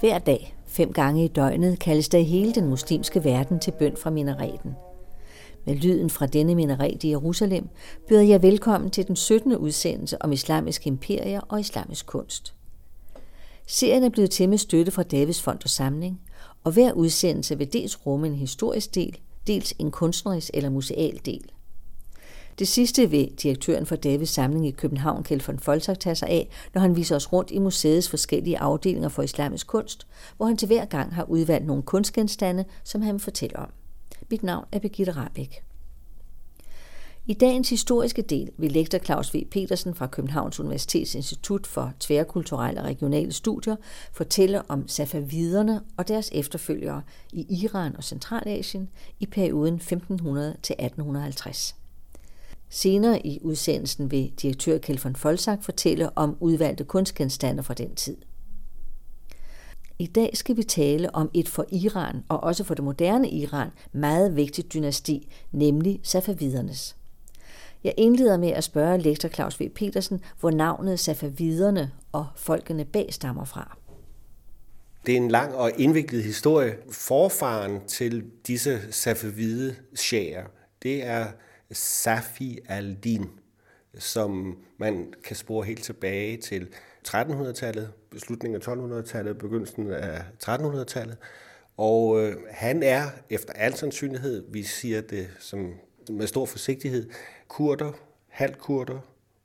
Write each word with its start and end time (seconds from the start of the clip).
Hver 0.00 0.18
dag, 0.18 0.56
fem 0.66 0.92
gange 0.92 1.24
i 1.24 1.28
døgnet, 1.28 1.78
kaldes 1.78 2.08
der 2.08 2.18
i 2.18 2.24
hele 2.24 2.52
den 2.52 2.66
muslimske 2.66 3.24
verden 3.24 3.60
til 3.60 3.70
bøn 3.70 3.96
fra 3.96 4.10
minareten. 4.10 4.70
Med 5.66 5.74
lyden 5.74 6.10
fra 6.10 6.26
denne 6.26 6.54
minaret 6.54 7.04
i 7.04 7.10
Jerusalem 7.10 7.68
byder 8.08 8.22
jeg 8.22 8.42
velkommen 8.42 8.90
til 8.90 9.06
den 9.06 9.16
17. 9.16 9.56
udsendelse 9.56 10.22
om 10.22 10.32
islamiske 10.32 10.88
imperier 10.88 11.40
og 11.48 11.60
islamisk 11.60 12.06
kunst. 12.06 12.54
Serien 13.66 14.04
er 14.04 14.08
blevet 14.08 14.30
til 14.30 14.48
med 14.48 14.58
støtte 14.58 14.92
fra 14.92 15.02
Davids 15.02 15.42
Fond 15.42 15.58
og 15.64 15.70
Samling, 15.70 16.20
og 16.64 16.72
hver 16.72 16.92
udsendelse 16.92 17.58
vil 17.58 17.72
dels 17.72 18.06
rumme 18.06 18.26
en 18.26 18.34
historisk 18.34 18.94
del, 18.94 19.18
dels 19.46 19.74
en 19.78 19.90
kunstnerisk 19.90 20.50
eller 20.54 20.70
museal 20.70 21.20
del. 21.24 21.50
Det 22.60 22.68
sidste 22.68 23.10
vil 23.10 23.32
direktøren 23.42 23.86
for 23.86 23.96
Davids 23.96 24.30
Samling 24.30 24.66
i 24.66 24.70
København, 24.70 25.22
Kjeld 25.22 25.46
von 25.46 25.58
Folsak, 25.58 26.00
tage 26.00 26.14
sig 26.14 26.28
af, 26.28 26.48
når 26.74 26.80
han 26.80 26.96
viser 26.96 27.16
os 27.16 27.32
rundt 27.32 27.50
i 27.50 27.58
museets 27.58 28.08
forskellige 28.08 28.58
afdelinger 28.58 29.08
for 29.08 29.22
islamisk 29.22 29.66
kunst, 29.66 30.06
hvor 30.36 30.46
han 30.46 30.56
til 30.56 30.66
hver 30.66 30.84
gang 30.84 31.14
har 31.14 31.24
udvalgt 31.24 31.66
nogle 31.66 31.82
kunstgenstande, 31.82 32.64
som 32.84 33.02
han 33.02 33.20
fortæller 33.20 33.58
om. 33.58 33.70
Mit 34.30 34.42
navn 34.42 34.64
er 34.72 34.78
Birgitte 34.78 35.12
Rabeck. 35.12 35.62
I 37.26 37.34
dagens 37.34 37.70
historiske 37.70 38.22
del 38.22 38.50
vil 38.58 38.72
lektor 38.72 38.98
Claus 38.98 39.34
V. 39.34 39.44
Petersen 39.50 39.94
fra 39.94 40.06
Københavns 40.06 40.60
Universitets 40.60 41.14
Institut 41.14 41.66
for 41.66 41.92
Tværkulturelle 42.00 42.80
og 42.80 42.86
Regionale 42.86 43.32
Studier 43.32 43.76
fortælle 44.12 44.70
om 44.70 44.88
safaviderne 44.88 45.80
og 45.96 46.08
deres 46.08 46.30
efterfølgere 46.32 47.02
i 47.32 47.62
Iran 47.64 47.96
og 47.96 48.04
Centralasien 48.04 48.88
i 49.20 49.26
perioden 49.26 49.74
1500 49.74 50.56
til 50.62 50.76
1850. 50.78 51.79
Senere 52.70 53.26
i 53.26 53.38
udsendelsen 53.42 54.10
vil 54.10 54.32
direktør 54.42 54.78
Kjeld 54.78 54.98
von 54.98 55.16
Folsak 55.16 55.62
fortælle 55.62 56.18
om 56.18 56.36
udvalgte 56.40 56.84
kunstgenstande 56.84 57.62
fra 57.62 57.74
den 57.74 57.94
tid. 57.94 58.16
I 59.98 60.06
dag 60.06 60.30
skal 60.36 60.56
vi 60.56 60.62
tale 60.62 61.14
om 61.14 61.30
et 61.34 61.48
for 61.48 61.64
Iran 61.72 62.24
og 62.28 62.40
også 62.40 62.64
for 62.64 62.74
det 62.74 62.84
moderne 62.84 63.30
Iran 63.30 63.68
meget 63.92 64.36
vigtigt 64.36 64.74
dynasti, 64.74 65.32
nemlig 65.52 66.00
safavidernes. 66.02 66.96
Jeg 67.84 67.94
indleder 67.96 68.38
med 68.38 68.48
at 68.48 68.64
spørge 68.64 68.98
lektor 68.98 69.28
Claus 69.28 69.60
V. 69.60 69.70
Petersen, 69.74 70.20
hvor 70.40 70.50
navnet 70.50 71.00
safaviderne 71.00 71.92
og 72.12 72.26
folkene 72.36 72.84
bag 72.84 73.14
stammer 73.14 73.44
fra. 73.44 73.76
Det 75.06 75.12
er 75.12 75.16
en 75.16 75.30
lang 75.30 75.54
og 75.54 75.72
indviklet 75.78 76.24
historie. 76.24 76.76
Forfaren 76.90 77.80
til 77.86 78.24
disse 78.46 78.92
safavide 78.92 79.74
sjæger, 79.94 80.44
det 80.82 81.04
er 81.04 81.26
Safi 81.72 82.58
al-Din, 82.68 83.30
som 83.98 84.58
man 84.78 85.14
kan 85.24 85.36
spore 85.36 85.66
helt 85.66 85.84
tilbage 85.84 86.36
til 86.36 86.68
1300-tallet, 87.08 87.92
slutningen 88.18 88.62
af 88.62 88.68
1200-tallet, 88.68 89.38
begyndelsen 89.38 89.90
af 89.90 90.22
1300-tallet. 90.42 91.16
Og 91.76 92.20
øh, 92.20 92.36
han 92.50 92.82
er 92.82 93.10
efter 93.30 93.52
al 93.52 93.74
sandsynlighed, 93.74 94.44
vi 94.52 94.62
siger 94.62 95.00
det 95.00 95.28
som, 95.38 95.74
med 96.10 96.26
stor 96.26 96.46
forsigtighed, 96.46 97.10
kurder, 97.48 97.92
halv 98.28 98.54
kurder, 98.54 98.98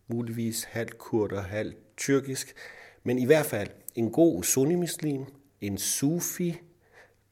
muligvis 0.07 0.63
halv 0.63 0.89
kurder, 0.89 1.41
halv 1.41 1.73
tyrkisk, 1.97 2.55
men 3.03 3.19
i 3.19 3.25
hvert 3.25 3.45
fald 3.45 3.69
en 3.95 4.11
god 4.11 4.43
sunnimuslim, 4.43 5.25
en 5.61 5.77
sufi, 5.77 6.61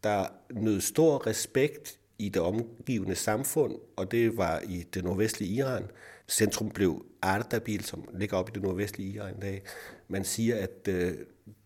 der 0.04 0.26
nød 0.52 0.82
stor 0.82 1.28
respekt 1.28 2.00
i 2.26 2.30
det 2.30 2.42
omgivende 2.42 3.16
samfund, 3.16 3.76
og 3.96 4.12
det 4.12 4.38
var 4.38 4.60
i 4.60 4.84
det 4.94 5.04
nordvestlige 5.04 5.54
Iran. 5.54 5.84
Centrum 6.28 6.70
blev 6.70 7.06
Ardabil, 7.22 7.84
som 7.84 8.08
ligger 8.14 8.38
op 8.38 8.50
i 8.50 8.52
det 8.54 8.64
nordvestlige 8.64 9.14
Iran 9.14 9.38
i 9.38 9.40
dag. 9.40 9.62
Man 10.08 10.24
siger, 10.24 10.56
at 10.56 10.88
øh, 10.88 11.14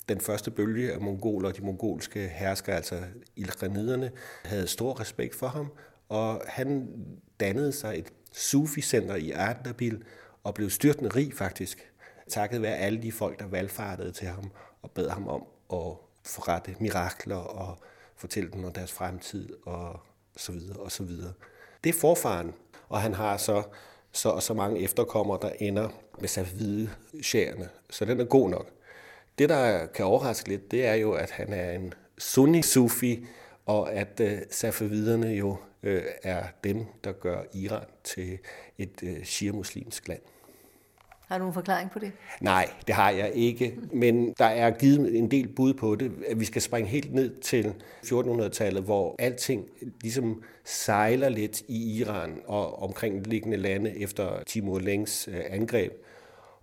den 0.10 0.22
første 0.22 0.52
bølge 0.52 0.94
af 0.94 1.02
mongoler, 1.02 1.52
de 1.52 1.62
mongolske 1.62 2.28
herskere, 2.28 2.76
altså 2.76 3.04
ilkhaniderne, 3.36 4.12
havde 4.44 4.68
stor 4.68 5.00
respekt 5.00 5.36
for 5.36 5.48
ham, 5.48 5.72
og 6.10 6.42
han 6.48 6.90
dannede 7.40 7.72
sig 7.72 8.00
et 8.00 8.14
sufi-center 8.32 9.16
i 9.16 9.32
Ardabil 9.32 10.04
og 10.44 10.54
blev 10.54 10.70
styrtende 10.70 11.10
rig 11.10 11.34
faktisk, 11.34 11.92
takket 12.28 12.62
være 12.62 12.78
alle 12.78 13.02
de 13.02 13.12
folk, 13.12 13.40
der 13.40 13.48
valgfartede 13.48 14.12
til 14.12 14.28
ham 14.28 14.52
og 14.82 14.92
bad 14.92 15.10
ham 15.10 15.28
om 15.28 15.44
at 15.74 15.98
forrette 16.24 16.76
mirakler 16.80 17.36
og 17.36 17.78
fortælle 18.16 18.52
dem 18.52 18.66
om 18.66 18.74
deres 18.74 18.92
fremtid 18.92 19.50
og 19.66 20.00
så 20.38 20.52
videre 20.52 20.78
og 20.78 20.92
så 20.92 21.04
videre. 21.04 21.34
Det 21.84 21.90
er 21.90 22.00
forfaren, 22.00 22.54
og 22.90 23.02
han 23.02 23.14
har 23.14 23.38
så 23.38 23.64
så 24.12 24.30
og 24.30 24.44
så 24.44 24.54
mange 24.54 24.80
efterkommere, 24.80 25.40
der 25.42 25.52
ender 25.60 25.90
med 26.20 26.28
safide 26.28 26.90
sjærene. 27.22 27.70
Så 27.90 28.06
den 28.06 28.20
er 28.20 28.26
god 28.26 28.50
nok. 28.50 28.70
Det, 29.38 29.50
der 29.50 29.86
kan 29.86 30.06
overraske 30.06 30.50
lidt, 30.50 30.72
det 30.72 30.86
er 30.86 30.94
jo, 30.94 31.12
at 31.12 31.32
han 31.32 31.54
er 31.54 31.72
en 31.72 31.94
sunni-sufi, 32.18 33.26
og 33.66 33.94
at 33.94 34.20
øh, 34.20 34.38
safaviderne 34.50 35.28
jo 35.28 35.58
øh, 35.84 36.04
er 36.24 36.44
dem, 36.64 36.86
der 37.04 37.12
gør 37.12 37.44
Iran 37.54 37.86
til 38.04 38.40
et 38.78 39.04
øh, 39.04 39.24
shia-muslimsk 39.24 40.08
land. 40.08 40.22
Har 41.28 41.38
du 41.38 41.48
en 41.48 41.54
forklaring 41.54 41.92
på 41.92 42.00
det? 42.00 42.12
Nej, 42.42 42.70
det 42.88 42.96
har 42.96 43.10
jeg 43.10 43.32
ikke. 43.34 43.78
Men 43.94 44.34
der 44.38 44.46
er 44.46 44.72
givet 44.72 45.18
en 45.18 45.32
del 45.32 45.48
bud 45.48 45.74
på 45.74 45.96
det. 45.96 46.12
At 46.28 46.40
vi 46.40 46.46
skal 46.46 46.62
springe 46.62 46.90
helt 46.90 47.14
ned 47.14 47.42
til 47.42 47.74
1400-tallet, 48.06 48.84
hvor 48.84 49.16
alting 49.20 49.66
ligesom 50.02 50.44
sejler 50.66 51.30
lidt 51.30 51.62
i 51.68 52.00
Iran 52.00 52.42
og 52.46 52.84
omkringliggende 52.84 53.58
lande 53.58 54.00
efter 54.00 54.44
Timur 54.48 54.80
Lengs 54.80 55.28
øh, 55.28 55.42
angreb. 55.50 55.94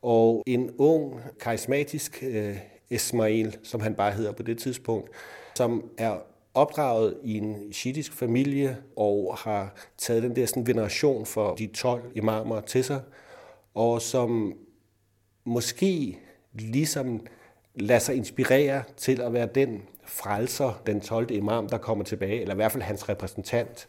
Og 0.03 0.43
en 0.47 0.71
ung, 0.79 1.21
karismatisk 1.41 2.25
øh, 2.27 2.57
Ismail, 2.91 3.57
som 3.63 3.81
han 3.81 3.95
bare 3.95 4.13
hedder 4.13 4.33
på 4.33 4.43
det 4.43 4.59
tidspunkt, 4.59 5.11
som 5.55 5.91
er 5.99 6.17
opdraget 6.55 7.17
i 7.25 7.37
en 7.37 7.73
shiitisk 7.73 8.13
familie 8.13 8.77
og 8.97 9.37
har 9.39 9.75
taget 9.99 10.23
den 10.23 10.37
der 10.37 10.47
sådan 10.47 10.67
veneration 10.67 11.27
for 11.27 11.55
de 11.55 11.67
12 11.67 12.03
imamer 12.15 12.61
til 12.61 12.85
sig, 12.85 13.01
og 13.75 14.03
som 14.03 14.55
måske 15.45 16.19
ligesom 16.53 17.27
lader 17.75 18.01
sig 18.01 18.17
inspirere 18.17 18.83
til 18.97 19.21
at 19.21 19.33
være 19.33 19.49
den 19.55 19.83
frelser, 20.05 20.83
den 20.87 21.01
12. 21.01 21.31
imam, 21.31 21.69
der 21.69 21.79
kommer 21.79 22.05
tilbage, 22.05 22.41
eller 22.41 22.55
i 22.55 22.57
hvert 22.57 22.73
fald 22.73 22.83
hans 22.83 23.09
repræsentant. 23.09 23.89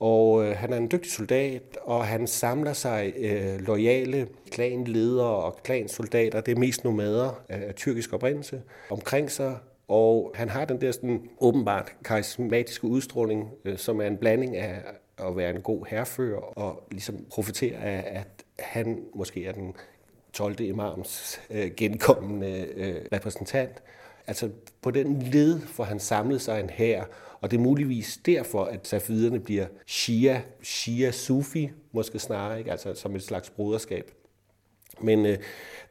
Og 0.00 0.44
øh, 0.44 0.56
han 0.56 0.72
er 0.72 0.76
en 0.76 0.90
dygtig 0.92 1.12
soldat, 1.12 1.78
og 1.82 2.06
han 2.06 2.26
samler 2.26 2.72
sig 2.72 3.12
øh, 3.16 3.60
lojale 3.60 4.28
klanledere 4.50 5.26
og 5.26 5.56
klansoldater, 5.64 6.40
det 6.40 6.52
er 6.52 6.58
mest 6.58 6.84
nomader 6.84 7.42
af, 7.48 7.68
af 7.68 7.74
tyrkisk 7.74 8.12
oprindelse, 8.12 8.62
omkring 8.90 9.30
sig. 9.30 9.56
Og 9.88 10.32
han 10.34 10.48
har 10.48 10.64
den 10.64 10.80
der 10.80 10.92
sådan, 10.92 11.28
åbenbart 11.40 11.94
karismatiske 12.04 12.86
udstråling, 12.86 13.50
øh, 13.64 13.78
som 13.78 14.00
er 14.00 14.06
en 14.06 14.16
blanding 14.16 14.56
af 14.56 14.82
at 15.18 15.36
være 15.36 15.50
en 15.50 15.60
god 15.60 15.86
herrefører 15.88 16.58
og 16.58 16.86
ligesom 16.90 17.26
profitere 17.30 17.76
af, 17.76 18.18
at 18.18 18.41
han 18.58 19.04
måske 19.14 19.46
er 19.46 19.52
den 19.52 19.74
12. 20.32 20.60
imams 20.60 21.40
øh, 21.50 21.70
genkommende 21.76 22.66
øh, 22.74 23.04
repræsentant. 23.12 23.82
Altså 24.26 24.50
på 24.82 24.90
den 24.90 25.22
led 25.22 25.60
får 25.60 25.84
han 25.84 26.00
samlet 26.00 26.40
sig 26.40 26.60
en 26.60 26.70
hær, 26.70 27.04
og 27.40 27.50
det 27.50 27.56
er 27.56 27.60
muligvis 27.60 28.20
derfor, 28.26 28.64
at 28.64 28.86
safiderne 28.86 29.40
bliver 29.40 29.66
shia, 29.86 30.42
shia-sufi, 30.62 31.70
måske 31.92 32.18
snarere, 32.18 32.58
ikke? 32.58 32.70
altså 32.70 32.94
som 32.94 33.16
et 33.16 33.22
slags 33.22 33.50
broderskab. 33.50 34.10
Men 35.00 35.26
øh, 35.26 35.38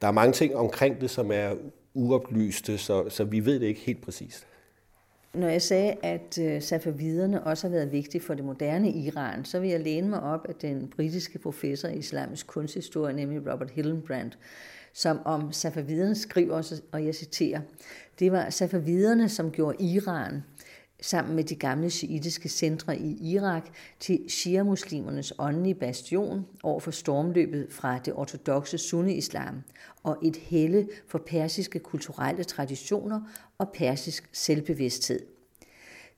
der 0.02 0.08
er 0.08 0.12
mange 0.12 0.34
ting 0.34 0.56
omkring 0.56 1.02
det, 1.02 1.10
som 1.10 1.32
er 1.32 1.56
uoplyste, 1.94 2.78
så, 2.78 3.10
så 3.10 3.24
vi 3.24 3.46
ved 3.46 3.60
det 3.60 3.68
ikke 3.68 3.82
helt 3.82 4.02
præcist. 4.02 4.48
Når 5.34 5.48
jeg 5.48 5.62
sagde, 5.62 5.96
at 6.04 6.38
øh, 6.42 6.62
safaviderne 6.62 7.44
også 7.44 7.68
har 7.68 7.72
været 7.72 7.92
vigtige 7.92 8.22
for 8.22 8.34
det 8.34 8.46
moderne 8.46 8.92
Iran, 8.92 9.46
så 9.46 9.60
vil 9.60 9.70
jeg 9.70 9.80
læne 9.80 10.10
mig 10.10 10.22
op 10.22 10.46
af 10.50 10.56
den 10.56 10.88
britiske 10.96 11.40
professor 11.40 11.88
i 11.88 11.98
islamisk 11.98 12.48
kunsthistorie, 12.48 13.16
nemlig 13.16 13.54
Robert 13.54 13.72
Hillenbrand, 13.72 14.32
som 14.94 15.20
om 15.26 15.52
safaviderne 15.52 16.16
skriver, 16.16 16.82
og 16.92 17.06
jeg 17.06 17.16
citerer, 17.16 17.62
det 18.20 18.32
var 18.32 18.50
safaviderne, 18.50 19.30
som 19.30 19.52
gjorde 19.52 19.84
Iran 19.84 20.44
sammen 21.02 21.36
med 21.36 21.44
de 21.44 21.56
gamle 21.56 21.90
shiitiske 21.90 22.50
centre 22.50 22.98
i 22.98 23.34
Irak 23.34 23.70
til 24.00 24.20
shia-muslimernes 24.28 25.34
åndelige 25.40 25.76
bastion 25.76 26.46
over 26.64 26.80
for 26.80 26.92
stormløbet 26.92 27.68
fra 27.70 28.00
det 28.06 28.14
ortodoxe 28.14 28.78
sunni-islam 28.78 29.64
og 30.04 30.18
et 30.24 30.36
helle 30.36 30.88
for 31.08 31.18
persiske 31.28 31.80
kulturelle 31.80 32.44
traditioner 32.44 33.22
og 33.58 33.72
persisk 33.74 34.30
selvbevidsthed. 34.32 35.20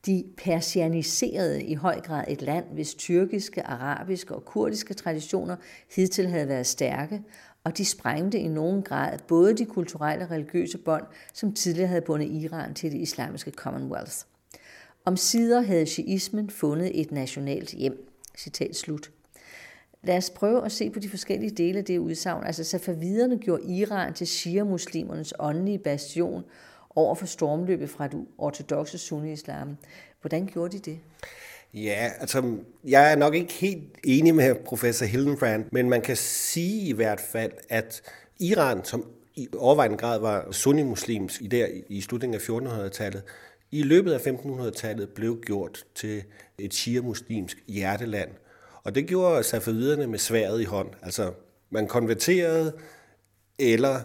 De 0.06 0.24
persianiserede 0.38 1.63
i 1.63 1.74
høj 1.74 2.01
grad 2.01 2.25
et 2.27 2.41
land, 2.41 2.65
hvis 2.74 2.94
tyrkiske, 2.94 3.63
arabiske 3.63 4.36
og 4.36 4.45
kurdiske 4.45 4.94
traditioner 4.94 5.56
hidtil 5.95 6.27
havde 6.27 6.47
været 6.47 6.68
stærke, 6.68 7.21
og 7.63 7.77
de 7.77 7.86
sprængte 7.86 8.39
i 8.39 8.47
nogen 8.47 8.81
grad 8.81 9.19
både 9.27 9.57
de 9.57 9.65
kulturelle 9.65 10.25
og 10.25 10.31
religiøse 10.31 10.77
bånd, 10.77 11.03
som 11.33 11.53
tidligere 11.53 11.88
havde 11.88 12.01
bundet 12.01 12.31
Iran 12.31 12.74
til 12.74 12.91
det 12.91 12.97
islamiske 12.97 13.51
Commonwealth. 13.51 14.32
Om 15.05 15.17
sider 15.17 15.61
havde 15.61 15.85
shiismen 15.85 16.50
fundet 16.50 17.01
et 17.01 17.11
nationalt 17.11 17.69
hjem. 17.69 18.09
Citat 18.38 18.75
slut. 18.75 19.11
Lad 20.03 20.17
os 20.17 20.29
prøve 20.29 20.65
at 20.65 20.71
se 20.71 20.89
på 20.89 21.00
de 21.00 21.09
forskellige 21.09 21.51
dele 21.51 21.79
af 21.79 21.85
det 21.85 21.97
udsagn. 21.97 22.45
Altså 22.45 22.63
safaviderne 22.63 23.38
gjorde 23.38 23.63
Iran 23.63 24.13
til 24.13 24.27
shia-muslimernes 24.27 25.33
åndelige 25.39 25.79
bastion 25.79 26.44
over 26.95 27.15
for 27.15 27.25
stormløbet 27.25 27.89
fra 27.89 28.07
det 28.07 28.25
ortodoxe 28.38 28.97
sunni-islam. 28.97 29.77
Hvordan 30.21 30.45
gjorde 30.45 30.77
de 30.77 30.91
det? 30.91 31.00
Ja, 31.73 32.11
altså, 32.19 32.57
jeg 32.83 33.11
er 33.11 33.15
nok 33.15 33.35
ikke 33.35 33.53
helt 33.53 33.83
enig 34.03 34.35
med 34.35 34.55
professor 34.55 35.05
Hildenbrand, 35.05 35.65
men 35.71 35.89
man 35.89 36.01
kan 36.01 36.15
sige 36.15 36.88
i 36.88 36.91
hvert 36.91 37.19
fald, 37.19 37.51
at 37.69 38.01
Iran, 38.39 38.85
som 38.85 39.05
i 39.35 39.47
overvejende 39.57 39.97
grad 39.97 40.19
var 40.19 40.51
sunni-muslims 40.51 41.41
i, 41.41 41.47
der, 41.47 41.67
i 41.89 42.01
slutningen 42.01 42.35
af 42.35 42.50
1400-tallet, 42.50 43.23
i 43.74 43.84
løbet 43.84 44.14
af 44.14 44.28
1500-tallet 44.28 45.10
blev 45.10 45.42
gjort 45.42 45.86
til 45.96 46.24
et 46.58 46.74
shia-muslimsk 46.74 47.64
hjerteland. 47.68 48.30
Og 48.84 48.96
det 48.96 49.08
gjorde 49.08 49.44
safaviderne 49.44 50.08
med 50.08 50.20
sværet 50.20 50.62
i 50.62 50.64
hånd. 50.64 50.90
Altså, 51.02 51.34
man 51.70 51.88
konverterede, 51.88 52.74
eller 53.60 54.02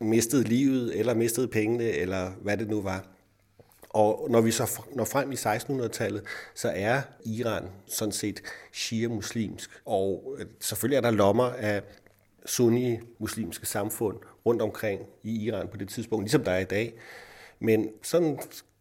mistede 0.00 0.44
livet, 0.44 0.98
eller 0.98 1.14
mistede 1.14 1.48
pengene, 1.48 1.84
eller 1.84 2.30
hvad 2.42 2.56
det 2.56 2.68
nu 2.68 2.82
var. 2.82 3.06
Og 3.90 4.30
når 4.30 4.40
vi 4.40 4.50
så 4.50 4.80
når 4.94 5.04
frem 5.04 5.32
i 5.32 5.34
1600-tallet, 5.34 6.22
så 6.54 6.72
er 6.74 7.02
Iran 7.24 7.64
sådan 7.86 8.12
set 8.12 8.42
shia-muslimsk. 8.72 9.70
Og 9.84 10.36
øh, 10.38 10.46
selvfølgelig 10.60 10.96
er 10.96 11.00
der 11.00 11.10
lommer 11.10 11.44
af 11.44 11.82
sunni-muslimske 12.46 13.66
samfund 13.66 14.16
rundt 14.46 14.62
omkring 14.62 15.00
i 15.22 15.44
Iran 15.44 15.68
på 15.68 15.76
det 15.76 15.88
tidspunkt, 15.88 16.24
ligesom 16.24 16.44
der 16.44 16.52
er 16.52 16.58
i 16.58 16.64
dag. 16.64 16.94
Men 17.58 17.88
sådan 18.02 18.38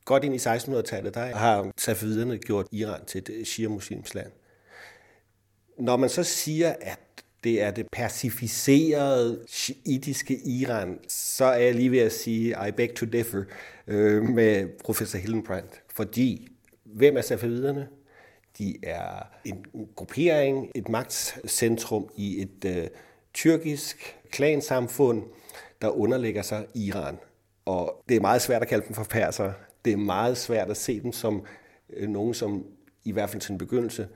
godt 0.10 0.24
ind 0.24 0.36
i 0.36 0.38
1600-tallet, 0.38 1.14
der 1.14 1.36
har 1.36 1.72
safaviderne 1.78 2.38
gjort 2.38 2.68
Iran 2.72 3.06
til 3.06 3.18
et 3.18 3.30
øh, 3.30 3.46
shia-muslims 3.46 4.14
land. 4.14 4.32
Når 5.80 5.98
man 5.98 6.10
så 6.10 6.24
siger, 6.24 6.76
at 6.82 7.00
det 7.44 7.62
er 7.62 7.72
det 7.72 7.88
pacificerede 7.92 9.44
shiitiske 9.48 10.40
Iran, 10.46 11.00
så 11.08 11.46
er 11.46 11.58
jeg 11.58 11.76
lige 11.76 11.92
ved 11.92 12.00
at 12.00 12.12
sige, 12.12 12.56
I 12.68 12.72
beg 12.72 12.96
to 12.96 13.06
differ 13.06 13.44
øh, 13.88 14.24
med 14.24 14.68
professor 14.84 15.18
Hillenbrandt. 15.18 15.82
Fordi, 15.94 16.48
hvem 16.84 17.18
er 17.18 17.22
safaviderne? 17.22 17.88
De 18.58 18.78
er 18.84 19.28
en 19.46 19.66
gruppering, 19.96 20.72
et 20.76 20.90
magtcentrum 20.90 22.10
i 22.18 22.42
et 22.42 22.66
øh, 22.66 22.88
tyrkisk 23.34 24.18
klansamfund, 24.32 25.24
der 25.82 25.90
underlægger 25.90 26.42
sig 26.42 26.66
Iran. 26.76 27.18
Og 27.66 28.04
det 28.10 28.18
er 28.18 28.22
meget 28.22 28.42
svært 28.42 28.62
at 28.62 28.68
kalde 28.68 28.86
dem 28.88 28.94
for 28.94 29.04
perser. 29.04 29.52
Det 29.86 29.94
er 29.94 29.98
meget 29.98 30.38
svært 30.38 30.70
at 30.70 30.78
se 30.78 31.00
dem 31.00 31.12
som 31.12 31.46
øh, 31.90 32.10
nogen, 32.10 32.34
som 32.34 32.66
i 33.04 33.12
hvert 33.12 33.30
fald 33.30 33.42
til 33.42 33.52
en 33.52 33.58
begyndelse 33.58 34.08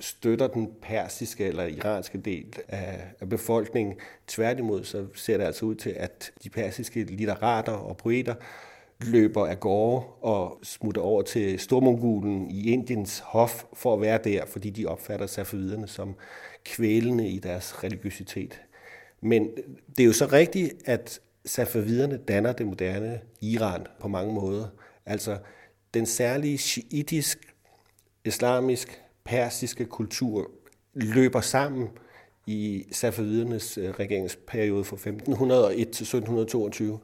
støtter 0.00 0.46
den 0.46 0.70
persiske 0.82 1.46
eller 1.46 1.64
iranske 1.64 2.18
del 2.18 2.56
af, 2.68 3.04
af 3.20 3.28
befolkningen. 3.28 3.94
Tværtimod 4.26 4.84
så 4.84 5.06
ser 5.14 5.36
det 5.36 5.44
altså 5.44 5.66
ud 5.66 5.74
til, 5.74 5.90
at 5.90 6.32
de 6.44 6.50
persiske 6.50 7.04
litterater 7.04 7.72
og 7.72 7.96
poeter 7.96 8.34
løber 9.00 9.46
af 9.46 9.60
gårde 9.60 10.06
og 10.06 10.58
smutter 10.62 11.02
over 11.02 11.22
til 11.22 11.58
Stormongulen 11.58 12.50
i 12.50 12.72
Indiens 12.72 13.18
hof 13.18 13.64
for 13.72 13.94
at 13.94 14.00
være 14.00 14.18
der, 14.24 14.46
fordi 14.46 14.70
de 14.70 14.86
opfatter 14.86 15.26
safaviderne 15.26 15.86
som 15.86 16.14
kvælende 16.64 17.28
i 17.28 17.38
deres 17.38 17.84
religiøsitet. 17.84 18.60
Men 19.20 19.48
det 19.96 20.02
er 20.02 20.06
jo 20.06 20.12
så 20.12 20.26
rigtigt, 20.26 20.74
at 20.84 21.20
safaviderne 21.44 22.16
danner 22.16 22.52
det 22.52 22.66
moderne 22.66 23.20
Iran 23.40 23.86
på 24.00 24.08
mange 24.08 24.34
måder. 24.34 24.66
Altså 25.06 25.38
den 25.94 26.06
særlige 26.06 26.58
shiitisk, 26.58 27.38
islamisk, 28.24 29.02
persiske 29.24 29.84
kultur 29.84 30.50
løber 30.94 31.40
sammen 31.40 31.88
i 32.46 32.86
safavidernes 32.92 33.78
øh, 33.78 33.90
regeringsperiode 33.90 34.84
fra 34.84 34.96
1501 34.96 35.76
til 35.76 36.04
1722. 36.04 36.98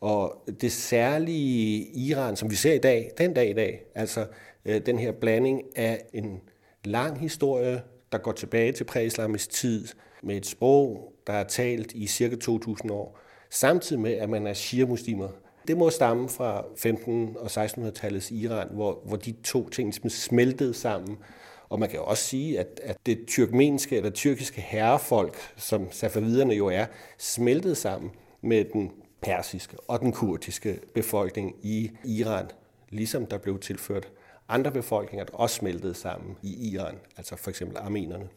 Og 0.00 0.44
det 0.60 0.72
særlige 0.72 1.86
Iran, 1.94 2.36
som 2.36 2.50
vi 2.50 2.56
ser 2.56 2.72
i 2.72 2.78
dag, 2.78 3.10
den 3.18 3.34
dag 3.34 3.50
i 3.50 3.52
dag, 3.52 3.82
altså 3.94 4.26
øh, 4.64 4.86
den 4.86 4.98
her 4.98 5.12
blanding 5.12 5.62
af 5.76 6.04
en 6.12 6.40
lang 6.84 7.20
historie, 7.20 7.82
der 8.12 8.18
går 8.18 8.32
tilbage 8.32 8.72
til 8.72 8.84
præislamisk 8.84 9.50
tid, 9.50 9.88
med 10.22 10.36
et 10.36 10.46
sprog, 10.46 11.12
der 11.26 11.32
er 11.32 11.44
talt 11.44 11.92
i 11.92 12.06
cirka 12.06 12.36
2000 12.36 12.90
år, 12.90 13.18
samtidig 13.50 14.02
med, 14.02 14.12
at 14.12 14.30
man 14.30 14.46
er 14.46 14.54
shia-muslimer. 14.54 15.28
Det 15.68 15.76
må 15.76 15.90
stamme 15.90 16.28
fra 16.28 16.60
15- 16.60 17.38
og 17.38 17.64
1600-tallets 17.64 18.34
Iran, 18.34 18.68
hvor, 18.70 19.00
hvor 19.04 19.16
de 19.16 19.32
to 19.32 19.68
ting 19.68 19.88
ligesom 19.88 20.10
smeltede 20.10 20.74
sammen. 20.74 21.18
Og 21.68 21.80
man 21.80 21.88
kan 21.88 21.98
jo 21.98 22.04
også 22.04 22.22
sige, 22.22 22.60
at, 22.60 22.80
at 22.82 22.96
det 23.06 23.26
tyrkmenske 23.26 23.96
eller 23.96 24.10
tyrkiske 24.10 24.60
herrefolk, 24.60 25.36
som 25.56 25.92
safaviderne 25.92 26.54
jo 26.54 26.66
er, 26.66 26.86
smeltede 27.18 27.74
sammen 27.74 28.10
med 28.42 28.64
den 28.72 28.92
persiske 29.20 29.76
og 29.88 30.00
den 30.00 30.12
kurdiske 30.12 30.80
befolkning 30.94 31.56
i 31.62 31.90
Iran, 32.04 32.46
ligesom 32.90 33.26
der 33.26 33.38
blev 33.38 33.58
tilført 33.58 34.08
andre 34.48 34.70
befolkninger, 34.70 35.24
der 35.24 35.34
også 35.34 35.56
smeltede 35.56 35.94
sammen 35.94 36.36
i 36.42 36.72
Iran, 36.72 36.94
altså 37.16 37.36
for 37.36 37.50
eksempel 37.50 37.76
armenerne. 37.76 38.28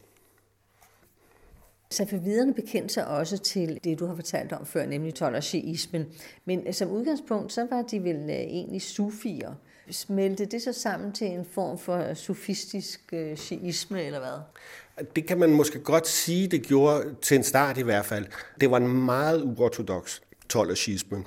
Safaviderne 1.90 2.54
bekendte 2.54 2.94
sig 2.94 3.06
også 3.06 3.38
til 3.38 3.80
det, 3.84 3.98
du 3.98 4.06
har 4.06 4.14
fortalt 4.14 4.52
om 4.52 4.66
før, 4.66 4.86
nemlig 4.86 5.14
tolerantismen. 5.14 6.06
Men 6.44 6.66
øh, 6.66 6.74
som 6.74 6.90
udgangspunkt, 6.90 7.52
så 7.52 7.66
var 7.70 7.82
de 7.82 8.04
vel 8.04 8.16
øh, 8.16 8.36
egentlig 8.36 8.82
sufier. 8.82 9.54
Smeltede 9.90 10.50
det 10.50 10.62
så 10.62 10.72
sammen 10.72 11.12
til 11.12 11.26
en 11.26 11.44
form 11.44 11.78
for 11.78 12.14
sufistisk 12.14 13.00
øh, 13.12 13.36
shiisme, 13.36 14.02
eller 14.02 14.18
hvad? 14.18 15.06
Det 15.16 15.26
kan 15.26 15.38
man 15.38 15.50
måske 15.50 15.78
godt 15.78 16.06
sige, 16.06 16.48
det 16.48 16.62
gjorde 16.62 17.14
til 17.22 17.36
en 17.36 17.44
start 17.44 17.78
i 17.78 17.82
hvert 17.82 18.04
fald. 18.04 18.26
Det 18.60 18.70
var 18.70 18.76
en 18.76 19.04
meget 19.04 19.42
uortodox 19.42 20.20
tolerantisme 20.48 21.24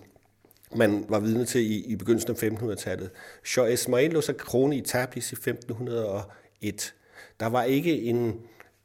man 0.75 1.05
var 1.09 1.19
vidne 1.19 1.45
til 1.45 1.71
i, 1.71 1.85
i 1.85 1.95
begyndelsen 1.95 2.29
af 2.29 2.43
1500-tallet. 2.43 3.09
Shah 3.45 3.73
Ismail 3.73 4.11
lå 4.11 4.21
sig 4.21 4.37
krone 4.37 4.77
i 4.77 4.81
Tablis 4.81 5.31
i 5.31 5.35
1501. 5.35 6.93
Der 7.39 7.45
var 7.45 7.63
ikke 7.63 8.01
en 8.01 8.39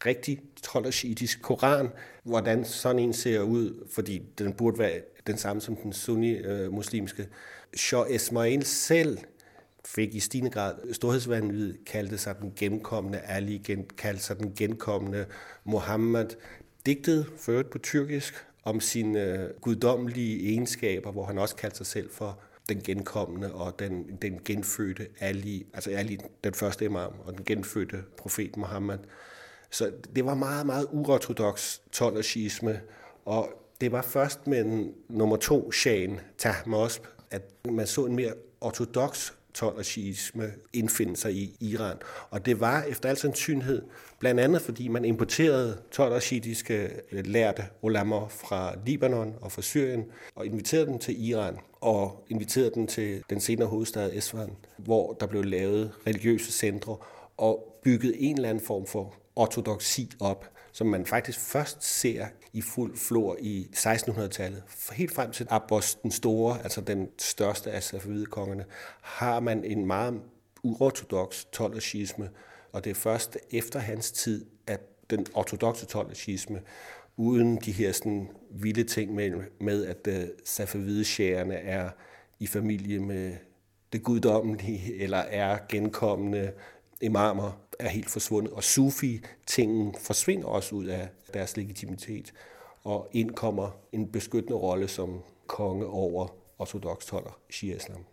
rigtig 0.06 0.42
tolerantisk 0.62 1.42
koran, 1.42 1.88
hvordan 2.22 2.64
sådan 2.64 2.98
en 2.98 3.12
ser 3.12 3.40
ud, 3.40 3.86
fordi 3.90 4.22
den 4.38 4.52
burde 4.52 4.78
være 4.78 5.00
den 5.26 5.38
samme 5.38 5.62
som 5.62 5.76
den 5.76 5.92
sunni-muslimske. 5.92 7.22
Øh, 7.22 7.28
Shah 7.76 8.10
Ismail 8.10 8.64
selv 8.64 9.18
fik 9.84 10.14
i 10.14 10.20
stigende 10.20 10.50
grad 10.50 10.74
storhedsvandvid, 10.92 11.74
kaldte 11.86 12.18
sig 12.18 12.36
den 12.40 12.52
genkommende 12.56 13.18
Ali, 13.18 13.62
kaldte 13.98 14.22
sig 14.22 14.38
den 14.38 14.52
genkommende 14.56 15.26
Mohammed, 15.64 16.26
digtet 16.86 17.26
ført 17.38 17.66
på 17.66 17.78
tyrkisk 17.78 18.34
om 18.64 18.80
sine 18.80 19.22
øh, 19.22 19.50
guddommelige 19.60 20.48
egenskaber, 20.48 21.12
hvor 21.12 21.24
han 21.24 21.38
også 21.38 21.56
kaldte 21.56 21.76
sig 21.76 21.86
selv 21.86 22.10
for 22.10 22.40
den 22.68 22.80
genkommende 22.80 23.54
og 23.54 23.78
den, 23.78 24.18
den 24.22 24.40
genfødte 24.44 25.06
Ali, 25.20 25.66
altså 25.74 25.90
Ali, 25.90 26.18
den 26.44 26.54
første 26.54 26.84
imam, 26.84 27.12
og 27.24 27.36
den 27.36 27.44
genfødte 27.44 28.02
profet 28.18 28.56
Mohammed. 28.56 28.98
Så 29.76 29.92
det 30.16 30.24
var 30.24 30.34
meget, 30.34 30.66
meget 30.66 30.86
uortodox 30.92 31.78
tolerantisme, 31.92 32.80
og 33.24 33.48
det 33.80 33.92
var 33.92 34.02
først 34.02 34.46
med 34.46 34.60
en 34.60 34.92
nummer 35.08 35.36
to, 35.36 35.72
Shane 35.72 36.20
Tahmasp, 36.38 37.02
at 37.30 37.42
man 37.64 37.86
så 37.86 38.04
en 38.04 38.16
mere 38.16 38.32
ortodox 38.60 39.32
tolerantisme 39.54 40.52
indfinde 40.72 41.16
sig 41.16 41.32
i 41.32 41.56
Iran. 41.60 41.96
Og 42.30 42.46
det 42.46 42.60
var 42.60 42.82
efter 42.82 43.08
al 43.08 43.16
sandsynlighed 43.16 43.82
blandt 44.18 44.40
andet 44.40 44.62
fordi 44.62 44.88
man 44.88 45.04
importerede 45.04 45.78
tolerantitiske 45.90 46.90
øh, 47.12 47.26
lærte 47.26 47.64
ulammer 47.82 48.28
fra 48.28 48.74
Libanon 48.86 49.34
og 49.40 49.52
fra 49.52 49.62
Syrien 49.62 50.04
og 50.34 50.46
inviterede 50.46 50.86
dem 50.86 50.98
til 50.98 51.28
Iran 51.28 51.58
og 51.80 52.26
inviterede 52.28 52.70
dem 52.74 52.86
til 52.86 53.22
den 53.30 53.40
senere 53.40 53.68
hovedstad 53.68 54.12
Esfahan, 54.12 54.56
hvor 54.76 55.12
der 55.12 55.26
blev 55.26 55.44
lavet 55.44 55.92
religiøse 56.06 56.52
centre 56.52 56.96
og 57.36 57.78
bygget 57.84 58.14
en 58.18 58.36
eller 58.36 58.48
anden 58.48 58.64
form 58.64 58.86
for 58.86 59.14
ortodoksi 59.36 60.10
op, 60.20 60.50
som 60.72 60.86
man 60.86 61.06
faktisk 61.06 61.40
først 61.40 61.84
ser 61.84 62.26
i 62.52 62.60
fuld 62.60 62.96
flor 62.96 63.36
i 63.40 63.68
1600-tallet. 63.76 64.62
Helt 64.92 65.14
frem 65.14 65.30
til 65.30 65.46
Abbas 65.50 65.94
den 65.94 66.10
Store, 66.10 66.62
altså 66.62 66.80
den 66.80 67.08
største 67.18 67.70
af 67.70 67.82
Safavidekongerne, 67.82 68.64
har 69.00 69.40
man 69.40 69.64
en 69.64 69.86
meget 69.86 70.20
uortodox 70.62 71.44
tolerantisme, 71.52 72.30
og 72.72 72.84
det 72.84 72.90
er 72.90 72.94
først 72.94 73.38
efter 73.50 73.78
hans 73.78 74.12
tid, 74.12 74.46
at 74.66 74.80
den 75.10 75.26
ortodoxe 75.34 75.86
tolerantisme, 75.86 76.60
uden 77.16 77.56
de 77.56 77.72
her 77.72 77.92
sådan 77.92 78.28
vilde 78.50 78.84
ting 78.84 79.14
med, 79.14 79.30
med 79.60 79.86
at 79.86 80.06
øh, 80.08 80.22
uh, 80.22 80.28
safavideskærerne 80.44 81.54
er 81.54 81.90
i 82.38 82.46
familie 82.46 82.98
med 82.98 83.36
det 83.92 84.02
guddommelige, 84.02 84.94
eller 85.02 85.18
er 85.18 85.58
genkommende 85.68 86.52
imamer, 87.00 87.60
er 87.78 87.88
helt 87.88 88.10
forsvundet. 88.10 88.52
Og 88.52 88.64
sufi-tingen 88.64 89.94
forsvinder 90.00 90.46
også 90.46 90.74
ud 90.74 90.86
af 90.86 91.08
deres 91.34 91.56
legitimitet, 91.56 92.32
og 92.84 93.08
ind 93.12 93.30
kommer 93.30 93.70
en 93.92 94.08
beskyttende 94.08 94.58
rolle 94.58 94.88
som 94.88 95.20
konge 95.46 95.86
over 95.86 96.28
ortodox 96.58 97.06
toller, 97.06 97.38
shia-islam. 97.50 98.04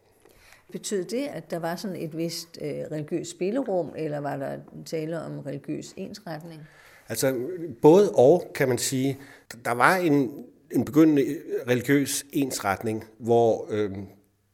Betød 0.71 1.03
det, 1.03 1.27
at 1.27 1.51
der 1.51 1.59
var 1.59 1.75
sådan 1.75 1.95
et 1.95 2.17
vist 2.17 2.57
øh, 2.61 2.69
religiøst 2.69 3.31
spillerum, 3.31 3.93
eller 3.95 4.17
var 4.17 4.37
der 4.37 4.57
tale 4.85 5.21
om 5.21 5.39
religiøs 5.39 5.93
ensretning? 5.97 6.61
Altså 7.09 7.35
både 7.81 8.11
og, 8.11 8.51
kan 8.55 8.67
man 8.67 8.77
sige. 8.77 9.17
Der 9.65 9.71
var 9.71 9.95
en, 9.95 10.45
en 10.71 10.85
begyndende 10.85 11.37
religiøs 11.67 12.25
ensretning, 12.33 13.03
hvor 13.17 13.67
øh, 13.69 13.91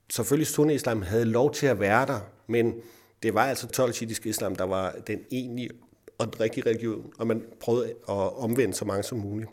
selvfølgelig 0.10 0.48
sunni-islam 0.48 1.02
havde 1.02 1.26
lov 1.26 1.54
til 1.54 1.68
at 1.68 1.80
være 1.80 2.06
der, 2.06 2.20
men 2.48 2.74
det 3.24 3.34
var 3.34 3.46
altså 3.46 3.68
12 3.68 3.94
islam, 4.26 4.56
der 4.56 4.64
var 4.64 4.96
den 5.08 5.20
egentlige 5.32 5.70
og 6.18 6.34
den 6.34 6.40
rigtige 6.40 6.70
religion, 6.70 7.14
og 7.20 7.28
man 7.28 7.44
prøvede 7.60 7.90
at 7.90 8.38
omvende 8.38 8.74
så 8.74 8.86
mange 8.86 9.04
som 9.04 9.18
muligt. 9.18 9.50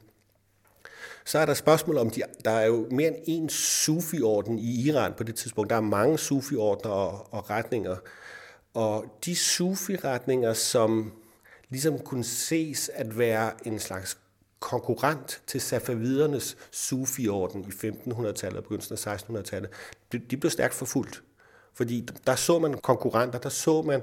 Så 1.25 1.39
er 1.39 1.47
der 1.47 1.55
spørgsmål 1.55 1.99
om, 1.99 2.11
de, 2.11 2.23
der 2.45 2.51
er 2.51 2.67
jo 2.67 2.89
mere 2.91 3.09
end 3.09 3.17
en 3.27 3.49
sufi-orden 3.49 4.59
i 4.59 4.89
Iran 4.89 5.13
på 5.17 5.23
det 5.23 5.35
tidspunkt. 5.35 5.71
Der 5.71 5.77
er 5.77 5.81
mange 5.81 6.19
sufi-ordner 6.19 6.91
og, 6.91 7.33
og 7.35 7.51
retninger. 7.51 7.97
Og 8.75 9.05
de 9.25 9.37
sufi-retninger, 9.37 10.53
som 10.53 11.13
ligesom 11.69 11.99
kunne 11.99 12.25
ses 12.25 12.91
at 12.95 13.19
være 13.19 13.53
en 13.65 13.79
slags 13.79 14.19
konkurrent 14.61 15.43
til 15.47 15.61
safavidernes 15.61 16.57
sufi-orden 16.73 17.65
i 17.65 17.89
1500-tallet 17.89 18.57
og 18.57 18.63
begyndelsen 18.63 19.11
af 19.11 19.17
1600-tallet, 19.17 19.71
de 20.31 20.37
blev 20.37 20.51
stærkt 20.51 20.75
forfulgt. 20.75 21.23
Fordi 21.77 22.09
der 22.27 22.35
så 22.35 22.59
man 22.59 22.75
konkurrenter, 22.75 23.39
der 23.39 23.49
så 23.49 23.83
man 23.83 24.03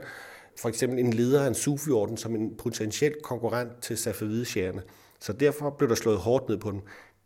for 0.60 0.70
eksempel 0.70 1.00
en 1.00 1.14
leder 1.14 1.44
af 1.44 1.48
en 1.48 1.56
sufiorden 1.56 2.18
som 2.18 2.36
en 2.36 2.56
potentiel 2.58 3.14
konkurrent 3.24 3.82
til 3.82 3.98
safavideshærene. 3.98 4.82
Så 5.20 5.34
derfor 5.34 5.70
blev 5.70 5.90
der 5.90 5.96
slået 5.96 6.18
hårdt 6.18 6.50
ned 6.50 6.58
på 6.58 6.72
dem. 6.72 6.82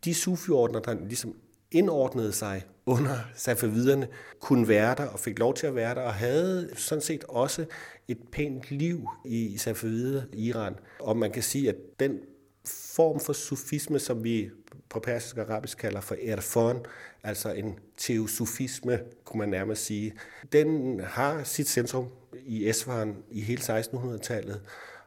De 0.05 0.13
sufiordner, 0.13 0.79
der 0.79 0.95
ligesom 1.07 1.35
indordnede 1.71 2.31
sig 2.31 2.65
under 2.85 3.17
safaviderne, 3.35 4.07
kunne 4.39 4.67
være 4.67 4.95
der 4.95 5.05
og 5.05 5.19
fik 5.19 5.39
lov 5.39 5.53
til 5.53 5.67
at 5.67 5.75
være 5.75 5.95
der, 5.95 6.01
og 6.01 6.13
havde 6.13 6.69
sådan 6.75 7.01
set 7.01 7.23
også 7.23 7.65
et 8.07 8.17
pænt 8.31 8.71
liv 8.71 9.09
i 9.25 9.57
Safavide 9.57 10.27
Iran. 10.33 10.75
Og 10.99 11.17
man 11.17 11.31
kan 11.31 11.43
sige, 11.43 11.69
at 11.69 11.75
den 11.99 12.19
form 12.65 13.19
for 13.19 13.33
sufisme, 13.33 13.99
som 13.99 14.23
vi 14.23 14.49
på 14.89 14.99
persisk 14.99 15.37
og 15.37 15.49
arabisk 15.49 15.77
kalder 15.77 16.01
for 16.01 16.15
erfon, 16.21 16.85
altså 17.23 17.51
en 17.51 17.79
teosufisme, 17.97 18.99
kunne 19.25 19.39
man 19.39 19.49
nærmest 19.49 19.85
sige, 19.85 20.13
den 20.51 20.99
har 20.99 21.43
sit 21.43 21.69
centrum 21.69 22.07
i 22.45 22.69
Esfahan 22.69 23.15
i 23.31 23.41
hele 23.41 23.61
1600-tallet, 23.61 24.61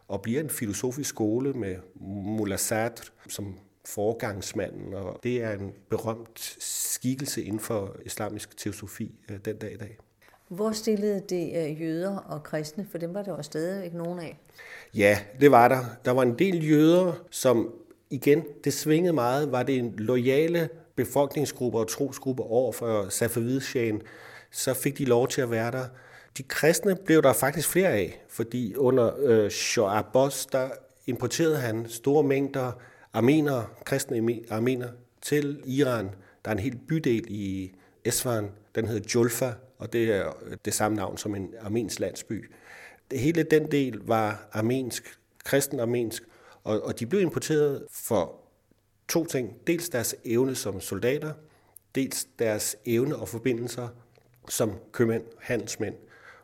og 0.09 0.23
bliver 0.23 0.41
en 0.41 0.51
filosofisk 0.51 1.11
skole 1.11 1.53
med 1.53 1.77
Mullah 2.01 2.59
Sadr 2.59 3.03
som 3.29 3.59
forgangsmanden, 3.85 4.95
og 4.95 5.21
det 5.23 5.43
er 5.43 5.53
en 5.53 5.73
berømt 5.89 6.57
skikkelse 6.61 7.43
inden 7.43 7.61
for 7.61 7.97
islamisk 8.07 8.57
teosofi 8.57 9.15
øh, 9.31 9.39
den 9.45 9.57
dag 9.57 9.73
i 9.73 9.77
dag. 9.77 9.99
Hvor 10.49 10.73
stillede 10.73 11.23
det 11.29 11.53
øh, 11.57 11.83
jøder 11.83 12.17
og 12.17 12.43
kristne? 12.43 12.87
For 12.91 12.99
dem 12.99 13.15
var 13.15 13.23
der 13.23 13.37
jo 13.37 13.43
stadig 13.43 13.85
ikke 13.85 13.97
nogen 13.97 14.19
af. 14.19 14.39
Ja, 14.95 15.19
det 15.41 15.51
var 15.51 15.69
der. 15.69 15.85
Der 16.05 16.11
var 16.11 16.23
en 16.23 16.39
del 16.39 16.69
jøder, 16.71 17.13
som 17.31 17.75
igen, 18.11 18.45
det 18.65 18.73
svingede 18.73 19.13
meget. 19.13 19.53
Var 19.53 19.63
det 19.63 19.79
en 19.79 19.95
lojale 19.99 20.69
befolkningsgrupper 20.97 21.79
og 21.81 21.89
trosgrupper 21.89 22.45
over 22.45 22.73
for 22.73 23.09
Safavidshagen, 23.09 24.03
så 24.51 24.75
fik 24.75 24.99
de 24.99 25.05
lov 25.05 25.29
til 25.29 25.41
at 25.41 25.51
være 25.51 25.71
der. 25.71 25.85
De 26.39 26.43
kristne 26.43 26.97
blev 26.97 27.23
der 27.23 27.33
faktisk 27.33 27.69
flere 27.69 27.89
af, 27.89 28.23
fordi 28.29 28.75
under 28.75 29.13
øh, 29.19 29.51
Shah 29.51 29.99
Abbas, 29.99 30.47
der 30.47 30.69
importerede 31.07 31.57
han 31.57 31.89
store 31.89 32.23
mængder 32.23 32.73
armenere, 33.13 33.67
kristne 33.85 34.41
armenere 34.51 34.91
til 35.23 35.63
Iran. 35.67 36.11
Der 36.45 36.51
er 36.51 36.53
en 36.53 36.59
hel 36.59 36.79
bydel 36.89 37.25
i 37.29 37.73
Esfahan, 38.05 38.51
den 38.75 38.87
hedder 38.87 39.09
Julfa, 39.15 39.53
og 39.79 39.93
det 39.93 40.13
er 40.13 40.29
øh, 40.47 40.57
det 40.65 40.75
samme 40.75 40.97
navn 40.97 41.19
som 41.19 41.35
en 41.35 41.55
armensk 41.61 42.01
landsby. 42.01 42.51
Hele 43.13 43.43
den 43.43 43.71
del 43.71 44.01
var 44.03 44.49
armensk, 44.53 45.19
kristen 45.45 45.81
armensk, 45.81 46.23
og, 46.65 46.81
og 46.83 47.01
de 47.01 47.07
blev 47.07 47.21
importeret 47.21 47.87
for 47.93 48.37
to 49.09 49.25
ting. 49.25 49.67
Dels 49.67 49.89
deres 49.89 50.17
evne 50.25 50.55
som 50.55 50.81
soldater, 50.81 51.33
dels 51.95 52.27
deres 52.39 52.77
evne 52.87 53.17
og 53.17 53.29
forbindelser 53.29 53.89
som 54.49 54.73
købmænd, 54.93 55.25
handelsmænd. 55.39 55.95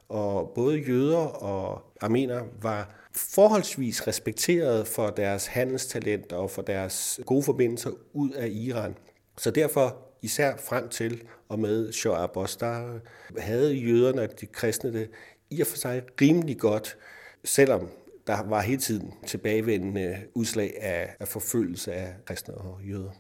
Og 0.08 0.52
både 0.54 0.78
jøder 0.78 1.16
og 1.26 1.82
armener 2.00 2.42
var 2.62 2.94
forholdsvis 3.12 4.06
respekteret 4.06 4.86
for 4.86 5.10
deres 5.10 5.46
handelstalent 5.46 6.32
og 6.32 6.50
for 6.50 6.62
deres 6.62 7.20
gode 7.26 7.42
forbindelser 7.42 7.90
ud 8.12 8.30
af 8.30 8.48
Iran. 8.48 8.96
Så 9.36 9.50
derfor, 9.50 9.96
især 10.22 10.56
frem 10.56 10.88
til 10.88 11.22
og 11.48 11.58
med 11.58 11.92
Shah 11.92 12.22
Abbas, 12.22 12.56
der 12.56 12.98
havde 13.38 13.74
jøderne 13.74 14.22
og 14.22 14.40
de 14.40 14.46
kristne 14.46 14.92
det 14.92 15.10
i 15.50 15.60
og 15.60 15.66
for 15.66 15.76
sig 15.76 16.02
rimelig 16.20 16.58
godt, 16.58 16.96
selvom 17.44 17.88
der 18.26 18.48
var 18.48 18.60
hele 18.60 18.80
tiden 18.80 19.14
tilbagevendende 19.26 20.16
udslag 20.34 20.74
af, 20.80 21.16
af 21.20 21.28
forfølgelse 21.28 21.92
af 21.92 22.14
kristne 22.24 22.54
og 22.54 22.80
jøder. 22.88 23.10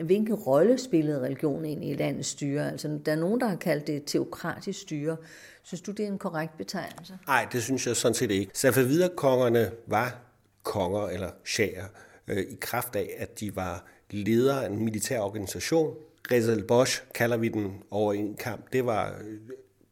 Hvilken 0.00 0.34
rolle 0.34 0.78
spillede 0.78 1.20
religion 1.20 1.64
egentlig 1.64 1.90
i 1.90 1.94
landets 1.94 2.28
styre? 2.28 2.70
Altså, 2.70 2.98
der 3.06 3.12
er 3.12 3.16
nogen, 3.16 3.40
der 3.40 3.46
har 3.46 3.56
kaldt 3.56 3.86
det 3.86 4.02
teokratisk 4.06 4.80
styre. 4.80 5.16
Synes 5.62 5.80
du, 5.80 5.90
det 5.90 6.04
er 6.04 6.08
en 6.08 6.18
korrekt 6.18 6.56
betegnelse? 6.58 7.18
Nej, 7.26 7.46
det 7.52 7.62
synes 7.62 7.86
jeg 7.86 7.96
sådan 7.96 8.14
set 8.14 8.30
ikke. 8.30 8.50
Safaviderkongerne 8.54 9.70
var 9.86 10.18
konger 10.62 11.06
eller 11.06 11.30
shager 11.44 11.84
øh, 12.28 12.38
i 12.38 12.56
kraft 12.60 12.96
af, 12.96 13.10
at 13.18 13.40
de 13.40 13.56
var 13.56 13.84
ledere 14.10 14.64
af 14.64 14.70
en 14.70 14.84
militær 14.84 15.20
organisation. 15.20 15.96
Rezel 16.30 16.64
Bosch 16.64 17.02
kalder 17.14 17.36
vi 17.36 17.48
den 17.48 17.82
over 17.90 18.12
en 18.12 18.34
kamp. 18.34 18.72
Det 18.72 18.86
var 18.86 19.08
øh, 19.08 19.38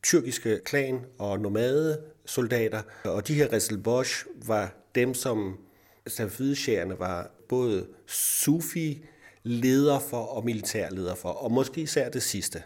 tyrkiske 0.03 0.61
klan 0.65 1.01
og 1.19 1.41
nomade 1.41 2.03
soldater. 2.27 2.83
Og 3.05 3.29
de 3.29 3.35
her 3.35 3.53
Rizal 3.53 3.79
Bosch 3.79 4.27
var 4.47 4.75
dem, 4.95 5.15
som 5.15 5.59
Safideshærerne 6.07 6.99
var 6.99 7.31
både 7.49 7.87
sufi 8.07 9.05
leder 9.43 9.99
for 9.99 10.23
og 10.23 10.45
militærleder 10.45 11.15
for, 11.15 11.29
og 11.29 11.53
måske 11.53 11.81
især 11.81 12.09
det 12.09 12.23
sidste. 12.23 12.63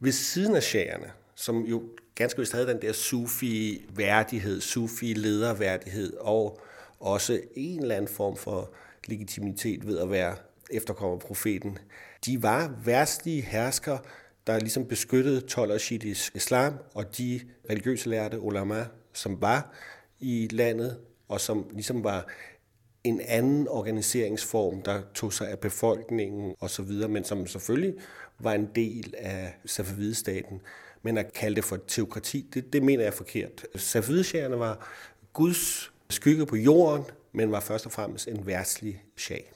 Ved 0.00 0.12
siden 0.12 0.56
af 0.56 0.62
shærerne, 0.62 1.10
som 1.34 1.64
jo 1.64 1.82
ganske 2.14 2.38
vist 2.40 2.52
havde 2.52 2.66
den 2.66 2.82
der 2.82 2.92
sufi-værdighed, 2.92 4.60
sufi-lederværdighed, 4.60 6.12
og 6.20 6.60
også 7.00 7.40
en 7.54 7.82
eller 7.82 7.94
anden 7.94 8.14
form 8.14 8.36
for 8.36 8.72
legitimitet 9.06 9.86
ved 9.86 9.98
at 9.98 10.10
være 10.10 10.36
efterkommer 10.70 11.18
profeten. 11.18 11.78
De 12.26 12.42
var 12.42 12.74
værstlige 12.84 13.42
hersker, 13.42 13.98
der 14.46 14.58
ligesom 14.58 14.86
beskyttede 14.86 15.40
12 15.40 15.80
islam 16.34 16.74
og 16.94 17.18
de 17.18 17.40
religiøse 17.70 18.08
lærte 18.08 18.40
ulama, 18.40 18.86
som 19.12 19.40
var 19.40 19.72
i 20.20 20.48
landet, 20.52 20.98
og 21.28 21.40
som 21.40 21.70
ligesom 21.72 22.04
var 22.04 22.26
en 23.04 23.20
anden 23.20 23.68
organiseringsform, 23.68 24.82
der 24.82 25.02
tog 25.14 25.32
sig 25.32 25.50
af 25.50 25.58
befolkningen 25.58 26.54
osv., 26.60 26.90
men 27.08 27.24
som 27.24 27.46
selvfølgelig 27.46 27.94
var 28.38 28.52
en 28.52 28.68
del 28.74 29.14
af 29.18 29.54
Safavidestaten. 29.66 30.60
Men 31.02 31.18
at 31.18 31.32
kalde 31.32 31.56
det 31.56 31.64
for 31.64 31.78
teokrati, 31.86 32.46
det, 32.54 32.72
det 32.72 32.82
mener 32.82 33.02
jeg 33.02 33.08
er 33.08 33.16
forkert. 33.16 33.66
Safavidshærerne 33.76 34.58
var 34.58 34.88
Guds 35.32 35.92
skygge 36.10 36.46
på 36.46 36.56
jorden, 36.56 37.04
men 37.32 37.52
var 37.52 37.60
først 37.60 37.86
og 37.86 37.92
fremmest 37.92 38.28
en 38.28 38.46
værtslig 38.46 39.04
shag. 39.16 39.52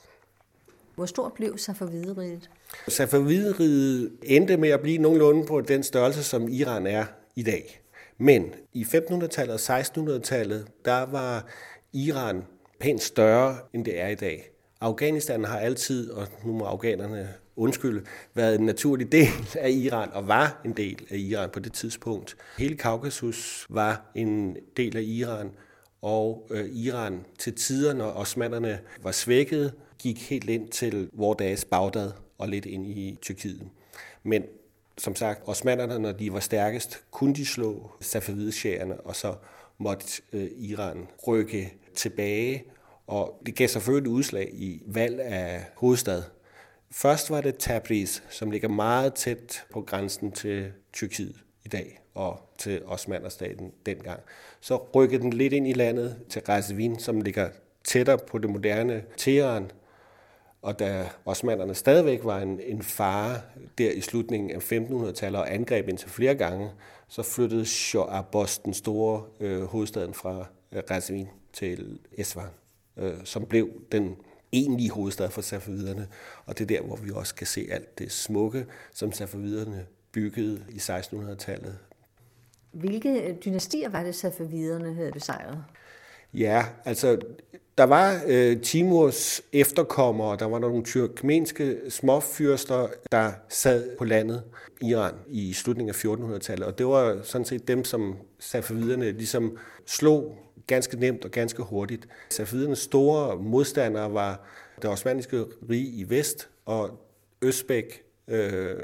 Hvor 0.94 1.06
stort 1.06 1.32
blev 1.32 1.58
Safavideriget? 1.58 2.50
Safavideriet 2.88 4.12
endte 4.22 4.56
med 4.56 4.68
at 4.68 4.80
blive 4.80 4.98
nogenlunde 4.98 5.46
på 5.46 5.60
den 5.60 5.82
størrelse, 5.82 6.24
som 6.24 6.48
Iran 6.48 6.86
er 6.86 7.04
i 7.36 7.42
dag. 7.42 7.80
Men 8.18 8.54
i 8.72 8.82
1500-tallet 8.82 9.70
og 9.70 9.78
1600-tallet, 9.78 10.66
der 10.84 11.06
var 11.06 11.46
Iran 11.92 12.44
pænt 12.80 13.02
større, 13.02 13.58
end 13.74 13.84
det 13.84 14.00
er 14.00 14.08
i 14.08 14.14
dag. 14.14 14.50
Afghanistan 14.80 15.44
har 15.44 15.58
altid, 15.58 16.10
og 16.10 16.26
nu 16.44 16.52
må 16.52 16.64
afghanerne 16.64 17.28
undskylde, 17.56 18.04
været 18.34 18.58
en 18.58 18.66
naturlig 18.66 19.12
del 19.12 19.28
af 19.54 19.70
Iran, 19.70 20.08
og 20.12 20.28
var 20.28 20.60
en 20.64 20.72
del 20.72 21.06
af 21.10 21.16
Iran 21.16 21.50
på 21.50 21.60
det 21.60 21.72
tidspunkt. 21.72 22.36
Hele 22.58 22.76
Kaukasus 22.76 23.66
var 23.70 24.10
en 24.14 24.56
del 24.76 24.96
af 24.96 25.02
Iran, 25.02 25.50
og 26.02 26.46
øh, 26.50 26.68
Iran 26.68 27.24
til 27.38 27.54
tider, 27.54 27.94
når 27.94 28.10
osmanderne 28.10 28.80
var 29.02 29.12
svækket, 29.12 29.72
gik 29.98 30.30
helt 30.30 30.50
ind 30.50 30.68
til 30.68 31.10
dages 31.38 31.64
Bagdad 31.64 32.10
og 32.40 32.48
lidt 32.48 32.66
ind 32.66 32.86
i 32.86 33.18
Tyrkiet. 33.22 33.68
Men 34.22 34.44
som 34.98 35.16
sagt, 35.16 35.42
osmanderne, 35.46 35.98
når 35.98 36.12
de 36.12 36.32
var 36.32 36.40
stærkest, 36.40 37.02
kunne 37.10 37.34
de 37.34 37.46
slå 37.46 37.90
safavidshærerne, 38.00 39.00
og 39.00 39.16
så 39.16 39.34
måtte 39.78 40.22
øh, 40.32 40.48
Iran 40.58 41.08
rykke 41.26 41.74
tilbage, 41.94 42.64
og 43.06 43.42
det 43.46 43.54
gav 43.54 43.68
selvfølgelig 43.68 44.10
et 44.10 44.14
udslag 44.14 44.50
i 44.52 44.82
valg 44.86 45.20
af 45.20 45.64
hovedstad. 45.76 46.22
Først 46.90 47.30
var 47.30 47.40
det 47.40 47.56
Tabriz, 47.56 48.20
som 48.30 48.50
ligger 48.50 48.68
meget 48.68 49.14
tæt 49.14 49.64
på 49.72 49.82
grænsen 49.82 50.32
til 50.32 50.72
Tyrkiet 50.92 51.36
i 51.64 51.68
dag 51.68 52.00
og 52.14 52.40
til 52.58 52.82
Osmanderstaten 52.84 53.72
dengang. 53.86 54.20
Så 54.60 54.76
rykkede 54.94 55.22
den 55.22 55.32
lidt 55.32 55.52
ind 55.52 55.68
i 55.68 55.72
landet 55.72 56.16
til 56.28 56.42
Razvin, 56.42 56.98
som 56.98 57.20
ligger 57.20 57.48
tættere 57.84 58.18
på 58.18 58.38
det 58.38 58.50
moderne 58.50 59.04
Teheran, 59.16 59.70
og 60.62 60.78
da 60.78 61.08
osmanderne 61.24 61.74
stadigvæk 61.74 62.24
var 62.24 62.40
en, 62.40 62.60
en 62.60 62.82
fare 62.82 63.40
der 63.78 63.90
i 63.90 64.00
slutningen 64.00 64.50
af 64.50 64.72
1500-tallet 64.72 65.40
og 65.40 65.54
angreb 65.54 65.88
indtil 65.88 66.08
flere 66.08 66.34
gange, 66.34 66.70
så 67.08 67.22
flyttede 67.22 67.66
Shah 67.66 68.18
Abbas 68.18 68.58
den 68.58 68.74
store 68.74 69.24
øh, 69.40 69.62
hovedstaden 69.62 70.14
fra 70.14 70.46
øh, 70.72 70.82
Razvin 70.90 71.28
til 71.52 71.98
Esfahan, 72.12 72.50
øh, 72.96 73.14
som 73.24 73.46
blev 73.46 73.70
den 73.92 74.16
egentlige 74.52 74.90
hovedstad 74.90 75.30
for 75.30 75.40
safaviderne. 75.40 76.08
Og 76.46 76.58
det 76.58 76.64
er 76.64 76.78
der, 76.78 76.86
hvor 76.86 76.96
vi 76.96 77.10
også 77.14 77.34
kan 77.34 77.46
se 77.46 77.68
alt 77.70 77.98
det 77.98 78.12
smukke, 78.12 78.66
som 78.94 79.12
safaviderne 79.12 79.86
bygget 80.12 80.64
i 80.68 80.76
1600-tallet. 80.76 81.78
Hvilke 82.72 83.38
dynastier 83.44 83.88
var 83.88 84.02
det, 84.02 84.14
safaviderne 84.14 84.94
havde 84.94 85.12
besejret? 85.12 85.64
Ja, 86.34 86.66
altså 86.84 87.20
der 87.80 87.86
var 87.86 88.20
øh, 88.26 88.60
Timurs 88.60 89.42
efterkommere, 89.52 90.36
der 90.36 90.46
var 90.46 90.58
nogle 90.58 90.84
tyrkmenske 90.84 91.76
småfyrster, 91.88 92.88
der 93.12 93.32
sad 93.48 93.96
på 93.98 94.04
landet 94.04 94.42
Iran 94.82 95.14
i 95.28 95.52
slutningen 95.52 95.88
af 95.88 96.04
1400-tallet, 96.04 96.66
og 96.66 96.78
det 96.78 96.86
var 96.86 97.18
sådan 97.22 97.44
set 97.44 97.68
dem, 97.68 97.84
som 97.84 98.16
safaviderne 98.38 99.12
ligesom 99.12 99.58
slog 99.86 100.38
ganske 100.66 100.96
nemt 100.96 101.24
og 101.24 101.30
ganske 101.30 101.62
hurtigt. 101.62 102.08
Safavidernes 102.30 102.78
store 102.78 103.36
modstandere 103.36 104.12
var 104.12 104.46
det 104.82 104.90
osmanniske 104.90 105.44
rige 105.70 105.88
i 105.88 106.10
vest 106.10 106.48
og 106.66 106.90
Østbæk, 107.42 108.02
øh, 108.28 108.76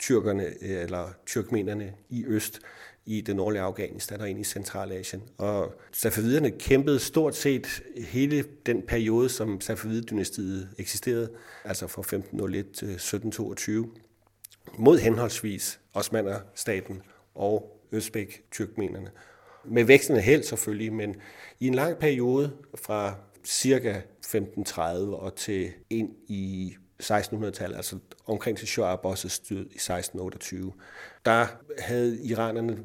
tyrkerne 0.00 0.62
eller 0.62 1.08
tyrkmenerne 1.26 1.92
i 2.08 2.24
øst 2.26 2.60
i 3.06 3.20
det 3.20 3.36
nordlige 3.36 3.62
Afghanistan 3.62 4.20
og 4.20 4.30
ind 4.30 4.40
i 4.40 4.44
Centralasien. 4.44 5.22
Og 5.38 5.74
Safaviderne 5.92 6.50
kæmpede 6.50 6.98
stort 6.98 7.36
set 7.36 7.82
hele 8.08 8.44
den 8.66 8.82
periode, 8.82 9.28
som 9.28 9.60
Safavid-dynastiet 9.60 10.68
eksisterede, 10.78 11.30
altså 11.64 11.86
fra 11.86 12.00
1501 12.00 12.64
til 12.64 12.88
1722, 12.88 13.90
mod 14.78 14.98
henholdsvis 14.98 15.80
Osmanerstaten 15.94 17.02
og 17.34 17.80
Østbæk-tyrkmenerne. 17.92 19.10
Med 19.64 19.84
vækstende 19.84 20.20
held 20.20 20.42
selvfølgelig, 20.42 20.92
men 20.92 21.16
i 21.60 21.66
en 21.66 21.74
lang 21.74 21.98
periode 21.98 22.52
fra 22.74 23.14
cirka 23.44 23.90
1530 23.90 25.16
og 25.16 25.36
til 25.36 25.72
ind 25.90 26.10
i 26.28 26.74
1600-tallet, 27.02 27.76
altså 27.76 27.98
omkring 28.26 28.58
til 28.58 28.68
Shah 28.68 28.92
Abbas' 28.94 29.46
død 29.48 29.66
i 29.66 29.78
1628, 29.78 30.72
der 31.24 31.46
havde 31.78 32.24
iranerne 32.24 32.78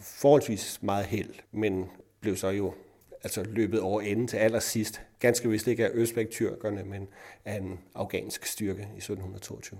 forholdsvis 0.00 0.82
meget 0.82 1.04
held, 1.06 1.34
men 1.52 1.90
blev 2.20 2.36
så 2.36 2.48
jo 2.48 2.74
altså 3.22 3.44
løbet 3.44 3.80
over 3.80 4.00
enden 4.00 4.28
til 4.28 4.36
allersidst. 4.36 5.00
Ganske 5.20 5.48
vist 5.48 5.66
ikke 5.66 5.86
af 5.86 5.90
Østbæk-tyrkerne, 5.94 6.84
men 6.84 7.08
af 7.44 7.54
en 7.54 7.80
afghansk 7.94 8.46
styrke 8.46 8.80
i 8.80 8.96
1722. 8.96 9.78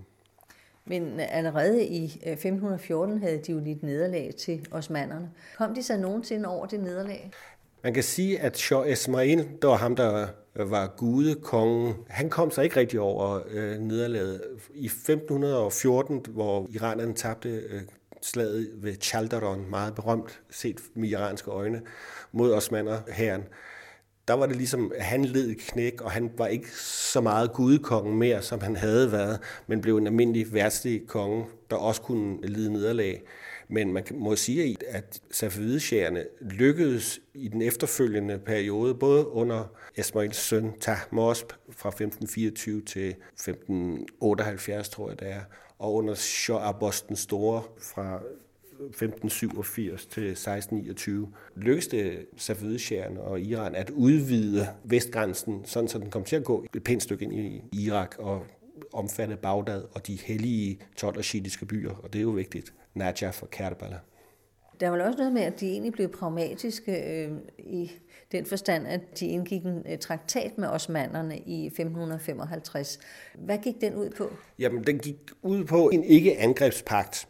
Men 0.85 1.21
allerede 1.21 1.87
i 1.87 2.04
øh, 2.04 2.33
1514 2.33 3.18
havde 3.18 3.38
de 3.38 3.52
jo 3.52 3.59
lidt 3.59 3.83
nederlag 3.83 4.35
til 4.38 4.68
osmanderne. 4.71 5.30
Kom 5.56 5.75
de 5.75 5.83
så 5.83 5.97
nogensinde 5.97 6.49
over 6.49 6.66
det 6.66 6.80
nederlag? 6.80 7.30
Man 7.85 7.95
kan 7.95 8.02
sige, 8.02 8.40
at 8.40 8.59
Shah 8.59 8.90
Ismail, 8.90 9.49
der 9.62 9.68
var 9.68 9.76
ham, 9.76 9.97
der 9.97 10.26
øh, 10.56 10.71
var 10.71 10.95
gudekongen, 10.97 11.95
han 12.09 12.30
kom 12.30 12.50
så 12.50 12.62
ikke 12.62 12.76
rigtig 12.76 13.00
over 13.00 13.40
øh, 13.50 13.78
nederlaget. 13.78 14.42
I 14.75 14.87
1514, 14.87 16.25
hvor 16.28 16.66
iranerne 16.71 17.14
tabte 17.14 17.49
øh, 17.49 17.83
slaget 18.23 18.71
ved 18.75 18.95
Chalderon, 19.00 19.71
meget 19.71 19.95
berømt 19.95 20.40
set 20.50 20.80
med 20.95 21.09
iranske 21.09 21.50
øjne, 21.50 21.83
mod 22.33 22.52
osmander 22.52 23.00
herren, 23.09 23.42
der 24.28 24.35
var 24.35 24.47
det 24.47 24.56
ligesom, 24.56 24.92
at 24.95 25.04
han 25.04 25.25
led 25.25 25.54
knæk, 25.54 26.00
og 26.00 26.11
han 26.11 26.30
var 26.38 26.47
ikke 26.47 26.71
så 26.80 27.21
meget 27.21 27.52
gudekongen 27.52 28.18
mere, 28.18 28.42
som 28.42 28.61
han 28.61 28.76
havde 28.76 29.12
været, 29.12 29.40
men 29.66 29.80
blev 29.80 29.97
en 29.97 30.06
almindelig 30.06 30.52
værtslig 30.52 31.06
konge, 31.06 31.45
der 31.71 31.76
også 31.76 32.02
kunne 32.02 32.47
lide 32.47 32.73
nederlag. 32.73 33.23
Men 33.68 33.92
man 33.92 34.04
må 34.14 34.37
sige, 34.37 34.76
at 34.88 35.20
safavideshærerne 35.30 36.25
lykkedes 36.40 37.20
i 37.35 37.49
den 37.49 37.62
efterfølgende 37.62 38.38
periode, 38.38 38.94
både 38.94 39.28
under 39.28 39.73
Ismails 39.99 40.37
søn 40.37 40.73
Tahmosp 40.80 41.52
fra 41.70 41.88
1524 41.88 42.83
til 42.83 43.09
1578, 43.09 44.88
tror 44.88 45.09
jeg 45.09 45.20
det 45.20 45.29
er, 45.31 45.40
og 45.79 45.94
under 45.94 46.14
Shah 46.14 46.68
Abbas 46.68 47.02
den 47.02 47.16
Store 47.16 47.62
fra 47.79 48.22
1587 48.81 50.07
til 50.07 50.22
1629 50.22 51.33
lykkedes 51.57 51.87
det 51.87 52.26
og 53.18 53.40
Iran 53.40 53.74
at 53.74 53.90
udvide 53.90 54.68
vestgrænsen, 54.85 55.64
sådan 55.64 55.88
så 55.88 55.98
den 55.98 56.11
kom 56.11 56.24
til 56.24 56.37
at 56.37 56.44
gå 56.44 56.66
et 56.74 56.85
pænt 56.85 57.02
stykke 57.02 57.24
ind 57.24 57.35
i 57.35 57.62
Irak 57.72 58.14
og 58.18 58.46
omfatte 58.92 59.37
Bagdad 59.37 59.85
og 59.92 60.07
de 60.07 60.16
hellige 60.16 60.79
12 60.96 61.22
shiitiske 61.22 61.66
byer, 61.66 61.94
og 61.94 62.12
det 62.12 62.18
er 62.18 62.22
jo 62.22 62.31
vigtigt. 62.31 62.72
Najaf 62.96 63.42
og 63.42 63.50
Karbala. 63.50 63.98
Der 64.80 64.88
var 64.88 65.02
også 65.02 65.18
noget 65.18 65.32
med, 65.32 65.42
at 65.42 65.61
de 65.61 65.70
egentlig 65.70 65.92
blev 65.92 66.09
pragmatiske 66.09 66.92
øh, 66.92 67.32
i 67.59 67.90
den 68.32 68.46
forstand, 68.46 68.87
at 68.87 69.20
de 69.20 69.26
indgik 69.26 69.64
en 69.64 69.82
øh, 69.90 69.98
traktat 69.98 70.59
med 70.59 70.68
osmanderne 70.68 71.38
i 71.38 71.66
1555. 71.66 72.98
Hvad 73.35 73.59
gik 73.59 73.80
den 73.80 73.94
ud 73.94 74.11
på? 74.11 74.30
Jamen, 74.59 74.85
den 74.85 74.98
gik 74.98 75.16
ud 75.42 75.64
på 75.64 75.88
en 75.88 76.04
ikke-angrebspagt. 76.04 77.28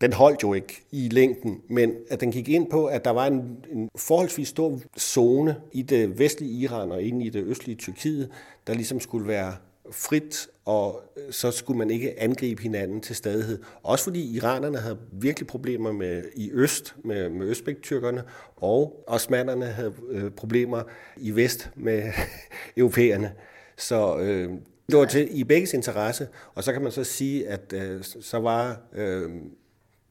Den 0.00 0.12
holdt 0.12 0.42
jo 0.42 0.54
ikke 0.54 0.82
i 0.92 1.08
længden, 1.08 1.60
men 1.68 1.94
at 2.10 2.20
den 2.20 2.32
gik 2.32 2.48
ind 2.48 2.70
på, 2.70 2.86
at 2.86 3.04
der 3.04 3.10
var 3.10 3.26
en, 3.26 3.64
en 3.72 3.88
forholdsvis 3.96 4.48
stor 4.48 4.80
zone 4.98 5.56
i 5.72 5.82
det 5.82 6.18
vestlige 6.18 6.52
Iran 6.52 6.92
og 6.92 7.02
inde 7.02 7.26
i 7.26 7.30
det 7.30 7.44
østlige 7.44 7.76
Tyrkiet, 7.76 8.30
der 8.66 8.74
ligesom 8.74 9.00
skulle 9.00 9.28
være 9.28 9.56
frit, 9.90 10.48
og 10.64 11.02
øh, 11.16 11.32
så 11.32 11.50
skulle 11.50 11.78
man 11.78 11.90
ikke 11.90 12.20
angribe 12.20 12.62
hinanden 12.62 13.00
til 13.00 13.16
stadighed. 13.16 13.58
Også 13.82 14.04
fordi 14.04 14.36
iranerne 14.36 14.78
havde 14.78 14.98
virkelig 15.12 15.46
problemer 15.46 15.92
med 15.92 16.22
i 16.34 16.50
øst 16.52 16.96
med, 17.04 17.28
med 17.28 17.46
østbæk-tyrkerne, 17.46 18.22
og 18.56 19.04
osmanderne 19.06 19.66
havde 19.66 19.94
øh, 20.08 20.30
problemer 20.30 20.82
i 21.16 21.30
vest 21.30 21.70
med 21.74 22.02
europæerne. 22.76 23.32
Så 23.76 24.18
øh, 24.18 24.50
det 24.90 24.98
var 24.98 25.04
til, 25.04 25.38
i 25.38 25.44
begges 25.44 25.74
interesse, 25.74 26.28
og 26.54 26.64
så 26.64 26.72
kan 26.72 26.82
man 26.82 26.92
så 26.92 27.04
sige, 27.04 27.48
at 27.48 27.72
øh, 27.72 28.02
så 28.02 28.38
var 28.38 28.80
øh, 28.94 29.30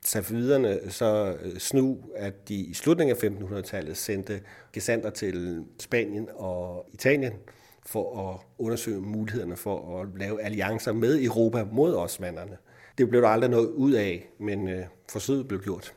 safiderne 0.05 0.79
så 0.89 1.35
øh, 1.43 1.57
snu, 1.57 1.97
at 2.15 2.49
de 2.49 2.55
i 2.55 2.73
slutningen 2.73 3.15
af 3.15 3.29
1500-tallet 3.29 3.97
sendte 3.97 4.41
gesanter 4.73 5.09
til 5.09 5.63
Spanien 5.79 6.29
og 6.35 6.89
Italien, 6.93 7.33
for 7.85 8.29
at 8.29 8.39
undersøge 8.57 9.01
mulighederne 9.01 9.55
for 9.55 10.01
at 10.01 10.07
lave 10.19 10.41
alliancer 10.41 10.93
med 10.93 11.23
Europa 11.23 11.63
mod 11.71 11.95
osmanderne. 11.95 12.57
Det 12.97 13.09
blev 13.09 13.21
der 13.21 13.27
aldrig 13.27 13.49
noget 13.49 13.67
ud 13.67 13.91
af, 13.93 14.29
men 14.39 14.67
øh, 14.67 14.85
forsøget 15.09 15.47
blev 15.47 15.61
gjort. 15.61 15.93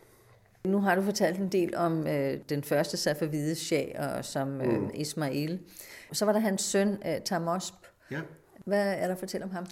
Nu 0.64 0.80
har 0.80 0.94
du 0.94 1.02
fortalt 1.02 1.38
en 1.38 1.48
del 1.48 1.76
om 1.76 2.06
øh, 2.06 2.38
den 2.48 2.62
første 2.62 2.96
Safavide 2.96 3.54
shah, 3.54 4.24
som 4.24 4.60
øh, 4.60 4.80
mm. 4.80 4.90
Ismail. 4.94 5.58
Så 6.12 6.24
var 6.24 6.32
der 6.32 6.40
hans 6.40 6.62
søn, 6.62 6.88
øh, 7.06 7.20
Tamosp. 7.24 7.74
Ja. 8.10 8.20
Hvad 8.64 8.94
er 8.94 9.06
der 9.06 9.12
at 9.12 9.18
fortælle 9.18 9.44
om 9.44 9.50
ham? 9.50 9.66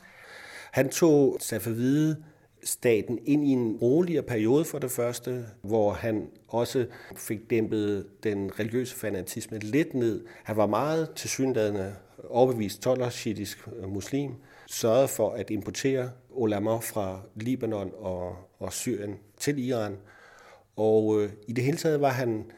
Han 0.72 0.88
tog 0.88 1.36
Safavide 1.40 2.16
staten 2.64 3.18
ind 3.24 3.44
i 3.44 3.50
en 3.50 3.76
roligere 3.76 4.22
periode 4.22 4.64
for 4.64 4.78
det 4.78 4.90
første, 4.90 5.44
hvor 5.62 5.92
han 5.92 6.28
også 6.48 6.86
fik 7.16 7.50
dæmpet 7.50 8.06
den 8.22 8.60
religiøse 8.60 8.96
fanatisme 8.96 9.58
lidt 9.58 9.94
ned. 9.94 10.24
Han 10.44 10.56
var 10.56 10.66
meget 10.66 11.10
tilsyneladende 11.16 11.94
overbevist 12.28 12.82
tolershitisk 12.82 13.68
øh, 13.76 13.88
muslim, 13.88 14.34
sørgede 14.66 15.08
for 15.08 15.30
at 15.30 15.50
importere 15.50 16.10
ulama 16.30 16.76
fra 16.76 17.20
Libanon 17.34 17.92
og, 17.98 18.36
og 18.58 18.72
Syrien 18.72 19.18
til 19.36 19.68
Iran. 19.68 19.96
Og 20.76 21.22
øh, 21.22 21.30
i 21.48 21.52
det 21.52 21.64
hele 21.64 21.76
taget 21.76 22.00
var 22.00 22.10
han 22.10 22.50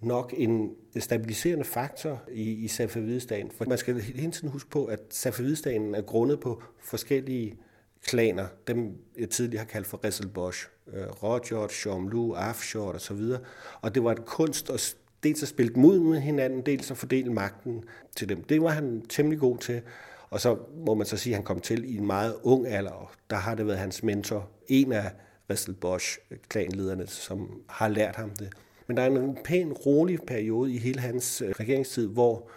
nok 0.00 0.34
en 0.36 0.70
stabiliserende 0.98 1.64
faktor 1.64 2.22
i, 2.32 2.52
i 2.64 2.68
Safavidestaten. 2.68 3.50
For 3.50 3.64
man 3.64 3.78
skal 3.78 4.00
hele 4.00 4.32
tiden 4.32 4.48
huske 4.48 4.70
på, 4.70 4.84
at 4.84 5.00
Safavidestaten 5.10 5.94
er 5.94 6.02
grundet 6.02 6.40
på 6.40 6.62
forskellige 6.80 7.56
klaner, 8.04 8.46
dem 8.66 8.96
jeg 9.18 9.30
tidligere 9.30 9.64
har 9.64 9.70
kaldt 9.70 9.86
for 9.86 10.04
Rizal 10.04 10.28
Bosch, 10.28 10.68
øh, 10.92 11.06
Rojot, 11.22 11.72
Shomlu, 11.72 12.32
Afshort 12.32 12.94
og 12.94 13.00
så 13.00 13.14
videre. 13.14 13.40
Og 13.80 13.94
det 13.94 14.04
var 14.04 14.12
et 14.12 14.24
kunst 14.24 14.70
at 14.70 14.96
dels 15.26 15.42
at 15.42 15.48
spille 15.48 15.72
mod 15.76 16.00
med 16.00 16.20
hinanden, 16.20 16.62
dels 16.66 16.90
at 16.90 16.96
fordele 16.96 17.32
magten 17.32 17.84
til 18.16 18.28
dem. 18.28 18.44
Det 18.44 18.62
var 18.62 18.68
han 18.68 19.02
temmelig 19.08 19.40
god 19.40 19.58
til. 19.58 19.82
Og 20.30 20.40
så 20.40 20.58
må 20.86 20.94
man 20.94 21.06
så 21.06 21.16
sige, 21.16 21.34
at 21.34 21.36
han 21.36 21.44
kom 21.44 21.60
til 21.60 21.94
i 21.94 21.96
en 21.96 22.06
meget 22.06 22.34
ung 22.42 22.66
alder, 22.66 22.90
og 22.90 23.10
der 23.30 23.36
har 23.36 23.54
det 23.54 23.66
været 23.66 23.78
hans 23.78 24.02
mentor, 24.02 24.48
en 24.68 24.92
af 24.92 25.12
Russell 25.50 25.76
Bosch, 25.76 26.18
klanlederne, 26.48 27.06
som 27.06 27.62
har 27.68 27.88
lært 27.88 28.16
ham 28.16 28.30
det. 28.30 28.52
Men 28.86 28.96
der 28.96 29.02
er 29.02 29.06
en 29.06 29.38
pæn 29.44 29.72
rolig 29.72 30.18
periode 30.26 30.72
i 30.72 30.78
hele 30.78 31.00
hans 31.00 31.42
øh, 31.42 31.50
regeringstid, 31.50 32.08
hvor 32.08 32.48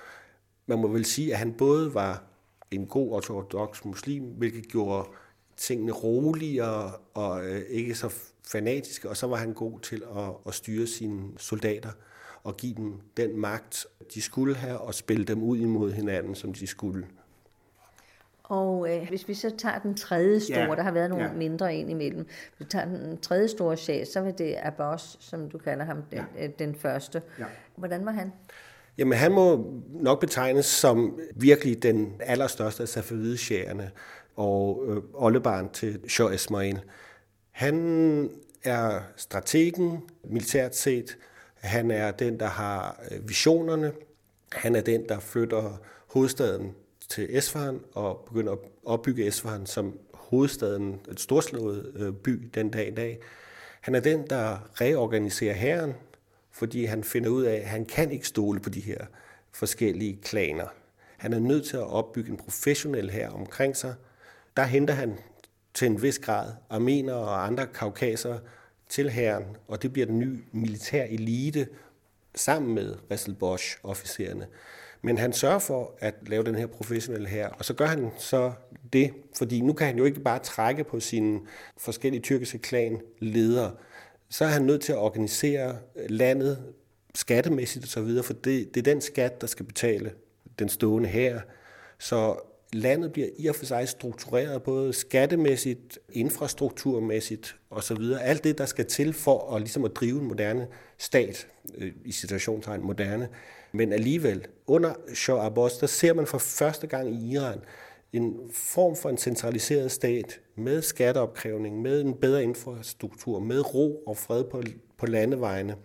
man 0.65 0.79
må 0.79 0.88
vel 0.88 1.05
sige, 1.05 1.34
at 1.34 1.39
han 1.39 1.53
både 1.53 1.93
var 1.93 2.23
en 2.71 2.86
god 2.86 3.12
ortodox 3.12 3.86
muslim, 3.86 4.23
hvilket 4.23 4.67
gjorde 4.67 5.10
tingene 5.58 5.91
roligere 5.91 6.91
og 7.13 7.45
øh, 7.45 7.62
ikke 7.69 7.95
så 7.95 8.13
fanatiske, 8.47 9.10
og 9.10 9.17
så 9.17 9.27
var 9.27 9.38
han 9.38 9.53
god 9.53 9.79
til 9.79 10.03
at, 10.17 10.29
at 10.47 10.53
styre 10.53 10.88
sine 10.88 11.23
soldater 11.38 11.89
og 12.43 12.58
give 12.58 12.73
dem 12.73 12.93
den 13.17 13.39
magt, 13.39 13.86
de 14.13 14.21
skulle 14.21 14.56
have, 14.56 14.78
og 14.78 14.93
spille 14.93 15.25
dem 15.25 15.43
ud 15.43 15.58
imod 15.58 15.91
hinanden, 15.91 16.36
som 16.36 16.54
de 16.54 16.67
skulle. 16.67 17.06
Og 18.43 18.95
øh, 18.95 19.10
hvis 19.10 19.28
vi 19.28 19.34
så 19.34 19.52
tager 19.58 19.80
den 19.80 19.95
tredje 19.95 20.39
store, 20.39 20.60
ja. 20.60 20.75
der 20.75 20.84
har 20.84 20.91
været 20.91 21.10
nogle 21.10 21.25
ja. 21.25 21.34
mindre 21.34 21.75
ind 21.75 21.89
imellem, 21.89 22.28
hvis 22.58 22.60
vi 22.60 22.65
tager 22.65 22.86
den 22.86 23.17
tredje 23.17 23.47
store 23.47 23.78
chef, 23.78 24.08
så 24.08 24.19
var 24.19 24.32
det 24.32 24.56
Abbas, 24.63 25.17
som 25.19 25.49
du 25.49 25.58
kalder 25.58 25.86
ham, 25.86 25.97
den, 26.12 26.21
ja. 26.38 26.45
øh, 26.45 26.49
den 26.60 26.75
første. 26.75 27.21
Ja. 27.39 27.45
Hvordan 27.75 28.06
var 28.06 28.12
han? 28.12 28.32
Jamen, 28.97 29.17
han 29.17 29.32
må 29.32 29.73
nok 29.89 30.19
betegnes 30.19 30.65
som 30.65 31.19
virkelig 31.36 31.84
den 31.84 32.13
allerstørste 32.19 32.84
af 32.84 32.89
safavideshærerne 32.89 33.91
og 34.36 34.84
øh, 34.88 34.97
oldebarn 35.13 35.69
til 35.69 35.99
Shah 36.10 36.34
Ismail. 36.34 36.80
Han 37.52 38.30
er 38.63 38.99
strategen 39.15 40.04
militært 40.23 40.75
set. 40.75 41.17
Han 41.60 41.91
er 41.91 42.12
den, 42.12 42.39
der 42.39 42.48
har 42.48 43.02
øh, 43.12 43.30
visionerne. 43.30 43.91
Han 44.52 44.76
er 44.76 44.82
den, 44.82 45.10
der 45.10 45.19
flytter 45.19 45.78
hovedstaden 46.08 46.76
til 47.10 47.38
Esfahan 47.38 47.82
og 47.93 48.24
begynder 48.28 48.52
at 48.52 48.60
opbygge 48.86 49.28
Esfahan 49.28 49.65
som 49.65 50.00
hovedstaden, 50.13 51.00
et 51.12 51.19
storslået 51.19 51.91
øh, 51.95 52.13
by 52.13 52.50
den 52.54 52.69
dag 52.69 52.88
i 52.88 52.95
dag. 52.95 53.19
Han 53.82 53.95
er 53.95 54.00
den, 54.00 54.28
der 54.28 54.69
reorganiserer 54.82 55.54
hæren, 55.54 55.93
fordi 56.52 56.86
han 56.86 57.04
finder 57.04 57.30
ud 57.30 57.43
af, 57.43 57.56
at 57.56 57.65
han 57.65 57.86
kan 57.86 58.12
ikke 58.12 58.28
stole 58.28 58.60
på 58.60 58.69
de 58.69 58.80
her 58.80 59.06
forskellige 59.52 60.19
klaner. 60.24 60.67
Han 61.17 61.34
er 61.34 61.39
nødt 61.39 61.65
til 61.65 61.78
at 61.78 61.91
opbygge 61.91 62.32
en 62.32 62.38
professionel 62.38 63.10
her 63.10 63.30
omkring 63.30 63.78
sig. 63.78 63.95
Der 64.58 64.63
henter 64.63 64.93
han 64.93 65.19
til 65.74 65.86
en 65.86 66.02
vis 66.02 66.19
grad 66.19 66.52
armener 66.69 67.13
og 67.13 67.45
andre 67.45 67.67
kaukaser 67.67 68.39
til 68.89 69.10
herren, 69.10 69.45
og 69.67 69.82
det 69.82 69.93
bliver 69.93 70.06
den 70.06 70.19
nye 70.19 70.39
militær 70.52 71.04
elite 71.04 71.67
sammen 72.36 72.75
med 72.75 72.95
Russell 73.12 73.36
Bosch-officererne. 73.36 74.47
Men 75.02 75.17
han 75.17 75.34
sørger 75.34 75.60
for 75.60 75.93
at 75.99 76.15
lave 76.28 76.43
den 76.43 76.56
her 76.56 76.67
professionelle 76.67 77.28
her, 77.28 77.47
og 77.49 77.65
så 77.65 77.73
gør 77.73 77.86
han 77.86 78.12
så 78.17 78.52
det, 78.93 79.13
fordi 79.38 79.62
nu 79.62 79.73
kan 79.73 79.88
han 79.88 79.97
jo 79.97 80.04
ikke 80.04 80.19
bare 80.19 80.39
trække 80.39 80.84
på 80.84 80.99
sine 80.99 81.39
forskellige 81.78 82.21
tyrkiske 82.21 82.58
klanledere. 82.58 83.71
Så 84.30 84.45
er 84.45 84.49
han 84.49 84.62
nødt 84.62 84.82
til 84.82 84.91
at 84.91 84.97
organisere 84.97 85.78
landet 86.10 86.63
skattemæssigt 87.15 87.86
og 87.86 87.89
så 87.89 88.02
videre, 88.02 88.23
for 88.23 88.34
det, 88.34 88.75
det 88.75 88.88
er 88.88 88.93
den 88.93 89.02
skat, 89.02 89.41
der 89.41 89.47
skal 89.47 89.65
betale 89.65 90.12
den 90.60 90.69
stående 90.69 91.10
her. 91.10 91.41
Så 91.99 92.39
landet 92.73 93.12
bliver 93.12 93.27
i 93.38 93.47
og 93.47 93.55
for 93.55 93.65
sig 93.65 93.89
struktureret 93.89 94.63
både 94.63 94.93
skattemæssigt, 94.93 95.99
infrastrukturmæssigt 96.12 97.55
osv. 97.69 98.01
Alt 98.21 98.43
det, 98.43 98.58
der 98.58 98.65
skal 98.65 98.86
til 98.86 99.13
for 99.13 99.55
at, 99.55 99.62
ligesom 99.62 99.86
at 99.86 99.95
drive 99.95 100.21
en 100.21 100.27
moderne 100.27 100.67
stat, 100.97 101.47
øh, 101.77 101.91
i 102.05 102.12
situationstegn 102.12 102.82
moderne. 102.82 103.29
Men 103.71 103.93
alligevel, 103.93 104.47
under 104.67 104.93
Shah 105.13 105.45
Abbas, 105.45 105.77
der 105.77 105.88
ser 105.88 106.13
man 106.13 106.27
for 106.27 106.38
første 106.38 106.88
gang 106.88 107.15
i 107.15 107.32
Iran 107.32 107.60
en 108.13 108.39
form 108.53 108.95
for 108.95 109.10
en 109.10 109.17
centraliseret 109.17 109.91
stat 109.91 110.39
med 110.55 110.82
skatteopkrævning, 110.82 111.82
med 111.82 112.01
en 112.01 112.13
bedre 112.13 112.43
infrastruktur, 112.43 113.39
med 113.39 113.75
ro 113.75 114.03
og 114.08 114.17
fred 114.17 114.43
på, 114.43 114.62
på 114.97 115.05
landevejene 115.05 115.75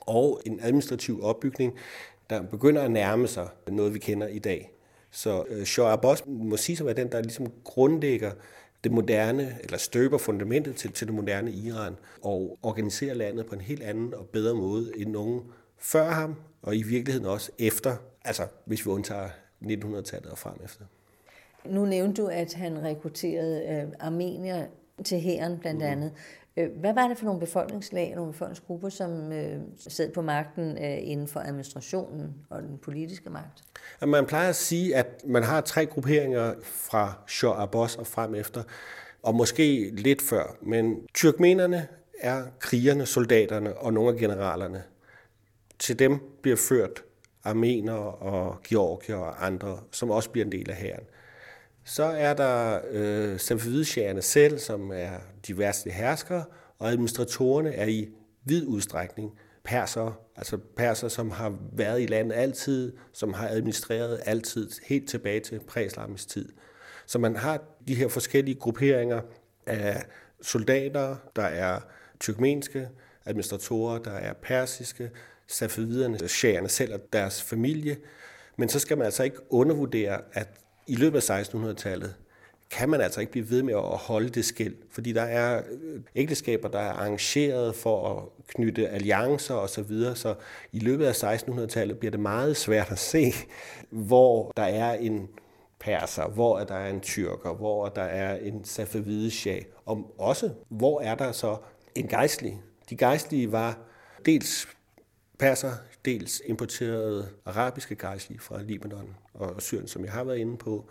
og 0.00 0.40
en 0.46 0.60
administrativ 0.62 1.22
opbygning, 1.22 1.74
der 2.30 2.42
begynder 2.42 2.82
at 2.82 2.90
nærme 2.90 3.28
sig 3.28 3.48
noget, 3.68 3.94
vi 3.94 3.98
kender 3.98 4.26
i 4.26 4.38
dag. 4.38 4.73
Så 5.14 5.44
øh, 5.48 5.64
Shah 5.64 5.92
Abbas 5.92 6.26
må 6.26 6.56
sige 6.56 6.76
sig 6.76 6.86
være 6.86 6.94
den, 6.94 7.12
der 7.12 7.22
ligesom 7.22 7.52
grundlægger 7.64 8.30
det 8.84 8.92
moderne, 8.92 9.56
eller 9.62 9.78
støber 9.78 10.18
fundamentet 10.18 10.76
til, 10.76 10.92
til 10.92 11.06
det 11.06 11.14
moderne 11.14 11.52
Iran, 11.52 11.96
og 12.22 12.58
organiserer 12.62 13.14
landet 13.14 13.46
på 13.46 13.54
en 13.54 13.60
helt 13.60 13.82
anden 13.82 14.14
og 14.14 14.26
bedre 14.26 14.54
måde 14.54 14.92
end 14.96 15.10
nogen 15.10 15.40
før 15.78 16.10
ham, 16.10 16.34
og 16.62 16.76
i 16.76 16.82
virkeligheden 16.82 17.26
også 17.26 17.50
efter, 17.58 17.96
altså 18.24 18.42
hvis 18.64 18.86
vi 18.86 18.90
undtager 18.90 19.28
1900-tallet 19.62 20.30
og 20.30 20.38
frem 20.38 20.54
efter. 20.64 20.84
Nu 21.64 21.86
nævnte 21.86 22.22
du, 22.22 22.28
at 22.28 22.54
han 22.54 22.82
rekrutterede 22.82 23.64
øh, 23.68 23.92
armenier 24.00 24.66
til 25.04 25.20
hæren 25.20 25.58
blandt 25.58 25.80
mm. 25.80 25.86
andet. 25.86 26.12
Øh, 26.56 26.70
hvad 26.80 26.94
var 26.94 27.08
det 27.08 27.18
for 27.18 27.24
nogle 27.24 27.40
befolkningslag, 27.40 28.10
og 28.10 28.16
nogle 28.16 28.32
befolkningsgrupper, 28.32 28.88
som 28.88 29.32
øh, 29.32 29.60
sad 29.88 30.12
på 30.12 30.22
magten 30.22 30.78
øh, 30.78 30.98
inden 31.10 31.28
for 31.28 31.40
administrationen 31.40 32.34
og 32.50 32.62
den 32.62 32.78
politiske 32.78 33.30
magt? 33.30 33.64
Man 34.06 34.26
plejer 34.26 34.48
at 34.48 34.56
sige, 34.56 34.96
at 34.96 35.06
man 35.26 35.42
har 35.42 35.60
tre 35.60 35.86
grupperinger 35.86 36.54
fra 36.62 37.12
Shah 37.28 37.62
Abbas 37.62 37.96
og 37.96 38.06
frem 38.06 38.34
efter, 38.34 38.62
og 39.22 39.34
måske 39.34 39.90
lidt 39.90 40.22
før. 40.22 40.56
Men 40.62 41.06
tyrkmenerne 41.14 41.88
er 42.20 42.44
krigerne, 42.58 43.06
soldaterne 43.06 43.76
og 43.76 43.92
nogle 43.92 44.10
af 44.10 44.18
generalerne. 44.18 44.82
Til 45.78 45.98
dem 45.98 46.18
bliver 46.42 46.56
ført 46.56 47.04
armener 47.44 47.94
og 48.22 48.56
georgier 48.68 49.16
og 49.16 49.46
andre, 49.46 49.78
som 49.90 50.10
også 50.10 50.30
bliver 50.30 50.44
en 50.44 50.52
del 50.52 50.70
af 50.70 50.76
hæren. 50.76 51.04
Så 51.84 52.04
er 52.04 52.34
der 52.34 52.80
øh, 52.90 53.40
safavidshærerne 53.40 54.22
selv, 54.22 54.58
som 54.58 54.90
er 54.94 55.10
de 55.46 55.58
værste 55.58 55.90
herskere, 55.90 56.44
og 56.78 56.88
administratorerne 56.88 57.74
er 57.74 57.86
i 57.86 58.08
vid 58.44 58.66
udstrækning 58.66 59.38
perser, 59.64 60.20
altså 60.36 60.58
perser, 60.76 61.08
som 61.08 61.30
har 61.30 61.58
været 61.72 62.02
i 62.02 62.06
landet 62.06 62.36
altid, 62.36 62.92
som 63.12 63.34
har 63.34 63.48
administreret 63.48 64.20
altid, 64.24 64.70
helt 64.86 65.08
tilbage 65.08 65.40
til 65.40 65.60
præislamisk 65.60 66.28
tid. 66.28 66.52
Så 67.06 67.18
man 67.18 67.36
har 67.36 67.62
de 67.88 67.94
her 67.94 68.08
forskellige 68.08 68.54
grupperinger 68.54 69.20
af 69.66 70.04
soldater, 70.42 71.16
der 71.36 71.42
er 71.42 71.80
tyrkmenske, 72.20 72.88
administratorer, 73.26 73.98
der 73.98 74.10
er 74.10 74.32
persiske, 74.32 75.10
safaviderne, 75.48 76.28
shærerne 76.28 76.68
selv 76.68 76.94
og 76.94 77.00
deres 77.12 77.42
familie. 77.42 77.96
Men 78.56 78.68
så 78.68 78.78
skal 78.78 78.98
man 78.98 79.04
altså 79.04 79.22
ikke 79.22 79.52
undervurdere, 79.52 80.20
at 80.32 80.48
i 80.86 80.94
løbet 80.94 81.30
af 81.30 81.42
1600-tallet 81.42 82.14
kan 82.70 82.88
man 82.88 83.00
altså 83.00 83.20
ikke 83.20 83.32
blive 83.32 83.50
ved 83.50 83.62
med 83.62 83.74
at 83.74 83.82
holde 83.82 84.28
det 84.28 84.44
skæld, 84.44 84.74
fordi 84.90 85.12
der 85.12 85.22
er 85.22 85.62
øh, 85.82 86.00
ægteskaber, 86.14 86.68
der 86.68 86.78
er 86.78 86.92
arrangeret 86.92 87.74
for 87.74 88.16
at 88.16 88.44
knytte 88.48 88.88
alliancer 88.88 89.54
osv., 89.54 89.74
så, 89.74 89.82
videre. 89.82 90.16
så 90.16 90.34
i 90.72 90.78
løbet 90.78 91.06
af 91.06 91.24
1600-tallet 91.24 91.98
bliver 91.98 92.10
det 92.10 92.20
meget 92.20 92.56
svært 92.56 92.92
at 92.92 92.98
se, 92.98 93.32
hvor 93.90 94.52
der 94.56 94.62
er 94.62 94.94
en 94.94 95.28
perser, 95.80 96.28
hvor 96.28 96.58
der 96.58 96.74
er 96.74 96.90
en 96.90 97.00
tyrker, 97.00 97.54
hvor 97.54 97.88
der 97.88 98.02
er 98.02 98.36
en 98.36 98.64
safavide 98.64 99.30
og 99.86 100.14
også 100.18 100.50
hvor 100.68 101.00
er 101.00 101.14
der 101.14 101.32
så 101.32 101.56
en 101.94 102.08
gejstlig. 102.08 102.62
De 102.90 102.96
gejstlige 102.96 103.52
var 103.52 103.78
dels 104.26 104.68
perser, 105.38 105.72
dels 106.04 106.42
importerede 106.46 107.28
arabiske 107.44 107.96
gejstlige 107.96 108.40
fra 108.40 108.62
Libanon 108.62 109.16
og 109.34 109.62
Syrien, 109.62 109.88
som 109.88 110.04
jeg 110.04 110.12
har 110.12 110.24
været 110.24 110.38
inde 110.38 110.56
på, 110.56 110.90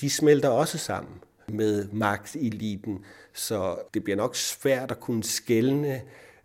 de 0.00 0.10
smelter 0.10 0.48
også 0.48 0.78
sammen 0.78 1.12
med 1.48 1.88
magteliten, 1.88 3.04
så 3.34 3.78
det 3.94 4.04
bliver 4.04 4.16
nok 4.16 4.36
svært 4.36 4.90
at 4.90 5.00
kunne 5.00 5.24
skælne, 5.24 6.02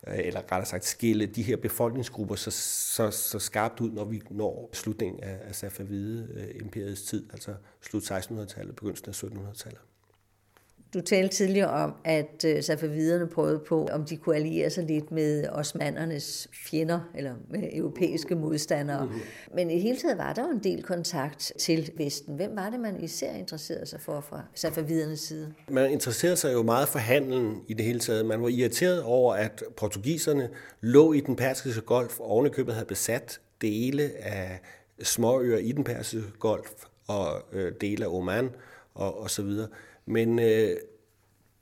øh, 0.07 0.19
eller 0.19 0.39
rettere 0.39 0.65
sagt 0.65 0.85
skille 0.85 1.25
de 1.25 1.43
her 1.43 1.57
befolkningsgrupper 1.57 2.35
så, 2.35 2.51
så, 2.51 3.11
så 3.11 3.39
skarpt 3.39 3.81
ud, 3.81 3.91
når 3.91 4.05
vi 4.05 4.21
når 4.29 4.69
slutningen 4.73 5.23
af, 5.23 5.39
af 5.41 5.55
Safavide-imperiets 5.55 7.01
øh, 7.01 7.07
tid, 7.07 7.29
altså 7.31 7.55
slut 7.81 8.11
1600-tallet, 8.11 8.75
begyndelsen 8.75 9.09
af 9.09 9.23
1700-tallet. 9.23 9.79
Du 10.93 11.01
talte 11.01 11.35
tidligere 11.35 11.69
om, 11.69 11.93
at 12.03 12.45
øh, 12.47 12.63
safaviderne 12.63 13.27
prøvede 13.27 13.59
på, 13.59 13.85
om 13.91 14.05
de 14.05 14.17
kunne 14.17 14.35
alliere 14.35 14.69
sig 14.69 14.83
lidt 14.83 15.11
med 15.11 15.49
osmandernes 15.49 16.47
fjender, 16.65 16.99
eller 17.15 17.33
med 17.49 17.69
europæiske 17.73 18.35
modstandere. 18.35 19.05
Mm-hmm. 19.05 19.21
Men 19.55 19.71
i 19.71 19.79
hele 19.79 19.97
taget 19.97 20.17
var 20.17 20.33
der 20.33 20.43
jo 20.43 20.49
en 20.49 20.63
del 20.63 20.83
kontakt 20.83 21.53
til 21.59 21.91
Vesten. 21.97 22.35
Hvem 22.35 22.55
var 22.55 22.69
det, 22.69 22.79
man 22.79 23.03
især 23.03 23.31
interesserede 23.31 23.85
sig 23.85 24.01
for 24.01 24.21
fra 24.21 24.41
safavidernes 24.55 25.19
side? 25.19 25.53
Man 25.69 25.91
interesserede 25.91 26.35
sig 26.35 26.53
jo 26.53 26.63
meget 26.63 26.87
for 26.87 26.99
handelen 26.99 27.61
i 27.67 27.73
det 27.73 27.85
hele 27.85 27.99
taget. 27.99 28.25
Man 28.25 28.41
var 28.41 28.47
irriteret 28.47 29.03
over, 29.03 29.33
at 29.33 29.63
portugiserne 29.77 30.49
lå 30.81 31.13
i 31.13 31.19
den 31.19 31.35
persiske 31.35 31.81
golf, 31.81 32.19
og 32.19 32.25
ovenikøbet 32.25 32.73
havde 32.73 32.87
besat 32.87 33.39
dele 33.61 34.11
af 34.19 34.61
småøer 35.01 35.57
i 35.57 35.71
den 35.71 35.83
persiske 35.83 36.31
golf, 36.39 36.71
og 37.07 37.27
øh, 37.53 37.71
dele 37.81 38.05
af 38.05 38.09
Oman, 38.09 38.49
og, 38.95 39.21
og 39.21 39.29
så 39.29 39.41
videre. 39.41 39.67
Men 40.05 40.39
øh, 40.39 40.77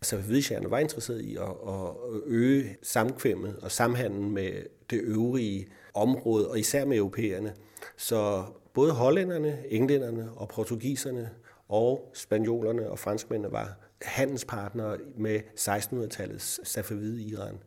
altså, 0.01 0.67
var 0.69 0.79
interesseret 0.79 1.21
i 1.21 1.35
at, 1.35 1.49
at 1.67 1.95
øge 2.25 2.77
samkvemmet 2.83 3.55
og 3.61 3.71
samhandlen 3.71 4.31
med 4.31 4.51
det 4.89 5.01
øvrige 5.01 5.67
område, 5.93 6.49
og 6.49 6.59
især 6.59 6.85
med 6.85 6.97
europæerne. 6.97 7.53
Så 7.97 8.43
både 8.73 8.91
hollænderne, 8.91 9.63
englænderne 9.69 10.31
og 10.35 10.49
portugiserne 10.49 11.29
og 11.69 12.11
spanjolerne 12.13 12.89
og 12.89 12.99
franskmændene 12.99 13.51
var 13.51 13.77
handelspartnere 14.01 14.97
med 15.17 15.39
1600-tallets 15.59 16.59
Safavide 16.63 17.23
Iran. 17.23 17.57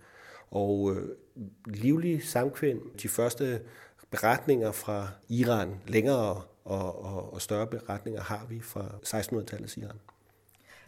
Og 0.50 0.92
øh, 0.96 1.08
livlig 1.66 2.22
samkvem, 2.22 2.96
de 3.02 3.08
første 3.08 3.60
beretninger 4.10 4.72
fra 4.72 5.08
Iran, 5.28 5.80
længere 5.86 6.42
og, 6.64 7.04
og, 7.04 7.32
og 7.32 7.42
større 7.42 7.66
beretninger 7.66 8.20
har 8.20 8.46
vi 8.48 8.60
fra 8.60 8.86
1600-tallets 9.06 9.80
Iran. 9.80 10.00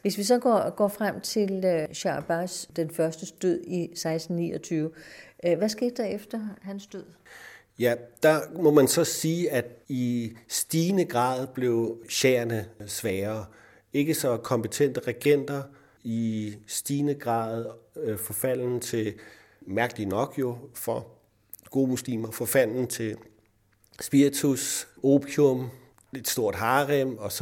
Hvis 0.07 0.19
vi 0.19 0.25
så 0.25 0.39
går, 0.39 0.71
går 0.71 0.89
frem 0.89 1.21
til 1.21 1.65
uh, 1.65 1.95
Shah 1.95 2.17
Abbas, 2.17 2.69
den 2.77 2.91
første 2.91 3.27
død 3.43 3.61
i 3.67 3.85
1629, 3.85 4.91
øh, 5.45 5.59
hvad 5.59 5.69
skete 5.69 6.03
der 6.03 6.05
efter 6.05 6.41
hans 6.63 6.87
død? 6.87 7.05
Ja, 7.79 7.95
der 8.23 8.41
må 8.63 8.71
man 8.71 8.89
så 8.89 9.05
sige, 9.05 9.51
at 9.51 9.65
i 9.89 10.33
stigende 10.49 11.05
grad 11.05 11.47
blev 11.47 12.03
shaherne 12.09 12.69
sværere. 12.87 13.47
Ikke 13.93 14.15
så 14.15 14.37
kompetente 14.37 15.01
regenter, 15.01 15.63
i 16.05 16.55
stigende 16.67 17.15
grad 17.15 17.67
øh, 17.97 18.19
forfalden 18.19 18.81
til, 18.81 19.15
mærkeligt 19.61 20.09
nok 20.09 20.35
jo 20.39 20.57
for 20.75 21.07
gode 21.71 21.91
muslimer, 21.91 22.31
forfalden 22.31 22.87
til 22.87 23.17
spiritus, 24.01 24.89
opium, 25.03 25.71
et 26.17 26.29
stort 26.29 26.55
harem 26.55 27.19
og 27.19 27.33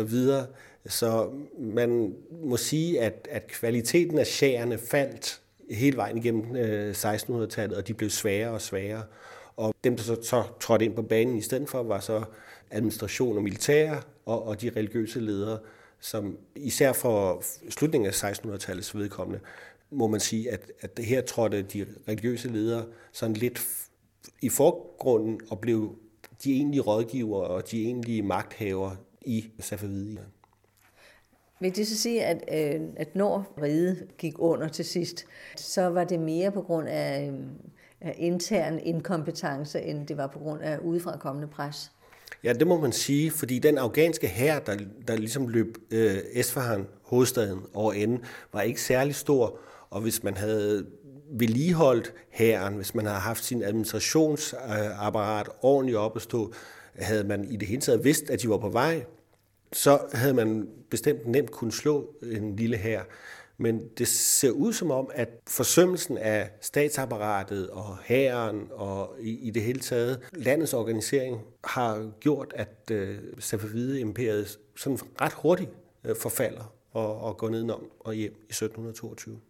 så 0.86 1.30
man 1.58 2.14
må 2.44 2.56
sige, 2.56 3.00
at, 3.00 3.28
at 3.30 3.46
kvaliteten 3.46 4.18
af 4.18 4.26
shaherne 4.26 4.78
faldt 4.78 5.40
hele 5.70 5.96
vejen 5.96 6.18
igennem 6.18 6.56
øh, 6.56 6.90
1600-tallet, 6.90 7.78
og 7.78 7.88
de 7.88 7.94
blev 7.94 8.10
sværere 8.10 8.50
og 8.50 8.60
sværere. 8.60 9.02
Og 9.56 9.74
dem, 9.84 9.96
der 9.96 10.02
så, 10.02 10.22
så 10.22 10.44
trådte 10.60 10.84
ind 10.84 10.94
på 10.94 11.02
banen 11.02 11.36
i 11.36 11.42
stedet 11.42 11.68
for, 11.68 11.82
var 11.82 12.00
så 12.00 12.24
administration 12.70 13.36
og 13.36 13.42
militær 13.42 14.06
og, 14.26 14.46
og 14.46 14.60
de 14.60 14.70
religiøse 14.70 15.20
ledere, 15.20 15.58
som 16.00 16.38
især 16.54 16.92
for 16.92 17.42
slutningen 17.70 18.08
af 18.08 18.24
1600-tallets 18.24 18.98
vedkommende, 18.98 19.40
må 19.90 20.06
man 20.06 20.20
sige, 20.20 20.50
at, 20.50 20.70
at 20.80 20.90
her 21.04 21.20
trådte 21.20 21.62
de 21.62 21.86
religiøse 22.08 22.48
ledere 22.48 22.84
sådan 23.12 23.36
lidt 23.36 23.62
i 24.42 24.48
forgrunden 24.48 25.40
og 25.50 25.60
blev 25.60 25.98
de 26.44 26.52
egentlige 26.52 26.80
rådgivere 26.80 27.46
og 27.46 27.70
de 27.70 27.82
egentlige 27.82 28.22
magthavere 28.22 28.96
i 29.22 29.50
safaviderne. 29.60 30.26
Vil 31.64 31.76
det 31.76 31.86
så 31.86 31.96
sige, 31.96 32.24
at, 32.24 32.44
øh, 32.52 32.80
at 32.96 33.16
når 33.16 33.54
ride 33.62 34.06
gik 34.18 34.34
under 34.38 34.68
til 34.68 34.84
sidst, 34.84 35.26
så 35.56 35.82
var 35.82 36.04
det 36.04 36.20
mere 36.20 36.52
på 36.52 36.62
grund 36.62 36.88
af, 36.88 37.30
øh, 37.32 37.38
af 38.00 38.14
intern 38.18 38.78
inkompetence, 38.78 39.80
end 39.80 40.06
det 40.06 40.16
var 40.16 40.26
på 40.26 40.38
grund 40.38 40.62
af 40.62 40.78
udefrakommende 40.78 41.48
pres? 41.48 41.90
Ja, 42.44 42.52
det 42.52 42.66
må 42.66 42.80
man 42.80 42.92
sige, 42.92 43.30
fordi 43.30 43.58
den 43.58 43.78
afghanske 43.78 44.28
hær, 44.28 44.58
der, 44.58 44.76
der 45.08 45.16
ligesom 45.16 45.48
løb 45.48 45.76
øh, 45.90 46.16
Esfahan, 46.32 46.86
hovedstaden, 47.02 47.60
over 47.74 47.92
enden, 47.92 48.24
var 48.52 48.60
ikke 48.60 48.82
særlig 48.82 49.14
stor, 49.14 49.58
og 49.90 50.00
hvis 50.00 50.22
man 50.22 50.36
havde 50.36 50.86
vedligeholdt 51.30 52.12
hæren, 52.30 52.74
hvis 52.74 52.94
man 52.94 53.06
havde 53.06 53.20
haft 53.20 53.44
sin 53.44 53.62
administrationsapparat 53.62 55.46
øh, 55.48 55.54
ordentligt 55.62 55.98
op 55.98 56.16
at 56.16 56.22
stå, 56.22 56.52
havde 56.98 57.24
man 57.24 57.44
i 57.44 57.56
det 57.56 57.68
hele 57.68 57.80
taget 57.80 58.04
vidst, 58.04 58.30
at 58.30 58.42
de 58.42 58.48
var 58.48 58.58
på 58.58 58.68
vej, 58.68 59.04
så 59.74 59.98
havde 60.12 60.34
man 60.34 60.68
bestemt 60.90 61.26
nemt 61.26 61.50
kunne 61.50 61.72
slå 61.72 62.14
en 62.22 62.56
lille 62.56 62.76
hær. 62.76 63.02
Men 63.56 63.88
det 63.98 64.08
ser 64.08 64.50
ud 64.50 64.72
som 64.72 64.90
om, 64.90 65.10
at 65.14 65.28
forsømmelsen 65.46 66.18
af 66.18 66.50
statsapparatet 66.60 67.70
og 67.70 67.98
hæren 68.04 68.68
og 68.70 69.16
i, 69.20 69.46
i 69.46 69.50
det 69.50 69.62
hele 69.62 69.80
taget 69.80 70.20
landets 70.32 70.74
organisering 70.74 71.40
har 71.64 72.10
gjort, 72.20 72.52
at 72.56 72.90
øh, 72.90 73.18
Safavide-imperiet 73.38 74.58
sådan 74.76 74.98
ret 75.20 75.32
hurtigt 75.32 75.70
øh, 76.04 76.16
forfalder 76.16 76.74
og, 76.90 77.20
og 77.20 77.36
går 77.36 77.48
nedenom 77.48 77.90
og 78.00 78.14
hjem 78.14 78.32
i 78.32 78.52
1722. 78.52 79.40